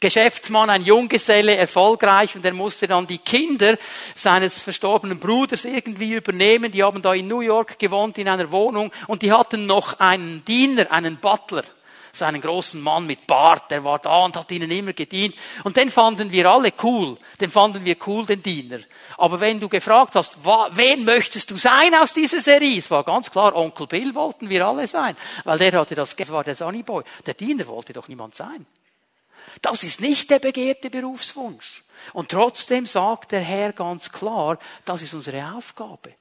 Geschäftsmann, 0.00 0.70
ein 0.70 0.84
Junggeselle, 0.84 1.56
erfolgreich 1.56 2.34
und 2.36 2.44
er 2.44 2.52
musste 2.52 2.86
dann 2.86 3.06
die 3.06 3.18
Kinder 3.18 3.76
seines 4.14 4.60
verstorbenen 4.60 5.18
Bruders 5.18 5.64
irgendwie 5.64 6.12
übernehmen. 6.12 6.70
Die 6.70 6.82
haben 6.82 7.02
da 7.02 7.14
in 7.14 7.28
New 7.28 7.40
York 7.40 7.78
gewohnt 7.78 8.18
in 8.18 8.28
einer 8.28 8.50
Wohnung 8.50 8.92
und 9.06 9.22
die 9.22 9.32
hatten 9.32 9.66
noch 9.66 9.98
einen 10.00 10.44
Diener, 10.44 10.90
einen 10.92 11.16
Butler 11.16 11.64
so 12.16 12.24
einen 12.24 12.40
großen 12.40 12.80
Mann 12.80 13.06
mit 13.06 13.26
Bart, 13.26 13.70
der 13.70 13.84
war 13.84 13.98
da 13.98 14.24
und 14.24 14.36
hat 14.36 14.50
ihnen 14.50 14.70
immer 14.70 14.92
gedient. 14.92 15.34
Und 15.64 15.76
den 15.76 15.90
fanden 15.90 16.32
wir 16.32 16.50
alle 16.50 16.72
cool. 16.82 17.18
Den 17.40 17.50
fanden 17.50 17.84
wir 17.84 17.96
cool, 18.06 18.24
den 18.24 18.42
Diener. 18.42 18.78
Aber 19.18 19.38
wenn 19.40 19.60
du 19.60 19.68
gefragt 19.68 20.14
hast, 20.14 20.36
wen 20.44 21.04
möchtest 21.04 21.50
du 21.50 21.56
sein 21.56 21.94
aus 21.94 22.12
dieser 22.12 22.40
Serie? 22.40 22.78
Es 22.78 22.90
war 22.90 23.04
ganz 23.04 23.30
klar, 23.30 23.54
Onkel 23.54 23.86
Bill 23.86 24.14
wollten 24.14 24.48
wir 24.48 24.66
alle 24.66 24.86
sein. 24.86 25.16
Weil 25.44 25.58
der 25.58 25.72
hatte 25.72 25.94
das, 25.94 26.16
das 26.16 26.32
war 26.32 26.44
der 26.44 26.56
Sunny 26.56 26.82
Boy. 26.82 27.04
Der 27.24 27.34
Diener 27.34 27.66
wollte 27.66 27.92
doch 27.92 28.08
niemand 28.08 28.34
sein. 28.34 28.66
Das 29.62 29.82
ist 29.82 30.00
nicht 30.00 30.30
der 30.30 30.38
begehrte 30.38 30.90
Berufswunsch. 30.90 31.82
Und 32.12 32.30
trotzdem 32.30 32.86
sagt 32.86 33.32
der 33.32 33.40
Herr 33.40 33.72
ganz 33.72 34.10
klar, 34.12 34.58
das 34.84 35.02
ist 35.02 35.14
unsere 35.14 35.52
Aufgabe. 35.54 36.14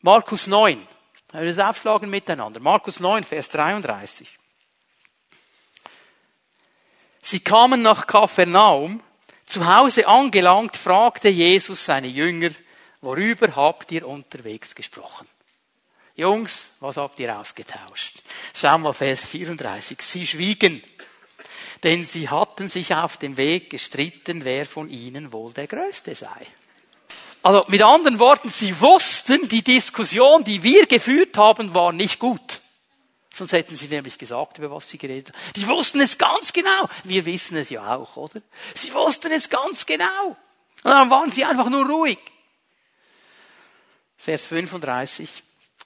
Markus 0.00 0.46
9. 0.46 0.86
Wir 1.32 1.44
das 1.44 1.58
aufschlagen 1.58 2.08
miteinander. 2.08 2.60
Markus 2.60 3.00
9, 3.00 3.24
Vers 3.24 3.50
33. 3.50 4.38
Sie 7.20 7.40
kamen 7.40 7.82
nach 7.82 8.06
Kapharnaum. 8.06 9.02
Zu 9.44 9.66
Hause 9.66 10.06
angelangt, 10.06 10.76
fragte 10.76 11.28
Jesus 11.28 11.84
seine 11.84 12.06
Jünger, 12.06 12.50
worüber 13.00 13.54
habt 13.56 13.90
ihr 13.92 14.06
unterwegs 14.06 14.74
gesprochen? 14.74 15.26
Jungs, 16.16 16.72
was 16.80 16.96
habt 16.96 17.18
ihr 17.20 17.38
ausgetauscht? 17.38 18.18
Schau 18.54 18.76
mal 18.78 18.92
Vers 18.92 19.24
34. 19.24 20.02
Sie 20.02 20.26
schwiegen, 20.26 20.82
denn 21.84 22.04
sie 22.04 22.28
hatten 22.28 22.68
sich 22.68 22.94
auf 22.94 23.16
dem 23.16 23.36
Weg 23.36 23.70
gestritten, 23.70 24.44
wer 24.44 24.66
von 24.66 24.90
ihnen 24.90 25.32
wohl 25.32 25.52
der 25.52 25.66
Größte 25.66 26.14
sei. 26.14 26.46
Also 27.42 27.64
mit 27.68 27.82
anderen 27.82 28.18
Worten, 28.18 28.48
sie 28.48 28.78
wussten, 28.80 29.48
die 29.48 29.62
Diskussion, 29.62 30.44
die 30.44 30.62
wir 30.62 30.86
geführt 30.86 31.36
haben, 31.36 31.74
war 31.74 31.92
nicht 31.92 32.18
gut. 32.18 32.60
Sonst 33.32 33.52
hätten 33.52 33.76
sie 33.76 33.86
nämlich 33.86 34.18
gesagt, 34.18 34.58
über 34.58 34.70
was 34.70 34.90
sie 34.90 34.98
geredet 34.98 35.32
haben. 35.32 35.52
Die 35.54 35.66
wussten 35.68 36.00
es 36.00 36.18
ganz 36.18 36.52
genau. 36.52 36.88
Wir 37.04 37.24
wissen 37.24 37.56
es 37.56 37.70
ja 37.70 37.94
auch, 37.94 38.16
oder? 38.16 38.42
Sie 38.74 38.92
wussten 38.92 39.30
es 39.30 39.48
ganz 39.48 39.86
genau. 39.86 40.36
Und 40.82 40.90
dann 40.90 41.10
waren 41.10 41.30
sie 41.30 41.44
einfach 41.44 41.68
nur 41.68 41.86
ruhig. 41.86 42.18
Vers 44.16 44.44
35. 44.46 45.30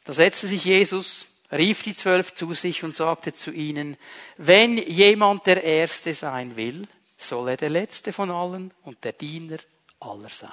Da 0.05 0.15
setzte 0.15 0.47
sich 0.47 0.65
Jesus, 0.65 1.27
rief 1.53 1.83
die 1.83 1.95
Zwölf 1.95 2.35
zu 2.35 2.53
sich 2.55 2.83
und 2.83 2.97
sagte 2.97 3.33
zu 3.33 3.51
ihnen, 3.51 3.97
wenn 4.37 4.79
jemand 4.79 5.47
der 5.47 5.63
Erste 5.63 6.15
sein 6.15 6.57
will, 6.57 6.89
soll 7.19 7.51
er 7.51 7.57
der 7.57 7.71
Letzte 7.71 8.13
von 8.13 8.31
allen 8.31 8.73
und 8.85 9.05
der 9.05 9.13
Diener 9.13 9.59
aller 10.01 10.29
sein. 10.29 10.51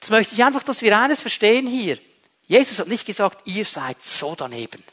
Jetzt 0.00 0.10
möchte 0.10 0.34
ich 0.34 0.44
einfach, 0.44 0.62
dass 0.62 0.82
wir 0.82 0.96
eines 0.96 1.20
verstehen 1.20 1.66
hier. 1.66 1.98
Jesus 2.46 2.78
hat 2.78 2.88
nicht 2.88 3.06
gesagt, 3.06 3.46
ihr 3.46 3.64
seid 3.64 4.00
so 4.02 4.34
daneben. 4.36 4.84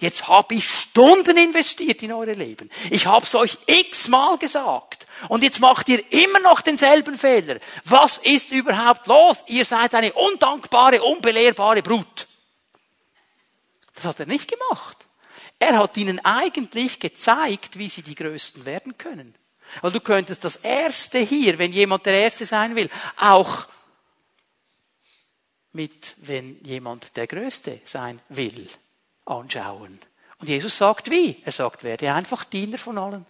Jetzt 0.00 0.28
habe 0.28 0.54
ich 0.54 0.68
Stunden 0.68 1.36
investiert 1.36 2.02
in 2.02 2.12
eure 2.12 2.32
Leben. 2.32 2.70
Ich 2.90 3.06
habe 3.06 3.24
es 3.24 3.34
euch 3.34 3.56
x-mal 3.66 4.36
gesagt. 4.38 5.06
Und 5.28 5.42
jetzt 5.42 5.60
macht 5.60 5.88
ihr 5.88 6.02
immer 6.12 6.40
noch 6.40 6.60
denselben 6.60 7.16
Fehler. 7.16 7.58
Was 7.84 8.18
ist 8.18 8.52
überhaupt 8.52 9.06
los? 9.06 9.44
Ihr 9.46 9.64
seid 9.64 9.94
eine 9.94 10.12
undankbare, 10.12 11.02
unbelehrbare 11.02 11.82
Brut. 11.82 12.26
Das 13.96 14.04
hat 14.04 14.20
er 14.20 14.26
nicht 14.26 14.50
gemacht. 14.50 15.08
Er 15.58 15.78
hat 15.78 15.96
ihnen 15.96 16.24
eigentlich 16.24 17.00
gezeigt, 17.00 17.78
wie 17.78 17.88
sie 17.88 18.02
die 18.02 18.14
Größten 18.14 18.66
werden 18.66 18.96
können. 18.98 19.34
Weil 19.80 19.90
du 19.90 20.00
könntest 20.00 20.44
das 20.44 20.56
Erste 20.56 21.18
hier, 21.18 21.58
wenn 21.58 21.72
jemand 21.72 22.06
der 22.06 22.14
Erste 22.14 22.46
sein 22.46 22.76
will, 22.76 22.88
auch 23.18 23.66
mit, 25.72 26.14
wenn 26.18 26.62
jemand 26.62 27.16
der 27.16 27.26
Größte 27.26 27.80
sein 27.84 28.20
will 28.28 28.68
anschauen. 29.24 29.98
Und 30.38 30.48
Jesus 30.48 30.76
sagt 30.76 31.10
wie? 31.10 31.42
Er 31.44 31.52
sagt, 31.52 31.82
werde 31.84 32.12
einfach 32.12 32.44
Diener 32.44 32.78
von 32.78 32.98
allen. 32.98 33.26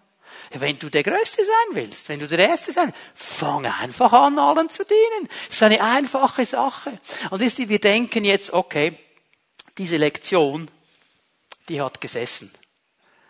Wenn 0.51 0.79
du 0.79 0.91
der 0.91 1.05
Größte 1.05 1.45
sein 1.45 1.77
willst, 1.77 2.09
wenn 2.09 2.19
du 2.19 2.27
der 2.27 2.41
Erste 2.41 2.73
sein 2.73 2.87
willst, 2.87 3.39
fang 3.39 3.65
einfach 3.65 4.13
an, 4.13 4.39
allen 4.39 4.69
zu 4.69 4.85
dienen. 4.85 5.29
Das 5.47 5.57
ist 5.57 5.63
eine 5.63 5.81
einfache 5.81 6.45
Sache. 6.45 7.01
Und 7.31 7.41
wir 7.41 7.81
denken 7.81 8.25
jetzt, 8.25 8.53
okay, 8.53 8.99
diese 9.79 9.97
Lektion, 9.97 10.71
die 11.69 11.81
hat 11.81 12.01
gesessen. 12.01 12.51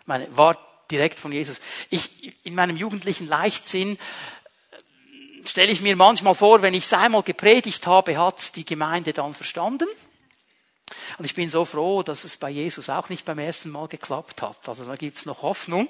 Meine, 0.05 0.35
war 0.35 0.57
direkt 0.89 1.19
von 1.19 1.31
Jesus. 1.31 1.59
Ich, 1.89 2.45
in 2.45 2.55
meinem 2.55 2.77
jugendlichen 2.77 3.27
Leichtsinn 3.27 3.97
äh, 3.97 5.47
stelle 5.47 5.71
ich 5.71 5.81
mir 5.81 5.95
manchmal 5.95 6.35
vor, 6.35 6.61
wenn 6.61 6.73
ich 6.73 6.85
es 6.85 6.93
einmal 6.93 7.23
gepredigt 7.23 7.87
habe, 7.87 8.17
hat 8.17 8.55
die 8.55 8.65
Gemeinde 8.65 9.13
dann 9.13 9.33
verstanden. 9.33 9.87
Und 11.17 11.25
ich 11.25 11.35
bin 11.35 11.49
so 11.49 11.65
froh, 11.65 12.03
dass 12.03 12.23
es 12.23 12.37
bei 12.37 12.49
Jesus 12.49 12.89
auch 12.89 13.09
nicht 13.09 13.25
beim 13.25 13.39
ersten 13.39 13.69
Mal 13.69 13.87
geklappt 13.87 14.41
hat. 14.41 14.69
Also 14.69 14.85
da 14.85 14.95
gibt's 14.95 15.25
noch 15.25 15.41
Hoffnung. 15.41 15.89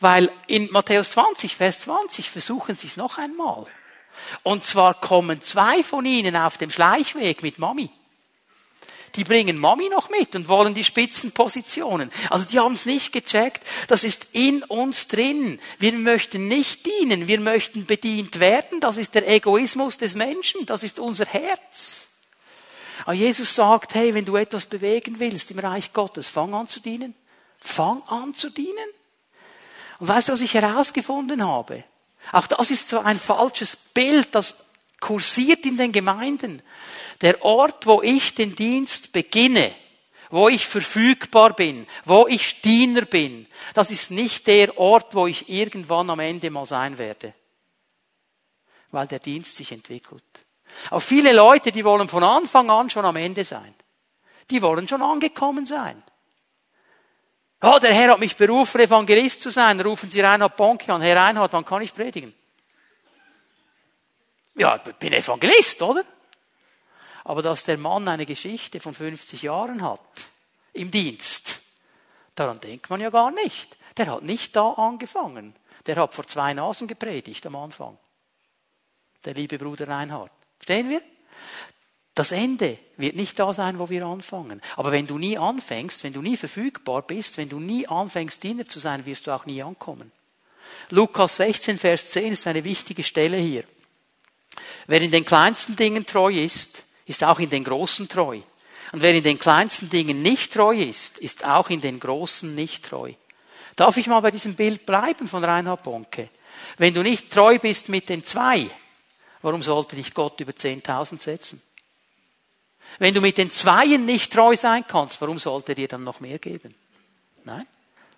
Weil 0.00 0.30
in 0.46 0.70
Matthäus 0.72 1.10
20, 1.10 1.54
Vers 1.54 1.80
20 1.80 2.30
versuchen 2.30 2.76
sie 2.76 2.88
es 2.88 2.96
noch 2.96 3.18
einmal. 3.18 3.66
Und 4.42 4.64
zwar 4.64 4.94
kommen 4.94 5.40
zwei 5.40 5.82
von 5.82 6.04
ihnen 6.04 6.34
auf 6.34 6.58
dem 6.58 6.70
Schleichweg 6.70 7.42
mit 7.42 7.58
Mami. 7.58 7.90
Die 9.14 9.24
bringen 9.24 9.58
Mami 9.58 9.88
noch 9.88 10.10
mit 10.10 10.34
und 10.36 10.48
wollen 10.48 10.74
die 10.74 10.84
Spitzenpositionen. 10.84 12.10
Also 12.30 12.44
die 12.44 12.58
haben 12.58 12.74
es 12.74 12.86
nicht 12.86 13.12
gecheckt. 13.12 13.64
Das 13.86 14.04
ist 14.04 14.28
in 14.32 14.62
uns 14.64 15.08
drin. 15.08 15.60
Wir 15.78 15.92
möchten 15.92 16.48
nicht 16.48 16.86
dienen, 16.86 17.28
wir 17.28 17.40
möchten 17.40 17.86
bedient 17.86 18.40
werden. 18.40 18.80
Das 18.80 18.96
ist 18.96 19.14
der 19.14 19.28
Egoismus 19.28 19.98
des 19.98 20.14
Menschen. 20.14 20.66
Das 20.66 20.82
ist 20.82 20.98
unser 20.98 21.26
Herz. 21.26 22.06
Aber 23.04 23.14
Jesus 23.14 23.54
sagt, 23.54 23.94
hey, 23.94 24.14
wenn 24.14 24.24
du 24.24 24.36
etwas 24.36 24.66
bewegen 24.66 25.18
willst 25.18 25.50
im 25.50 25.58
Reich 25.58 25.92
Gottes, 25.92 26.28
fang 26.28 26.54
an 26.54 26.68
zu 26.68 26.80
dienen. 26.80 27.14
Fang 27.58 28.02
an 28.08 28.34
zu 28.34 28.50
dienen. 28.50 28.88
Und 29.98 30.08
weißt 30.08 30.28
du, 30.28 30.32
was 30.32 30.40
ich 30.40 30.54
herausgefunden 30.54 31.44
habe? 31.46 31.84
Auch 32.32 32.46
das 32.46 32.70
ist 32.70 32.88
so 32.88 33.00
ein 33.00 33.18
falsches 33.18 33.76
Bild, 33.76 34.34
das 34.34 34.56
kursiert 35.00 35.64
in 35.64 35.76
den 35.76 35.92
Gemeinden. 35.92 36.62
Der 37.20 37.44
Ort, 37.44 37.86
wo 37.86 38.02
ich 38.02 38.34
den 38.34 38.54
Dienst 38.54 39.12
beginne, 39.12 39.74
wo 40.30 40.48
ich 40.48 40.66
verfügbar 40.66 41.54
bin, 41.54 41.86
wo 42.04 42.26
ich 42.28 42.60
Diener 42.60 43.02
bin, 43.02 43.46
das 43.74 43.90
ist 43.90 44.10
nicht 44.10 44.46
der 44.46 44.78
Ort, 44.78 45.14
wo 45.14 45.26
ich 45.26 45.48
irgendwann 45.48 46.10
am 46.10 46.20
Ende 46.20 46.50
mal 46.50 46.66
sein 46.66 46.98
werde. 46.98 47.34
Weil 48.90 49.06
der 49.06 49.18
Dienst 49.18 49.56
sich 49.56 49.72
entwickelt. 49.72 50.22
Auch 50.90 51.00
viele 51.00 51.32
Leute, 51.32 51.72
die 51.72 51.84
wollen 51.84 52.08
von 52.08 52.22
Anfang 52.22 52.70
an 52.70 52.90
schon 52.90 53.04
am 53.04 53.16
Ende 53.16 53.44
sein. 53.44 53.74
Die 54.50 54.62
wollen 54.62 54.88
schon 54.88 55.02
angekommen 55.02 55.66
sein. 55.66 56.02
Oh, 57.60 57.78
der 57.80 57.92
Herr 57.92 58.12
hat 58.12 58.20
mich 58.20 58.36
berufen, 58.36 58.80
Evangelist 58.80 59.42
zu 59.42 59.50
sein. 59.50 59.80
Rufen 59.80 60.08
Sie 60.08 60.20
Reinhard 60.20 60.56
Bonke 60.56 60.92
an. 60.92 61.02
Herr 61.02 61.16
Reinhard, 61.16 61.52
wann 61.52 61.64
kann 61.64 61.82
ich 61.82 61.92
predigen? 61.92 62.32
Ja, 64.54 64.76
ich 64.76 64.94
bin 64.94 65.12
Evangelist, 65.12 65.82
oder? 65.82 66.04
Aber 67.28 67.42
dass 67.42 67.64
der 67.64 67.76
Mann 67.76 68.08
eine 68.08 68.24
Geschichte 68.24 68.80
von 68.80 68.94
50 68.94 69.42
Jahren 69.42 69.82
hat, 69.82 70.00
im 70.72 70.90
Dienst, 70.90 71.60
daran 72.34 72.58
denkt 72.58 72.88
man 72.88 73.02
ja 73.02 73.10
gar 73.10 73.30
nicht. 73.30 73.76
Der 73.98 74.06
hat 74.06 74.22
nicht 74.22 74.56
da 74.56 74.70
angefangen. 74.70 75.54
Der 75.84 75.96
hat 75.96 76.14
vor 76.14 76.26
zwei 76.26 76.54
Nasen 76.54 76.88
gepredigt 76.88 77.44
am 77.44 77.56
Anfang. 77.56 77.98
Der 79.26 79.34
liebe 79.34 79.58
Bruder 79.58 79.86
Reinhard. 79.88 80.30
Verstehen 80.56 80.88
wir? 80.88 81.02
Das 82.14 82.32
Ende 82.32 82.78
wird 82.96 83.14
nicht 83.14 83.38
da 83.38 83.52
sein, 83.52 83.78
wo 83.78 83.90
wir 83.90 84.06
anfangen. 84.06 84.62
Aber 84.76 84.90
wenn 84.90 85.06
du 85.06 85.18
nie 85.18 85.36
anfängst, 85.36 86.04
wenn 86.04 86.14
du 86.14 86.22
nie 86.22 86.38
verfügbar 86.38 87.02
bist, 87.02 87.36
wenn 87.36 87.50
du 87.50 87.60
nie 87.60 87.86
anfängst, 87.86 88.42
Diener 88.42 88.66
zu 88.66 88.78
sein, 88.78 89.04
wirst 89.04 89.26
du 89.26 89.32
auch 89.32 89.44
nie 89.44 89.62
ankommen. 89.62 90.12
Lukas 90.88 91.36
16, 91.36 91.76
Vers 91.76 92.08
10 92.08 92.32
ist 92.32 92.46
eine 92.46 92.64
wichtige 92.64 93.02
Stelle 93.02 93.36
hier. 93.36 93.64
Wer 94.86 95.02
in 95.02 95.10
den 95.10 95.26
kleinsten 95.26 95.76
Dingen 95.76 96.06
treu 96.06 96.32
ist, 96.32 96.84
ist 97.08 97.24
auch 97.24 97.40
in 97.40 97.50
den 97.50 97.64
großen 97.64 98.08
treu. 98.08 98.40
Und 98.92 99.02
wer 99.02 99.14
in 99.14 99.24
den 99.24 99.38
kleinsten 99.38 99.90
Dingen 99.90 100.22
nicht 100.22 100.52
treu 100.52 100.76
ist, 100.76 101.18
ist 101.18 101.44
auch 101.44 101.70
in 101.70 101.80
den 101.80 101.98
großen 101.98 102.54
nicht 102.54 102.84
treu. 102.84 103.12
Darf 103.76 103.96
ich 103.96 104.06
mal 104.06 104.20
bei 104.20 104.30
diesem 104.30 104.54
Bild 104.54 104.86
bleiben 104.86 105.26
von 105.26 105.42
Reinhard 105.42 105.82
Bonke? 105.82 106.28
Wenn 106.76 106.94
du 106.94 107.02
nicht 107.02 107.30
treu 107.30 107.58
bist 107.58 107.88
mit 107.88 108.08
den 108.08 108.24
zwei, 108.24 108.68
warum 109.42 109.62
sollte 109.62 109.96
dich 109.96 110.14
Gott 110.14 110.40
über 110.40 110.52
10.000 110.52 111.18
setzen? 111.18 111.62
Wenn 112.98 113.14
du 113.14 113.20
mit 113.20 113.38
den 113.38 113.50
Zweien 113.50 114.04
nicht 114.04 114.32
treu 114.32 114.56
sein 114.56 114.84
kannst, 114.86 115.20
warum 115.20 115.38
sollte 115.38 115.72
er 115.72 115.76
dir 115.76 115.88
dann 115.88 116.04
noch 116.04 116.20
mehr 116.20 116.38
geben? 116.38 116.74
Nein, 117.44 117.66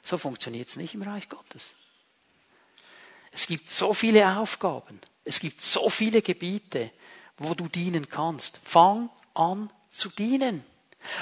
so 0.03 0.19
funktioniert 0.19 0.69
es 0.69 0.77
nicht 0.77 0.95
im 0.95 1.03
Reich 1.03 1.29
Gottes. 1.29 1.75
Es 3.33 3.47
gibt 3.47 3.71
so 3.71 3.95
viele 3.95 4.39
Aufgaben, 4.39 5.01
es 5.25 5.39
gibt 5.41 5.63
so 5.63 5.91
viele 5.91 6.23
Gebiete, 6.23 6.91
wo 7.41 7.55
du 7.55 7.67
dienen 7.69 8.09
kannst. 8.09 8.61
Fang 8.63 9.11
an 9.35 9.71
zu 9.91 10.09
dienen. 10.11 10.63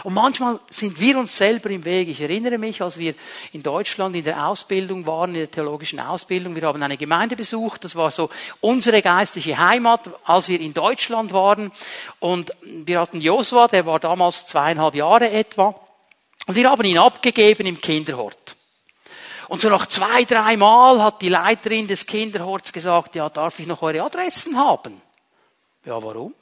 Und 0.02 0.14
manchmal 0.14 0.58
sind 0.68 1.00
wir 1.00 1.16
uns 1.16 1.36
selber 1.36 1.70
im 1.70 1.84
Weg. 1.84 2.08
Ich 2.08 2.20
erinnere 2.20 2.58
mich, 2.58 2.82
als 2.82 2.98
wir 2.98 3.14
in 3.52 3.62
Deutschland 3.62 4.16
in 4.16 4.24
der 4.24 4.48
Ausbildung 4.48 5.06
waren, 5.06 5.30
in 5.30 5.36
der 5.36 5.50
theologischen 5.50 6.00
Ausbildung, 6.00 6.56
wir 6.56 6.62
haben 6.62 6.82
eine 6.82 6.96
Gemeinde 6.96 7.36
besucht, 7.36 7.84
das 7.84 7.94
war 7.94 8.10
so 8.10 8.28
unsere 8.60 9.00
geistliche 9.00 9.56
Heimat, 9.56 10.00
als 10.24 10.48
wir 10.48 10.60
in 10.60 10.74
Deutschland 10.74 11.32
waren. 11.32 11.70
Und 12.18 12.52
wir 12.62 13.00
hatten 13.00 13.20
Josua, 13.20 13.68
der 13.68 13.86
war 13.86 14.00
damals 14.00 14.46
zweieinhalb 14.46 14.96
Jahre 14.96 15.30
etwa. 15.30 15.80
Und 16.46 16.56
wir 16.56 16.68
haben 16.68 16.84
ihn 16.84 16.98
abgegeben 16.98 17.66
im 17.66 17.80
Kinderhort. 17.80 18.56
Und 19.46 19.62
so 19.62 19.68
nach 19.68 19.86
zwei, 19.86 20.24
drei 20.24 20.56
Mal 20.56 21.02
hat 21.02 21.22
die 21.22 21.28
Leiterin 21.28 21.86
des 21.86 22.04
Kinderhorts 22.04 22.72
gesagt, 22.72 23.14
ja, 23.14 23.28
darf 23.30 23.60
ich 23.60 23.66
noch 23.66 23.80
eure 23.82 24.02
Adressen 24.02 24.58
haben? 24.58 25.00
Ja, 25.88 26.02
warum? 26.02 26.34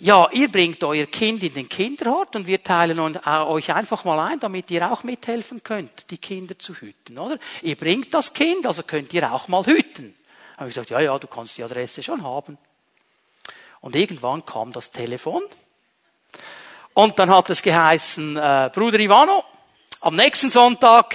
Ja, 0.00 0.28
ihr 0.32 0.50
bringt 0.50 0.82
euer 0.82 1.06
Kind 1.06 1.40
in 1.44 1.54
den 1.54 1.68
Kinderhort 1.68 2.34
und 2.34 2.48
wir 2.48 2.60
teilen 2.60 2.98
euch 2.98 3.72
einfach 3.72 4.04
mal 4.04 4.18
ein, 4.28 4.40
damit 4.40 4.72
ihr 4.72 4.90
auch 4.90 5.04
mithelfen 5.04 5.62
könnt, 5.62 6.10
die 6.10 6.18
Kinder 6.18 6.58
zu 6.58 6.74
hüten, 6.74 7.16
oder? 7.20 7.38
Ihr 7.62 7.76
bringt 7.76 8.12
das 8.12 8.32
Kind, 8.32 8.66
also 8.66 8.82
könnt 8.82 9.12
ihr 9.14 9.32
auch 9.32 9.46
mal 9.46 9.64
hüten. 9.64 10.16
Habe 10.56 10.68
ich 10.68 10.74
gesagt, 10.74 10.90
ja, 10.90 10.98
ja, 10.98 11.16
du 11.16 11.28
kannst 11.28 11.58
die 11.58 11.62
Adresse 11.62 12.02
schon 12.02 12.24
haben. 12.24 12.58
Und 13.82 13.94
irgendwann 13.94 14.44
kam 14.44 14.72
das 14.72 14.90
Telefon 14.90 15.44
und 16.92 17.20
dann 17.20 17.30
hat 17.30 17.50
es 17.50 17.62
geheißen, 17.62 18.36
äh, 18.36 18.70
Bruder 18.74 18.98
Ivano, 18.98 19.44
am 20.00 20.16
nächsten 20.16 20.50
Sonntag 20.50 21.14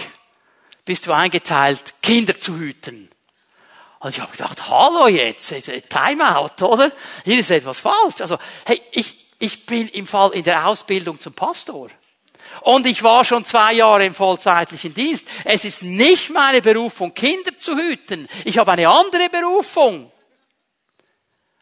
bist 0.85 1.05
du 1.05 1.11
eingeteilt, 1.11 1.95
Kinder 2.01 2.39
zu 2.39 2.55
hüten. 2.55 3.09
Und 4.05 4.13
ich 4.13 4.21
habe 4.21 4.31
gedacht, 4.31 4.69
hallo 4.69 5.07
jetzt, 5.07 5.49
Timeout, 5.89 6.63
oder? 6.63 6.91
Hier 7.23 7.39
ist 7.39 7.49
etwas 7.49 7.79
falsch. 7.79 8.21
Also, 8.21 8.37
hey, 8.63 8.79
ich, 8.91 9.33
ich 9.39 9.65
bin 9.65 9.87
im 9.87 10.05
Fall 10.05 10.29
in 10.33 10.43
der 10.43 10.67
Ausbildung 10.67 11.19
zum 11.19 11.33
Pastor. 11.33 11.89
Und 12.61 12.85
ich 12.85 13.01
war 13.01 13.25
schon 13.25 13.43
zwei 13.45 13.73
Jahre 13.73 14.05
im 14.05 14.13
vollzeitlichen 14.13 14.93
Dienst. 14.93 15.27
Es 15.43 15.65
ist 15.65 15.81
nicht 15.81 16.29
meine 16.29 16.61
Berufung, 16.61 17.15
Kinder 17.15 17.57
zu 17.57 17.75
hüten. 17.75 18.29
Ich 18.43 18.59
habe 18.59 18.73
eine 18.73 18.87
andere 18.87 19.27
Berufung. 19.27 20.11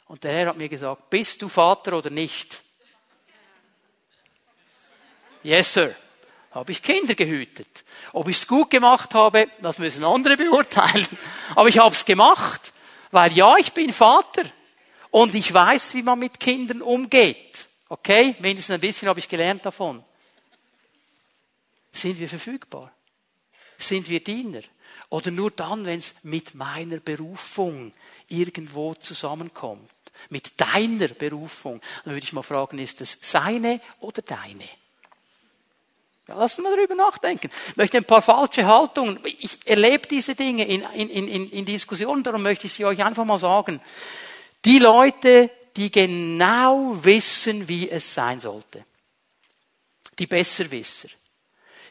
Und 0.08 0.26
der 0.26 0.34
Herr 0.34 0.48
hat 0.48 0.58
mir 0.58 0.68
gesagt, 0.68 1.10
bist 1.10 1.42
du 1.42 1.48
Vater 1.48 1.94
oder 1.94 2.10
nicht? 2.10 2.62
Yes, 5.44 5.76
sir. 5.76 5.96
Habe 6.52 6.74
ich 6.74 6.84
Kinder 6.84 7.16
gehütet. 7.16 7.86
Ob 8.14 8.28
ich 8.28 8.38
es 8.38 8.48
gut 8.48 8.70
gemacht 8.70 9.16
habe, 9.16 9.50
das 9.62 9.80
müssen 9.80 10.06
andere 10.06 10.38
beurteilen. 10.38 11.08
Aber 11.56 11.68
ich 11.68 11.80
habe 11.80 11.94
es 11.94 12.06
gemacht, 12.06 12.72
weil 13.12 13.32
ja, 13.34 13.58
ich 13.58 13.74
bin 13.74 13.92
Vater 13.92 14.44
und 15.10 15.34
ich 15.34 15.52
weiß, 15.52 15.96
wie 15.96 16.04
man 16.04 16.20
mit 16.20 16.40
Kindern 16.40 16.84
umgeht. 16.84 17.68
Okay, 17.90 18.36
mindestens 18.40 18.76
ein 18.76 18.82
bisschen 18.82 19.10
habe 19.10 19.20
ich 19.20 19.28
gelernt 19.28 19.66
davon. 19.66 20.04
Sind 21.92 22.20
wir 22.20 22.30
verfügbar? 22.30 22.92
Sind 23.78 24.08
wir 24.10 24.24
Diener? 24.24 24.62
Oder 25.10 25.32
nur 25.32 25.52
dann, 25.52 25.86
wenn 25.86 26.00
es 26.00 26.16
mit 26.24 26.56
meiner 26.56 26.98
Berufung 26.98 27.94
irgendwo 28.28 28.94
zusammenkommt? 28.96 29.90
Mit 30.30 30.60
deiner 30.60 31.10
Berufung? 31.10 31.82
Dann 32.04 32.14
würde 32.14 32.24
ich 32.24 32.34
mal 32.34 32.42
fragen, 32.44 32.80
ist 32.80 33.02
es 33.02 33.18
seine 33.22 33.82
oder 34.00 34.22
deine? 34.22 34.68
Ja, 36.28 36.36
lass 36.36 36.58
uns 36.58 36.68
darüber 36.70 36.96
nachdenken. 36.96 37.50
Ich 37.70 37.76
möchte 37.76 37.98
ein 37.98 38.06
paar 38.06 38.22
falsche 38.22 38.66
Haltungen. 38.66 39.20
Ich 39.40 39.60
erlebe 39.66 40.08
diese 40.08 40.36
Dinge 40.36 40.66
in, 40.66 40.82
in, 40.94 41.10
in, 41.10 41.50
in 41.50 41.66
Diskussionen, 41.66 42.24
darum 42.24 42.44
möchte 42.44 42.68
ich 42.68 42.74
sie 42.74 42.86
euch 42.86 43.04
einfach 43.04 43.26
mal 43.26 43.38
sagen. 43.38 43.82
Die 44.64 44.80
Leute, 44.80 45.50
die 45.76 45.92
genau 45.92 46.98
wissen, 47.04 47.68
wie 47.68 47.90
es 47.90 48.14
sein 48.14 48.40
sollte. 48.40 48.86
Die 50.18 50.28
Besserwisser. 50.28 51.10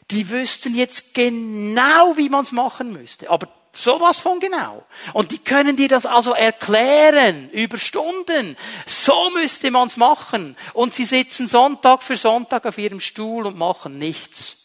Die 0.09 0.27
wüssten 0.29 0.75
jetzt 0.75 1.13
genau, 1.13 2.17
wie 2.17 2.29
man 2.29 2.43
es 2.43 2.51
machen 2.51 2.91
müsste. 2.91 3.29
Aber 3.29 3.47
Sowas 3.75 4.19
von 4.19 4.39
genau. 4.39 4.85
Und 5.13 5.31
die 5.31 5.39
können 5.39 5.75
dir 5.75 5.87
das 5.87 6.05
also 6.05 6.33
erklären 6.33 7.49
über 7.49 7.79
Stunden. 7.79 8.55
So 8.85 9.31
müsste 9.31 9.71
man's 9.71 9.97
machen. 9.97 10.55
Und 10.73 10.93
sie 10.93 11.05
sitzen 11.05 11.47
Sonntag 11.47 12.03
für 12.03 12.15
Sonntag 12.15 12.67
auf 12.67 12.77
ihrem 12.77 12.99
Stuhl 12.99 13.47
und 13.47 13.57
machen 13.57 13.97
nichts. 13.97 14.57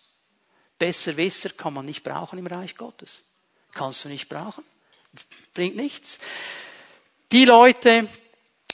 Besser 0.79 1.17
Wisser 1.17 1.49
kann 1.51 1.73
man 1.73 1.87
nicht 1.87 2.05
brauchen 2.05 2.39
im 2.39 2.47
Reich 2.47 2.77
Gottes. 2.77 3.25
Kannst 3.73 4.05
du 4.05 4.11
nicht 4.11 4.29
brauchen. 4.29 4.63
Bringt 5.55 5.77
nichts. 5.77 6.19
Die 7.33 7.47
Leute, 7.47 8.09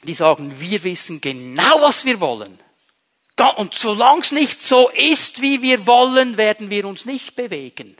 die 0.02 0.14
sagen, 0.14 0.60
wir 0.60 0.82
wissen 0.82 1.20
genau, 1.20 1.80
was 1.80 2.04
wir 2.04 2.18
wollen. 2.18 2.58
Und 3.56 3.74
solange 3.74 4.20
es 4.20 4.32
nicht 4.32 4.60
so 4.60 4.88
ist, 4.88 5.42
wie 5.42 5.62
wir 5.62 5.86
wollen, 5.86 6.36
werden 6.36 6.70
wir 6.70 6.86
uns 6.86 7.04
nicht 7.04 7.36
bewegen. 7.36 7.96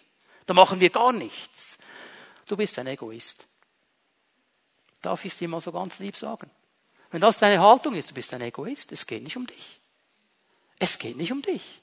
Da 0.47 0.55
machen 0.55 0.81
wir 0.81 0.91
gar 0.91 1.13
nichts. 1.13 1.79
Du 2.47 2.57
bist 2.57 2.79
ein 2.79 2.87
Egoist. 2.87 3.47
Darf 5.01 5.25
ich 5.25 5.33
es 5.33 5.39
dir 5.39 5.49
mal 5.49 5.61
so 5.61 5.73
ganz 5.73 5.99
lieb 5.99 6.17
sagen? 6.17 6.51
Wenn 7.11 7.21
das 7.21 7.39
deine 7.39 7.61
Haltung 7.61 7.95
ist, 7.95 8.11
du 8.11 8.15
bist 8.15 8.33
ein 8.35 8.41
Egoist, 8.41 8.91
es 8.93 9.07
geht 9.07 9.23
nicht 9.23 9.37
um 9.37 9.47
dich. 9.47 9.81
Es 10.79 10.99
geht 10.99 11.17
nicht 11.17 11.33
um 11.33 11.43
dich. 11.43 11.81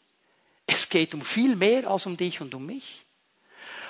Es 0.67 0.89
geht 0.89 1.13
um 1.13 1.21
viel 1.21 1.55
mehr 1.55 1.89
als 1.89 2.05
um 2.05 2.17
dich 2.17 2.41
und 2.41 2.53
um 2.53 2.65
mich. 2.65 3.05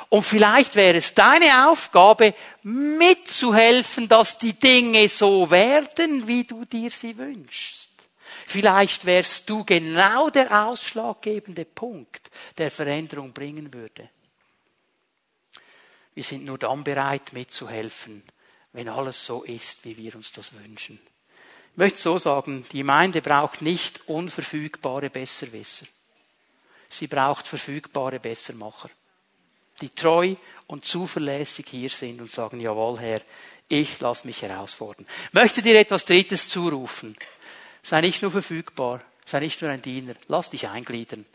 Und 0.09 0.24
vielleicht 0.24 0.76
wäre 0.76 0.97
es 0.97 1.13
deine 1.13 1.69
Aufgabe, 1.69 2.36
mitzuhelfen, 2.63 4.09
dass 4.09 4.38
die 4.38 4.53
Dinge 4.53 5.07
so 5.07 5.49
werden, 5.49 6.28
wie 6.28 6.43
du 6.43 6.65
dir 6.65 6.91
sie 6.91 7.17
wünschst. 7.17 7.89
Vielleicht 8.45 9.05
wärst 9.05 9.49
du 9.49 9.63
genau 9.63 10.30
der 10.30 10.65
ausschlaggebende 10.67 11.63
Punkt, 11.63 12.30
der 12.57 12.69
Veränderung 12.69 13.32
bringen 13.32 13.74
würde. 13.74 14.09
Wir 16.14 16.24
sind 16.24 16.45
nur 16.45 16.57
dann 16.57 16.84
bereit, 16.84 17.34
mitzuhelfen, 17.34 18.24
wenn 18.74 18.89
alles 18.89 19.26
so 19.26 19.43
ist, 19.43 19.86
wie 19.86 19.97
wir 19.97 20.16
uns 20.16 20.32
das 20.32 20.53
wünschen. 20.53 20.99
Ich 21.72 21.78
möchte 21.78 21.99
so 21.99 22.18
sagen, 22.18 22.66
die 22.72 22.80
Gemeinde 22.80 23.22
braucht 23.22 23.62
nicht 23.62 24.07
unverfügbare 24.07 25.09
Besserwisser. 25.09 25.86
Sie 26.89 27.07
braucht 27.07 27.47
verfügbare 27.47 28.20
Bessermacher, 28.20 28.89
die 29.80 29.89
treu 29.89 30.36
und 30.68 30.84
zuverlässig 30.84 31.68
hier 31.70 31.89
sind 31.89 32.20
und 32.20 32.30
sagen, 32.30 32.59
jawohl, 32.59 32.99
Herr, 32.99 33.22
ich 33.70 34.01
lasse 34.01 34.28
mich 34.28 34.41
herausfordern. 34.41 35.07
Möchte 35.32 35.62
dir 35.62 35.80
etwas 35.80 36.03
Drittes 36.03 36.49
zurufen. 36.49 37.16
Sei 37.82 38.01
nicht 38.01 38.22
nur 38.22 38.32
verfügbar, 38.32 39.01
sei 39.24 39.39
nicht 39.39 39.62
nur 39.62 39.72
ein 39.72 39.82
Diener, 39.82 40.16
lass 40.28 40.49
dich 40.49 40.68
eingliedern. 40.68 41.26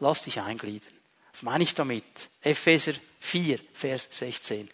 Lass 0.00 0.22
dich 0.22 0.40
eingliedern. 0.40 0.92
Was 1.32 1.42
meine 1.42 1.64
ich 1.64 1.74
damit? 1.74 2.30
Epheser 2.40 2.94
4, 3.20 3.58
Vers 3.72 4.08
16. 4.10 4.68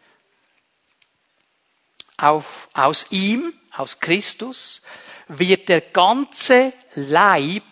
Auf, 2.16 2.68
aus 2.72 3.06
ihm, 3.10 3.52
aus 3.72 3.98
Christus, 3.98 4.82
wird 5.28 5.68
der 5.68 5.80
ganze 5.80 6.72
Leib 6.94 7.62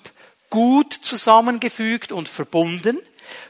gut 0.51 0.93
zusammengefügt 0.93 2.12
und 2.12 2.29
verbunden 2.29 2.99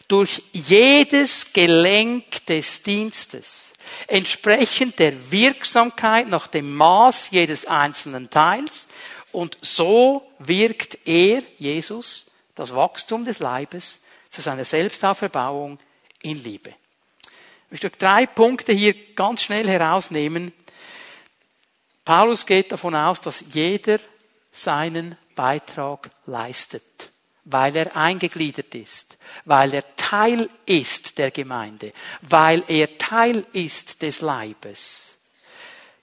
durch 0.08 0.42
jedes 0.52 1.52
Gelenk 1.52 2.46
des 2.46 2.82
Dienstes, 2.82 3.72
entsprechend 4.06 4.98
der 4.98 5.32
Wirksamkeit 5.32 6.28
nach 6.28 6.46
dem 6.46 6.74
Maß 6.74 7.30
jedes 7.30 7.66
einzelnen 7.66 8.30
Teils. 8.30 8.88
Und 9.32 9.56
so 9.62 10.30
wirkt 10.38 10.98
er, 11.06 11.42
Jesus, 11.58 12.30
das 12.54 12.74
Wachstum 12.74 13.24
des 13.24 13.38
Leibes 13.38 14.00
zu 14.28 14.42
seiner 14.42 14.64
Selbstauferbauung 14.64 15.78
in 16.20 16.42
Liebe. 16.42 16.74
Möchte 17.72 17.88
drei 17.88 18.26
Punkte 18.26 18.74
hier 18.74 18.94
ganz 19.14 19.42
schnell 19.42 19.66
herausnehmen. 19.66 20.52
Paulus 22.04 22.44
geht 22.44 22.70
davon 22.70 22.94
aus, 22.94 23.22
dass 23.22 23.42
jeder 23.54 23.98
seinen 24.50 25.16
Beitrag 25.34 26.10
leistet, 26.26 26.82
weil 27.44 27.74
er 27.74 27.96
eingegliedert 27.96 28.74
ist, 28.74 29.16
weil 29.46 29.72
er 29.72 29.96
Teil 29.96 30.50
ist 30.66 31.16
der 31.16 31.30
Gemeinde, 31.30 31.94
weil 32.20 32.62
er 32.68 32.98
Teil 32.98 33.46
ist 33.54 34.02
des 34.02 34.20
Leibes. 34.20 35.14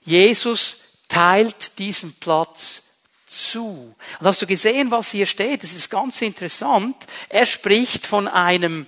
Jesus 0.02 0.78
teilt 1.06 1.78
diesen 1.78 2.14
Platz 2.14 2.82
zu. 3.26 3.94
Und 4.18 4.26
hast 4.26 4.42
du 4.42 4.46
gesehen, 4.48 4.90
was 4.90 5.12
hier 5.12 5.26
steht? 5.26 5.62
Das 5.62 5.74
ist 5.74 5.88
ganz 5.88 6.20
interessant. 6.20 6.96
Er 7.28 7.46
spricht 7.46 8.06
von 8.06 8.26
einem 8.26 8.86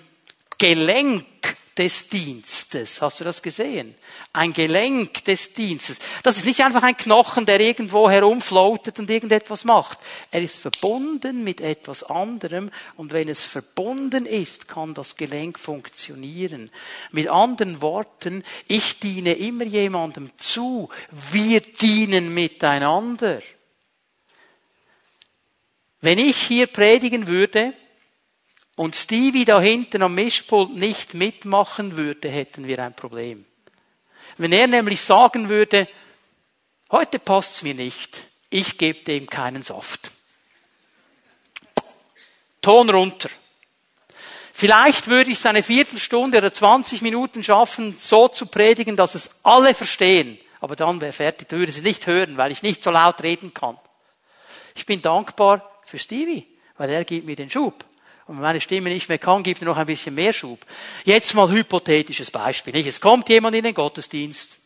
Gelenk 0.58 1.26
des 1.76 2.08
Dienstes. 2.08 3.00
Hast 3.00 3.20
du 3.20 3.24
das 3.24 3.40
gesehen? 3.40 3.94
Ein 4.32 4.52
Gelenk 4.52 5.24
des 5.24 5.52
Dienstes. 5.54 5.98
Das 6.22 6.36
ist 6.36 6.44
nicht 6.44 6.62
einfach 6.62 6.82
ein 6.82 6.96
Knochen, 6.96 7.46
der 7.46 7.60
irgendwo 7.60 8.10
herumfloatet 8.10 8.98
und 8.98 9.08
irgendetwas 9.10 9.64
macht. 9.64 9.98
Er 10.30 10.42
ist 10.42 10.58
verbunden 10.58 11.44
mit 11.44 11.60
etwas 11.60 12.02
anderem 12.02 12.70
und 12.96 13.12
wenn 13.12 13.28
es 13.28 13.44
verbunden 13.44 14.26
ist, 14.26 14.68
kann 14.68 14.94
das 14.94 15.16
Gelenk 15.16 15.58
funktionieren. 15.58 16.70
Mit 17.10 17.28
anderen 17.28 17.80
Worten, 17.80 18.44
ich 18.68 18.98
diene 18.98 19.32
immer 19.34 19.64
jemandem 19.64 20.30
zu. 20.36 20.90
Wir 21.10 21.60
dienen 21.60 22.34
miteinander. 22.34 23.40
Wenn 26.02 26.18
ich 26.18 26.36
hier 26.36 26.66
predigen 26.66 27.26
würde 27.28 27.74
und 28.76 28.96
Stevie 28.96 29.44
da 29.44 29.60
hinten 29.60 30.02
am 30.02 30.14
Mischpult 30.14 30.74
nicht 30.74 31.14
mitmachen 31.14 31.96
würde, 31.96 32.28
hätten 32.28 32.66
wir 32.66 32.78
ein 32.78 32.94
Problem. 32.94 33.44
Wenn 34.38 34.52
er 34.52 34.66
nämlich 34.66 35.02
sagen 35.02 35.48
würde, 35.48 35.88
heute 36.90 37.18
passt's 37.18 37.62
mir 37.62 37.74
nicht, 37.74 38.18
ich 38.50 38.78
gebe 38.78 39.00
dem 39.00 39.26
keinen 39.26 39.62
Saft. 39.62 40.10
Ton 42.60 42.90
runter. 42.90 43.28
Vielleicht 44.54 45.08
würde 45.08 45.30
ich 45.30 45.38
es 45.38 45.46
eine 45.46 45.62
Viertelstunde 45.62 46.38
oder 46.38 46.52
20 46.52 47.02
Minuten 47.02 47.42
schaffen, 47.42 47.96
so 47.98 48.28
zu 48.28 48.46
predigen, 48.46 48.96
dass 48.96 49.14
es 49.14 49.30
alle 49.42 49.74
verstehen. 49.74 50.38
Aber 50.60 50.76
dann 50.76 51.00
wäre 51.00 51.12
fertig, 51.12 51.48
dann 51.48 51.58
würde 51.58 51.72
sie 51.72 51.82
nicht 51.82 52.06
hören, 52.06 52.36
weil 52.36 52.52
ich 52.52 52.62
nicht 52.62 52.84
so 52.84 52.90
laut 52.90 53.22
reden 53.22 53.52
kann. 53.52 53.76
Ich 54.76 54.86
bin 54.86 55.02
dankbar, 55.02 55.68
für 55.84 55.98
Stevie, 55.98 56.46
weil 56.76 56.90
er 56.90 57.04
gibt 57.04 57.26
mir 57.26 57.36
den 57.36 57.50
Schub. 57.50 57.84
Und 58.26 58.36
wenn 58.36 58.42
meine 58.42 58.60
Stimme 58.60 58.88
nicht 58.88 59.08
mehr 59.08 59.18
kann, 59.18 59.42
gibt 59.42 59.62
er 59.62 59.66
noch 59.66 59.76
ein 59.76 59.86
bisschen 59.86 60.14
mehr 60.14 60.32
Schub. 60.32 60.64
Jetzt 61.04 61.34
mal 61.34 61.50
hypothetisches 61.50 62.30
Beispiel. 62.30 62.72
Nicht? 62.72 62.86
Es 62.86 63.00
kommt 63.00 63.28
jemand 63.28 63.56
in 63.56 63.64
den 63.64 63.74
Gottesdienst. 63.74 64.58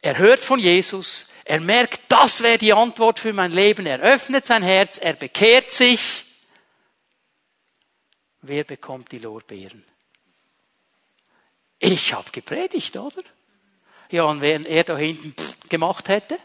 Er 0.00 0.18
hört 0.18 0.40
von 0.40 0.58
Jesus. 0.58 1.28
Er 1.44 1.60
merkt, 1.60 2.00
das 2.08 2.42
wäre 2.42 2.58
die 2.58 2.72
Antwort 2.72 3.18
für 3.18 3.32
mein 3.32 3.52
Leben. 3.52 3.86
Er 3.86 4.00
öffnet 4.00 4.46
sein 4.46 4.62
Herz. 4.62 4.98
Er 4.98 5.12
bekehrt 5.12 5.70
sich. 5.70 6.24
Wer 8.40 8.64
bekommt 8.64 9.12
die 9.12 9.18
Lorbeeren? 9.18 9.84
Ich 11.78 12.12
habe 12.12 12.30
gepredigt, 12.30 12.96
oder? 12.96 13.22
Ja, 14.10 14.24
und 14.24 14.40
wenn 14.40 14.64
er 14.64 14.84
da 14.84 14.96
hinten 14.96 15.34
gemacht 15.68 16.08
hätte, 16.08 16.38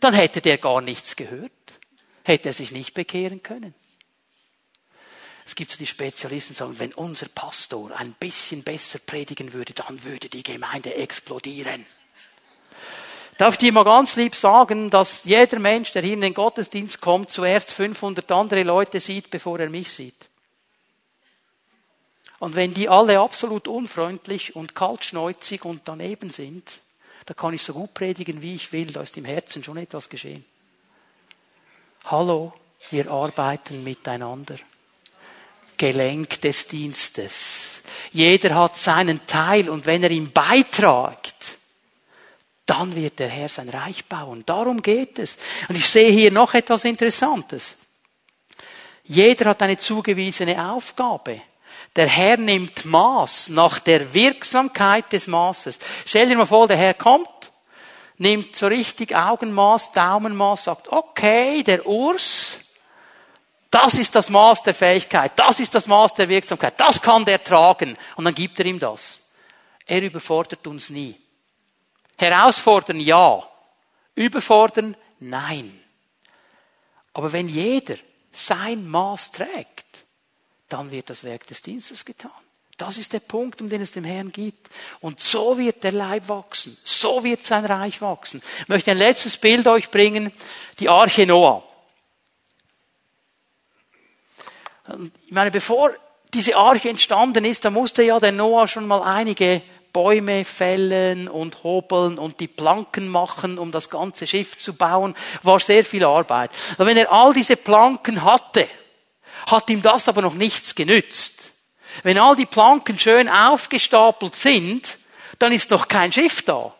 dann 0.00 0.14
hätte 0.14 0.40
der 0.40 0.58
gar 0.58 0.80
nichts 0.80 1.16
gehört 1.16 1.52
hätte 2.24 2.50
er 2.50 2.52
sich 2.52 2.72
nicht 2.72 2.94
bekehren 2.94 3.42
können. 3.42 3.74
Es 5.52 5.56
gibt 5.56 5.70
so 5.70 5.76
die 5.76 5.86
Spezialisten, 5.86 6.54
die 6.54 6.58
sagen, 6.58 6.80
wenn 6.80 6.94
unser 6.94 7.26
Pastor 7.28 7.94
ein 7.94 8.14
bisschen 8.14 8.62
besser 8.62 8.98
predigen 8.98 9.52
würde, 9.52 9.74
dann 9.74 10.02
würde 10.02 10.30
die 10.30 10.42
Gemeinde 10.42 10.94
explodieren. 10.94 11.84
Darf 13.36 13.52
ich 13.52 13.58
dir 13.58 13.72
mal 13.72 13.84
ganz 13.84 14.16
lieb 14.16 14.34
sagen, 14.34 14.88
dass 14.88 15.24
jeder 15.24 15.58
Mensch, 15.58 15.92
der 15.92 16.00
hier 16.00 16.14
in 16.14 16.22
den 16.22 16.32
Gottesdienst 16.32 17.02
kommt, 17.02 17.30
zuerst 17.30 17.74
500 17.74 18.32
andere 18.32 18.62
Leute 18.62 18.98
sieht, 18.98 19.28
bevor 19.28 19.60
er 19.60 19.68
mich 19.68 19.92
sieht. 19.92 20.30
Und 22.38 22.54
wenn 22.54 22.72
die 22.72 22.88
alle 22.88 23.20
absolut 23.20 23.68
unfreundlich 23.68 24.56
und 24.56 24.74
kaltschneuzig 24.74 25.66
und 25.66 25.82
daneben 25.84 26.30
sind, 26.30 26.78
da 27.26 27.34
kann 27.34 27.52
ich 27.52 27.60
so 27.60 27.74
gut 27.74 27.92
predigen, 27.92 28.40
wie 28.40 28.54
ich 28.54 28.72
will, 28.72 28.90
da 28.90 29.02
ist 29.02 29.18
im 29.18 29.26
Herzen 29.26 29.62
schon 29.62 29.76
etwas 29.76 30.08
geschehen. 30.08 30.46
Hallo, 32.06 32.54
wir 32.90 33.10
arbeiten 33.10 33.84
miteinander. 33.84 34.56
Gelenk 35.82 36.40
des 36.42 36.68
Dienstes. 36.68 37.82
Jeder 38.12 38.54
hat 38.54 38.76
seinen 38.76 39.26
Teil 39.26 39.68
und 39.68 39.84
wenn 39.84 40.04
er 40.04 40.12
ihn 40.12 40.30
beitragt, 40.30 41.58
dann 42.66 42.94
wird 42.94 43.18
der 43.18 43.28
Herr 43.28 43.48
sein 43.48 43.68
Reich 43.68 44.04
bauen. 44.04 44.44
Darum 44.46 44.80
geht 44.80 45.18
es. 45.18 45.38
Und 45.68 45.74
ich 45.74 45.88
sehe 45.88 46.12
hier 46.12 46.30
noch 46.30 46.54
etwas 46.54 46.84
Interessantes. 46.84 47.74
Jeder 49.02 49.50
hat 49.50 49.60
eine 49.60 49.76
zugewiesene 49.76 50.70
Aufgabe. 50.70 51.42
Der 51.96 52.06
Herr 52.06 52.36
nimmt 52.36 52.84
Maß 52.84 53.48
nach 53.48 53.80
der 53.80 54.14
Wirksamkeit 54.14 55.12
des 55.12 55.26
Maßes. 55.26 55.80
Stell 56.06 56.28
dir 56.28 56.36
mal 56.36 56.46
vor, 56.46 56.68
der 56.68 56.76
Herr 56.76 56.94
kommt 56.94 57.50
nimmt 58.18 58.54
so 58.54 58.68
richtig 58.68 59.16
Augenmaß, 59.16 59.90
Daumenmaß, 59.90 60.64
sagt, 60.64 60.92
okay, 60.92 61.64
der 61.64 61.86
Urs, 61.86 62.60
das 63.72 63.94
ist 63.94 64.14
das 64.14 64.28
Maß 64.28 64.62
der 64.62 64.74
Fähigkeit, 64.74 65.32
das 65.36 65.58
ist 65.58 65.74
das 65.74 65.86
Maß 65.86 66.14
der 66.14 66.28
Wirksamkeit, 66.28 66.78
das 66.78 67.00
kann 67.00 67.24
der 67.24 67.42
tragen. 67.42 67.96
Und 68.16 68.24
dann 68.24 68.34
gibt 68.34 68.60
er 68.60 68.66
ihm 68.66 68.78
das. 68.78 69.30
Er 69.86 70.02
überfordert 70.02 70.66
uns 70.66 70.90
nie. 70.90 71.18
Herausfordern 72.18 73.00
ja. 73.00 73.42
Überfordern 74.14 74.94
nein. 75.20 75.80
Aber 77.14 77.32
wenn 77.32 77.48
jeder 77.48 77.96
sein 78.30 78.86
Maß 78.86 79.32
trägt, 79.32 80.04
dann 80.68 80.90
wird 80.90 81.08
das 81.08 81.24
Werk 81.24 81.46
des 81.46 81.62
Dienstes 81.62 82.04
getan. 82.04 82.30
Das 82.76 82.98
ist 82.98 83.12
der 83.12 83.20
Punkt, 83.20 83.62
um 83.62 83.70
den 83.70 83.80
es 83.80 83.92
dem 83.92 84.04
Herrn 84.04 84.32
geht. 84.32 84.68
Und 85.00 85.20
so 85.20 85.56
wird 85.56 85.82
der 85.82 85.92
Leib 85.92 86.28
wachsen. 86.28 86.76
So 86.84 87.24
wird 87.24 87.42
sein 87.42 87.64
Reich 87.64 88.02
wachsen. 88.02 88.42
Ich 88.60 88.68
möchte 88.68 88.90
ein 88.90 88.98
letztes 88.98 89.36
Bild 89.38 89.66
euch 89.66 89.90
bringen. 89.90 90.32
Die 90.78 90.88
Arche 90.88 91.26
Noah. 91.26 91.71
Ich 95.26 95.32
meine, 95.32 95.50
bevor 95.50 95.92
diese 96.34 96.56
Arche 96.56 96.88
entstanden 96.88 97.44
ist, 97.44 97.64
da 97.64 97.70
musste 97.70 98.02
ja 98.02 98.18
der 98.18 98.32
Noah 98.32 98.66
schon 98.66 98.86
mal 98.86 99.02
einige 99.02 99.62
Bäume 99.92 100.44
fällen 100.44 101.28
und 101.28 101.62
hobeln 101.64 102.18
und 102.18 102.40
die 102.40 102.48
Planken 102.48 103.08
machen, 103.08 103.58
um 103.58 103.70
das 103.70 103.90
ganze 103.90 104.26
Schiff 104.26 104.58
zu 104.58 104.74
bauen. 104.74 105.14
War 105.42 105.58
sehr 105.58 105.84
viel 105.84 106.04
Arbeit. 106.04 106.50
Aber 106.74 106.86
wenn 106.86 106.96
er 106.96 107.12
all 107.12 107.34
diese 107.34 107.56
Planken 107.56 108.24
hatte, 108.24 108.68
hat 109.46 109.68
ihm 109.68 109.82
das 109.82 110.08
aber 110.08 110.22
noch 110.22 110.34
nichts 110.34 110.74
genützt. 110.74 111.52
Wenn 112.02 112.18
all 112.18 112.36
die 112.36 112.46
Planken 112.46 112.98
schön 112.98 113.28
aufgestapelt 113.28 114.34
sind, 114.34 114.96
dann 115.38 115.52
ist 115.52 115.70
noch 115.70 115.88
kein 115.88 116.12
Schiff 116.12 116.42
da. 116.42 116.74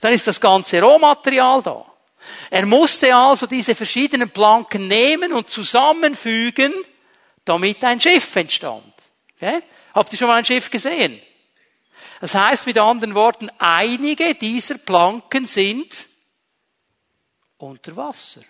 Dann 0.00 0.12
ist 0.12 0.26
das 0.26 0.40
ganze 0.40 0.80
Rohmaterial 0.80 1.62
da. 1.62 1.84
Er 2.50 2.66
musste 2.66 3.14
also 3.14 3.46
diese 3.46 3.74
verschiedenen 3.74 4.30
Planken 4.30 4.86
nehmen 4.86 5.32
und 5.32 5.50
zusammenfügen, 5.50 6.72
damit 7.44 7.82
ein 7.84 8.00
Schiff 8.00 8.36
entstand. 8.36 8.92
Okay? 9.36 9.62
Habt 9.94 10.12
ihr 10.12 10.18
schon 10.18 10.28
mal 10.28 10.36
ein 10.36 10.44
Schiff 10.44 10.70
gesehen? 10.70 11.20
Das 12.20 12.34
heißt 12.34 12.66
mit 12.66 12.78
anderen 12.78 13.14
Worten, 13.14 13.50
einige 13.58 14.34
dieser 14.34 14.78
Planken 14.78 15.46
sind 15.46 16.08
unter 17.58 17.96
Wasser. 17.96 18.42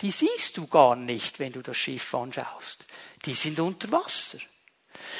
Die 0.00 0.10
siehst 0.10 0.56
du 0.56 0.66
gar 0.66 0.96
nicht, 0.96 1.38
wenn 1.38 1.52
du 1.52 1.60
das 1.60 1.76
Schiff 1.76 2.14
anschaust 2.14 2.86
die 3.24 3.34
sind 3.34 3.60
unter 3.60 3.90
Wasser. 3.92 4.38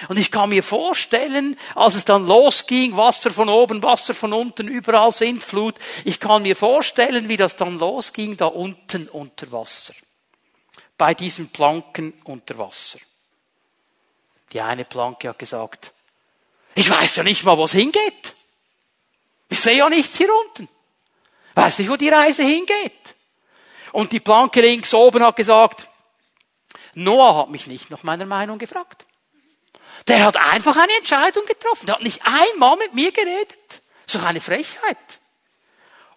Und 0.09 0.18
ich 0.18 0.30
kann 0.30 0.50
mir 0.50 0.62
vorstellen, 0.62 1.56
als 1.74 1.94
es 1.94 2.04
dann 2.04 2.26
losging, 2.26 2.96
Wasser 2.96 3.30
von 3.30 3.48
oben, 3.48 3.82
Wasser 3.82 4.14
von 4.14 4.32
unten, 4.32 4.66
überall 4.66 5.12
Sintflut, 5.12 5.76
ich 6.04 6.18
kann 6.18 6.42
mir 6.42 6.56
vorstellen, 6.56 7.28
wie 7.28 7.36
das 7.36 7.56
dann 7.56 7.78
losging, 7.78 8.36
da 8.36 8.46
unten 8.46 9.09
unter 9.09 9.50
Wasser. 9.52 9.94
Bei 10.99 11.14
diesen 11.14 11.49
Planken 11.49 12.12
unter 12.24 12.59
Wasser. 12.59 12.99
Die 14.53 14.61
eine 14.61 14.84
Planke 14.84 15.28
hat 15.28 15.38
gesagt, 15.38 15.92
ich 16.74 16.90
weiß 16.90 17.16
ja 17.16 17.22
nicht 17.22 17.44
mal, 17.44 17.57
wo 17.57 17.64
es 17.64 17.72
hingeht. 17.72 18.34
Ich 19.49 19.61
sehe 19.61 19.78
ja 19.78 19.88
nichts 19.88 20.16
hier 20.16 20.28
unten. 20.44 20.68
Weiß 21.55 21.78
nicht, 21.78 21.90
wo 21.90 21.96
die 21.96 22.09
Reise 22.09 22.42
hingeht. 22.42 23.14
Und 23.92 24.12
die 24.12 24.20
Planke 24.20 24.61
links 24.61 24.92
oben 24.92 25.24
hat 25.24 25.36
gesagt, 25.36 25.88
Noah 26.94 27.36
hat 27.36 27.51
mich 27.51 27.66
nicht 27.66 27.90
nach 27.90 28.03
meiner 28.03 28.26
Meinung 28.26 28.59
gefragt. 28.59 29.07
Der 30.07 30.24
hat 30.24 30.36
einfach 30.36 30.76
eine 30.76 30.96
Entscheidung 30.99 31.46
getroffen. 31.46 31.86
Der 31.86 31.96
hat 31.96 32.03
nicht 32.03 32.20
einmal 32.24 32.76
mit 32.76 32.94
mir 32.94 33.12
geredet. 33.12 33.82
Das 34.11 34.22
eine 34.22 34.40
Frechheit. 34.40 34.96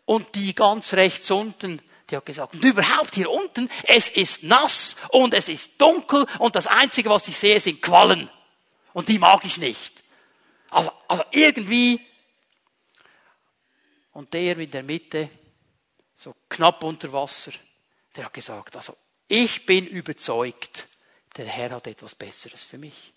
Und 0.05 0.35
die 0.35 0.55
ganz 0.55 0.93
rechts 0.93 1.29
unten, 1.31 1.81
die 2.11 2.17
hat 2.17 2.25
gesagt, 2.25 2.53
und 2.53 2.63
überhaupt 2.63 3.15
hier 3.15 3.31
unten, 3.31 3.69
es 3.83 4.09
ist 4.09 4.43
nass 4.43 4.95
und 5.09 5.33
es 5.33 5.49
ist 5.49 5.81
dunkel 5.81 6.27
und 6.39 6.55
das 6.55 6.67
Einzige, 6.67 7.09
was 7.09 7.27
ich 7.27 7.37
sehe, 7.37 7.59
sind 7.59 7.81
Quallen. 7.81 8.29
Und 8.93 9.07
die 9.07 9.17
mag 9.17 9.45
ich 9.45 9.57
nicht. 9.57 10.03
Also, 10.69 10.91
also 11.07 11.23
irgendwie. 11.31 12.05
Und 14.11 14.33
der 14.33 14.57
in 14.57 14.71
der 14.71 14.83
Mitte, 14.83 15.29
so 16.13 16.35
knapp 16.49 16.83
unter 16.83 17.11
Wasser, 17.13 17.51
der 18.15 18.25
hat 18.25 18.33
gesagt, 18.33 18.75
also 18.75 18.95
ich 19.27 19.65
bin 19.65 19.87
überzeugt, 19.87 20.87
der 21.37 21.45
Herr 21.45 21.71
hat 21.71 21.87
etwas 21.87 22.15
Besseres 22.15 22.65
für 22.65 22.77
mich. 22.77 23.13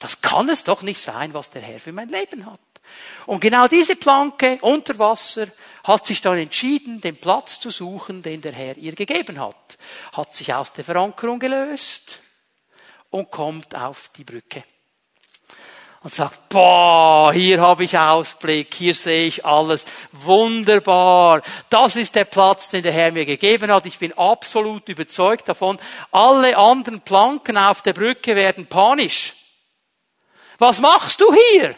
Das 0.00 0.20
kann 0.20 0.48
es 0.48 0.64
doch 0.64 0.82
nicht 0.82 1.00
sein, 1.00 1.32
was 1.34 1.50
der 1.50 1.62
Herr 1.62 1.78
für 1.78 1.92
mein 1.92 2.08
Leben 2.08 2.46
hat. 2.46 2.60
Und 3.26 3.40
genau 3.40 3.66
diese 3.68 3.96
Planke 3.96 4.58
unter 4.60 4.98
Wasser 4.98 5.46
hat 5.84 6.06
sich 6.06 6.20
dann 6.20 6.38
entschieden, 6.38 7.00
den 7.00 7.16
Platz 7.16 7.60
zu 7.60 7.70
suchen, 7.70 8.22
den 8.22 8.40
der 8.40 8.52
Herr 8.52 8.76
ihr 8.76 8.94
gegeben 8.94 9.40
hat. 9.40 9.78
Hat 10.12 10.34
sich 10.34 10.52
aus 10.52 10.72
der 10.72 10.84
Verankerung 10.84 11.38
gelöst 11.38 12.20
und 13.10 13.30
kommt 13.30 13.74
auf 13.74 14.10
die 14.16 14.24
Brücke. 14.24 14.64
Und 16.02 16.12
sagt, 16.12 16.50
boah, 16.50 17.32
hier 17.32 17.62
habe 17.62 17.84
ich 17.84 17.96
Ausblick, 17.96 18.74
hier 18.74 18.94
sehe 18.94 19.26
ich 19.26 19.46
alles. 19.46 19.86
Wunderbar. 20.12 21.40
Das 21.70 21.96
ist 21.96 22.14
der 22.14 22.26
Platz, 22.26 22.68
den 22.68 22.82
der 22.82 22.92
Herr 22.92 23.10
mir 23.10 23.24
gegeben 23.24 23.70
hat. 23.70 23.86
Ich 23.86 23.98
bin 23.98 24.12
absolut 24.12 24.86
überzeugt 24.90 25.48
davon. 25.48 25.78
Alle 26.10 26.58
anderen 26.58 27.00
Planken 27.00 27.56
auf 27.56 27.80
der 27.80 27.94
Brücke 27.94 28.36
werden 28.36 28.66
panisch. 28.66 29.32
Was 30.58 30.80
machst 30.80 31.22
du 31.22 31.34
hier? 31.52 31.74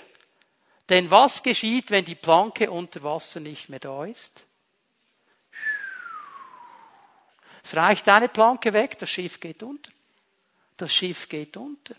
Denn 0.89 1.11
was 1.11 1.43
geschieht, 1.43 1.91
wenn 1.91 2.05
die 2.05 2.15
Planke 2.15 2.71
unter 2.71 3.03
Wasser 3.03 3.41
nicht 3.41 3.69
mehr 3.69 3.81
da 3.81 4.05
ist? 4.05 4.45
Es 7.65 7.75
reicht 7.75 8.09
eine 8.09 8.29
Planke 8.29 8.73
weg, 8.73 8.97
das 8.99 9.11
Schiff 9.11 9.41
geht 9.41 9.63
unter. 9.65 9.91
Das 10.77 10.95
Schiff 10.95 11.29
geht 11.29 11.57
unter. 11.57 11.95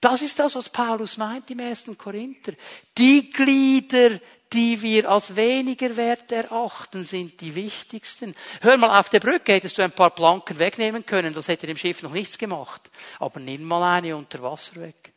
Das 0.00 0.22
ist 0.22 0.38
das, 0.38 0.56
was 0.56 0.68
Paulus 0.68 1.16
meint 1.16 1.50
im 1.50 1.60
ersten 1.60 1.96
Korinther. 1.96 2.52
Die 2.98 3.30
Glieder, 3.30 4.20
die 4.52 4.80
wir 4.82 5.08
als 5.08 5.36
weniger 5.36 5.96
wert 5.96 6.32
erachten, 6.32 7.04
sind 7.04 7.40
die 7.40 7.54
wichtigsten. 7.54 8.34
Hör 8.60 8.76
mal, 8.76 8.98
auf 8.98 9.08
der 9.08 9.20
Brücke 9.20 9.52
hättest 9.52 9.78
du 9.78 9.82
ein 9.82 9.92
paar 9.92 10.10
Planken 10.10 10.58
wegnehmen 10.58 11.06
können, 11.06 11.32
das 11.32 11.48
hätte 11.48 11.66
dem 11.66 11.76
Schiff 11.76 12.02
noch 12.02 12.12
nichts 12.12 12.36
gemacht. 12.36 12.90
Aber 13.20 13.38
nimm 13.40 13.62
mal 13.62 13.96
eine 13.96 14.16
unter 14.16 14.42
Wasser 14.42 14.80
weg. 14.80 15.12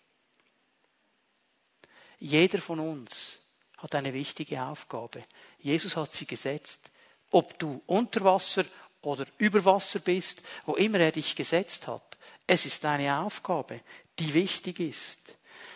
Jeder 2.20 2.60
von 2.60 2.80
uns 2.80 3.40
hat 3.78 3.96
eine 3.96 4.14
wichtige 4.14 4.64
Aufgabe. 4.64 5.24
Jesus 5.60 5.96
hat 5.96 6.14
sie 6.14 6.26
gesetzt. 6.26 6.92
Ob 7.32 7.58
du 7.60 7.82
unter 7.86 8.22
Wasser 8.22 8.66
oder 9.02 9.26
über 9.38 9.64
Wasser 9.64 10.00
bist, 10.00 10.42
wo 10.66 10.76
immer 10.76 11.00
er 11.00 11.12
dich 11.12 11.36
gesetzt 11.36 11.88
hat. 11.88 12.18
Es 12.46 12.66
ist 12.66 12.84
eine 12.86 13.20
Aufgabe, 13.20 13.82
die 14.18 14.34
wichtig 14.34 14.80
ist. 14.80 15.20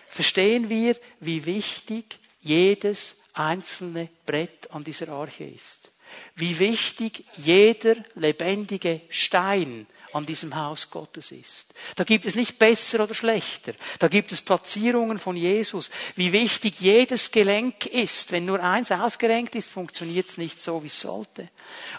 Verstehen 0.07 0.69
wir, 0.69 0.97
wie 1.19 1.45
wichtig 1.45 2.19
jedes 2.41 3.15
einzelne 3.33 4.09
Brett 4.25 4.69
an 4.71 4.83
dieser 4.83 5.09
Arche 5.09 5.45
ist? 5.45 5.91
Wie 6.35 6.59
wichtig 6.59 7.25
jeder 7.37 7.95
lebendige 8.15 9.01
Stein 9.09 9.87
an 10.13 10.25
diesem 10.25 10.55
Haus 10.55 10.89
Gottes 10.89 11.31
ist. 11.31 11.73
Da 11.95 12.03
gibt 12.03 12.25
es 12.25 12.35
nicht 12.35 12.59
besser 12.59 13.03
oder 13.03 13.15
schlechter. 13.15 13.73
Da 13.99 14.07
gibt 14.07 14.31
es 14.31 14.41
Platzierungen 14.41 15.17
von 15.17 15.35
Jesus. 15.35 15.89
Wie 16.15 16.31
wichtig 16.31 16.79
jedes 16.79 17.31
Gelenk 17.31 17.85
ist. 17.87 18.31
Wenn 18.31 18.45
nur 18.45 18.61
eins 18.61 18.91
ausgerenkt 18.91 19.55
ist, 19.55 19.69
funktioniert 19.69 20.27
es 20.27 20.37
nicht 20.37 20.61
so, 20.61 20.83
wie 20.83 20.87
es 20.87 20.99
sollte. 20.99 21.49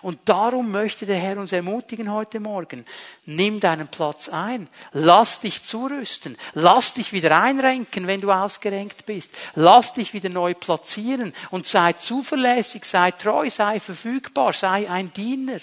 Und 0.03 0.21
darum 0.27 0.71
möchte 0.71 1.07
der 1.07 1.19
Herr 1.19 1.39
uns 1.39 1.53
ermutigen 1.53 2.13
heute 2.13 2.41
Morgen. 2.41 2.85
Nimm 3.27 3.61
deinen 3.61 3.89
Platz 3.89 4.29
ein. 4.29 4.69
Lass 4.93 5.41
dich 5.41 5.65
zurüsten. 5.65 6.37
Lass 6.55 6.95
dich 6.95 7.13
wieder 7.13 7.41
einrenken, 7.41 8.07
wenn 8.07 8.21
du 8.21 8.31
ausgerenkt 8.31 9.07
bist. 9.07 9.35
Lass 9.55 9.95
dich 9.95 10.15
wieder 10.15 10.29
neu 10.29 10.55
platzieren 10.55 11.35
und 11.51 11.67
sei 11.67 11.95
zuverlässig, 11.95 12.85
sei 12.85 13.11
treu, 13.11 13.51
sei 13.51 13.81
verfügbar, 13.81 14.53
sei 14.53 14.89
ein 14.89 15.13
Diener 15.13 15.61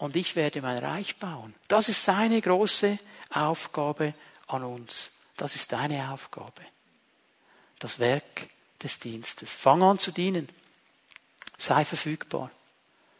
und 0.00 0.16
ich 0.16 0.34
werde 0.34 0.62
mein 0.62 0.78
Reich 0.78 1.16
bauen. 1.16 1.54
Das 1.68 1.88
ist 1.88 2.02
seine 2.04 2.40
große 2.40 2.98
Aufgabe 3.30 4.14
an 4.46 4.64
uns. 4.64 5.12
Das 5.36 5.54
ist 5.54 5.72
deine 5.72 6.10
Aufgabe. 6.10 6.62
Das 7.78 7.98
Werk 7.98 8.48
des 8.82 8.98
Dienstes. 8.98 9.52
Fang 9.52 9.82
an 9.82 9.98
zu 9.98 10.10
dienen. 10.10 10.48
Sei 11.58 11.84
verfügbar. 11.84 12.50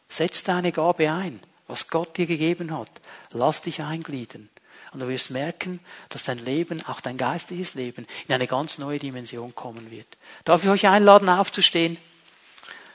Setz 0.08 0.42
deine 0.42 0.72
Gabe 0.72 1.12
ein, 1.12 1.40
was 1.66 1.88
Gott 1.88 2.16
dir 2.16 2.26
gegeben 2.26 2.76
hat. 2.76 2.90
Lass 3.32 3.60
dich 3.60 3.82
eingliedern. 3.82 4.48
Und 4.92 5.00
du 5.00 5.08
wirst 5.08 5.30
merken, 5.30 5.80
dass 6.08 6.24
dein 6.24 6.38
Leben, 6.38 6.84
auch 6.86 7.02
dein 7.02 7.18
geistliches 7.18 7.74
Leben, 7.74 8.06
in 8.26 8.34
eine 8.34 8.46
ganz 8.46 8.78
neue 8.78 8.98
Dimension 8.98 9.54
kommen 9.54 9.90
wird. 9.90 10.16
Darf 10.44 10.64
ich 10.64 10.70
euch 10.70 10.88
einladen, 10.88 11.28
aufzustehen? 11.28 11.98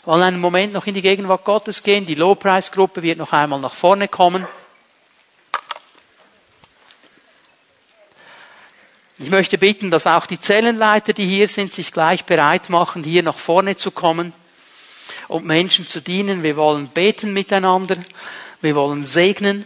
Wollen 0.05 0.21
einen 0.21 0.39
Moment 0.39 0.73
noch 0.73 0.85
in 0.85 0.93
die 0.93 1.01
Gegenwart 1.01 1.43
Gottes 1.43 1.83
gehen. 1.83 2.05
Die 2.05 2.15
Lobpreisgruppe 2.15 3.01
wird 3.01 3.17
noch 3.17 3.33
einmal 3.33 3.59
nach 3.59 3.73
vorne 3.73 4.07
kommen. 4.07 4.47
Ich 9.17 9.29
möchte 9.29 9.57
bitten, 9.57 9.91
dass 9.91 10.07
auch 10.07 10.25
die 10.25 10.39
Zellenleiter, 10.39 11.13
die 11.13 11.25
hier 11.25 11.47
sind, 11.47 11.71
sich 11.71 11.91
gleich 11.91 12.25
bereit 12.25 12.69
machen, 12.69 13.03
hier 13.03 13.23
nach 13.23 13.37
vorne 13.37 13.75
zu 13.75 13.91
kommen 13.91 14.33
und 15.27 15.45
Menschen 15.45 15.87
zu 15.87 16.01
dienen. 16.01 16.43
Wir 16.43 16.57
wollen 16.57 16.89
beten 16.89 17.33
miteinander. 17.33 17.97
Wir 18.61 18.75
wollen 18.75 19.03
segnen. 19.03 19.65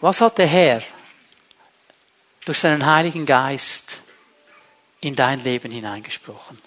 Was 0.00 0.20
hat 0.20 0.38
der 0.38 0.46
Herr 0.46 0.82
durch 2.44 2.60
seinen 2.60 2.86
Heiligen 2.86 3.26
Geist 3.26 4.00
in 5.00 5.16
dein 5.16 5.40
Leben 5.40 5.72
hineingesprochen? 5.72 6.62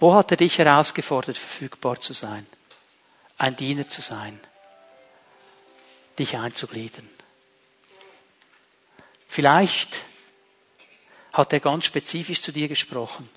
Wo 0.00 0.14
hat 0.14 0.30
er 0.30 0.36
dich 0.36 0.58
herausgefordert, 0.58 1.36
verfügbar 1.36 2.00
zu 2.00 2.12
sein? 2.12 2.46
Ein 3.36 3.56
Diener 3.56 3.86
zu 3.86 4.00
sein? 4.00 4.38
Dich 6.18 6.36
einzugliedern? 6.38 7.08
Vielleicht 9.26 10.02
hat 11.32 11.52
er 11.52 11.60
ganz 11.60 11.84
spezifisch 11.84 12.42
zu 12.42 12.52
dir 12.52 12.68
gesprochen. 12.68 13.28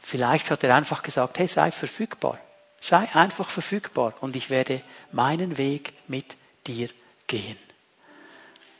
Vielleicht 0.00 0.50
hat 0.50 0.64
er 0.64 0.74
einfach 0.74 1.02
gesagt, 1.02 1.38
hey, 1.38 1.46
sei 1.46 1.70
verfügbar. 1.70 2.38
Sei 2.80 3.08
einfach 3.14 3.48
verfügbar 3.48 4.14
und 4.20 4.36
ich 4.36 4.50
werde 4.50 4.82
meinen 5.12 5.58
Weg 5.58 5.92
mit 6.06 6.36
dir 6.66 6.88
gehen. 7.26 7.58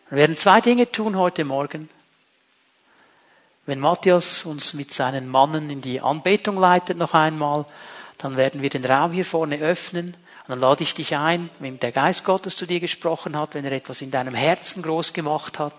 Wir 0.08 0.18
werden 0.18 0.36
zwei 0.36 0.60
Dinge 0.60 0.90
tun 0.90 1.16
heute 1.16 1.44
Morgen. 1.44 1.90
Wenn 3.68 3.80
Matthias 3.80 4.46
uns 4.46 4.72
mit 4.72 4.94
seinen 4.94 5.28
Mannen 5.28 5.68
in 5.68 5.82
die 5.82 6.00
Anbetung 6.00 6.56
leitet 6.56 6.96
noch 6.96 7.12
einmal, 7.12 7.66
dann 8.16 8.38
werden 8.38 8.62
wir 8.62 8.70
den 8.70 8.82
Raum 8.82 9.12
hier 9.12 9.26
vorne 9.26 9.58
öffnen. 9.58 10.14
Und 10.14 10.48
dann 10.48 10.60
lade 10.60 10.82
ich 10.82 10.94
dich 10.94 11.14
ein, 11.16 11.50
wenn 11.58 11.78
der 11.78 11.92
Geist 11.92 12.24
Gottes 12.24 12.56
zu 12.56 12.64
dir 12.64 12.80
gesprochen 12.80 13.38
hat, 13.38 13.52
wenn 13.52 13.66
er 13.66 13.72
etwas 13.72 14.00
in 14.00 14.10
deinem 14.10 14.34
Herzen 14.34 14.80
groß 14.80 15.12
gemacht 15.12 15.58
hat, 15.58 15.74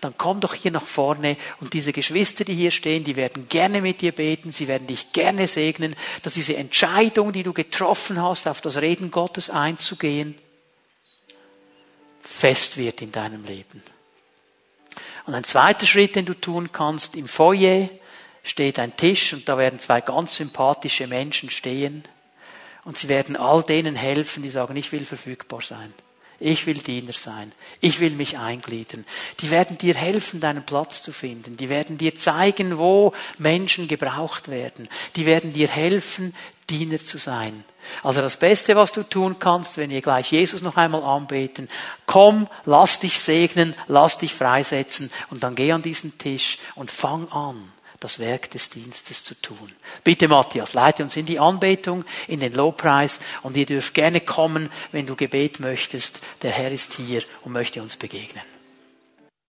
dann 0.00 0.14
komm 0.16 0.40
doch 0.40 0.54
hier 0.54 0.70
nach 0.70 0.86
vorne 0.86 1.36
und 1.60 1.74
diese 1.74 1.92
Geschwister, 1.92 2.46
die 2.46 2.54
hier 2.54 2.70
stehen, 2.70 3.04
die 3.04 3.14
werden 3.14 3.46
gerne 3.50 3.82
mit 3.82 4.00
dir 4.00 4.12
beten, 4.12 4.50
sie 4.50 4.66
werden 4.66 4.86
dich 4.86 5.12
gerne 5.12 5.46
segnen, 5.46 5.96
dass 6.22 6.32
diese 6.32 6.56
Entscheidung, 6.56 7.34
die 7.34 7.42
du 7.42 7.52
getroffen 7.52 8.22
hast, 8.22 8.48
auf 8.48 8.62
das 8.62 8.78
Reden 8.78 9.10
Gottes 9.10 9.50
einzugehen, 9.50 10.34
fest 12.22 12.78
wird 12.78 13.02
in 13.02 13.12
deinem 13.12 13.44
Leben. 13.44 13.82
Und 15.26 15.34
ein 15.34 15.44
zweiter 15.44 15.86
Schritt, 15.86 16.16
den 16.16 16.26
du 16.26 16.34
tun 16.34 16.70
kannst, 16.72 17.16
im 17.16 17.28
Foyer 17.28 17.88
steht 18.42 18.78
ein 18.78 18.96
Tisch 18.96 19.32
und 19.32 19.48
da 19.48 19.56
werden 19.56 19.78
zwei 19.78 20.00
ganz 20.00 20.34
sympathische 20.34 21.06
Menschen 21.06 21.50
stehen 21.50 22.04
und 22.84 22.98
sie 22.98 23.08
werden 23.08 23.36
all 23.36 23.62
denen 23.62 23.96
helfen, 23.96 24.42
die 24.42 24.50
sagen, 24.50 24.76
ich 24.76 24.92
will 24.92 25.06
verfügbar 25.06 25.62
sein. 25.62 25.92
Ich 26.40 26.66
will 26.66 26.74
Diener 26.74 27.12
sein. 27.12 27.52
Ich 27.80 28.00
will 28.00 28.10
mich 28.10 28.36
eingliedern. 28.38 29.06
Die 29.40 29.50
werden 29.50 29.78
dir 29.78 29.94
helfen, 29.94 30.40
deinen 30.40 30.66
Platz 30.66 31.02
zu 31.02 31.12
finden. 31.12 31.56
Die 31.56 31.70
werden 31.70 31.96
dir 31.96 32.16
zeigen, 32.16 32.76
wo 32.76 33.14
Menschen 33.38 33.88
gebraucht 33.88 34.48
werden. 34.48 34.88
Die 35.16 35.26
werden 35.26 35.52
dir 35.52 35.68
helfen, 35.68 36.34
Diener 36.70 36.98
zu 36.98 37.18
sein. 37.18 37.64
Also 38.02 38.20
das 38.20 38.36
Beste, 38.36 38.76
was 38.76 38.92
du 38.92 39.02
tun 39.02 39.38
kannst, 39.38 39.76
wenn 39.76 39.90
wir 39.90 40.00
gleich 40.00 40.32
Jesus 40.32 40.62
noch 40.62 40.76
einmal 40.76 41.02
anbeten, 41.02 41.68
komm, 42.06 42.48
lass 42.64 42.98
dich 42.98 43.20
segnen, 43.20 43.74
lass 43.86 44.18
dich 44.18 44.34
freisetzen 44.34 45.10
und 45.30 45.42
dann 45.42 45.54
geh 45.54 45.72
an 45.72 45.82
diesen 45.82 46.16
Tisch 46.18 46.58
und 46.74 46.90
fang 46.90 47.28
an, 47.30 47.72
das 48.00 48.18
Werk 48.18 48.50
des 48.50 48.70
Dienstes 48.70 49.22
zu 49.22 49.34
tun. 49.34 49.72
Bitte 50.02 50.28
Matthias, 50.28 50.74
leite 50.74 51.02
uns 51.02 51.16
in 51.16 51.26
die 51.26 51.38
Anbetung, 51.38 52.04
in 52.28 52.40
den 52.40 52.52
Lobpreis 52.52 53.20
und 53.42 53.56
ihr 53.56 53.66
dürft 53.66 53.94
gerne 53.94 54.20
kommen, 54.20 54.70
wenn 54.92 55.06
du 55.06 55.16
Gebet 55.16 55.60
möchtest. 55.60 56.20
Der 56.42 56.52
Herr 56.52 56.70
ist 56.70 56.94
hier 56.94 57.22
und 57.42 57.52
möchte 57.52 57.82
uns 57.82 57.96
begegnen. 57.96 58.53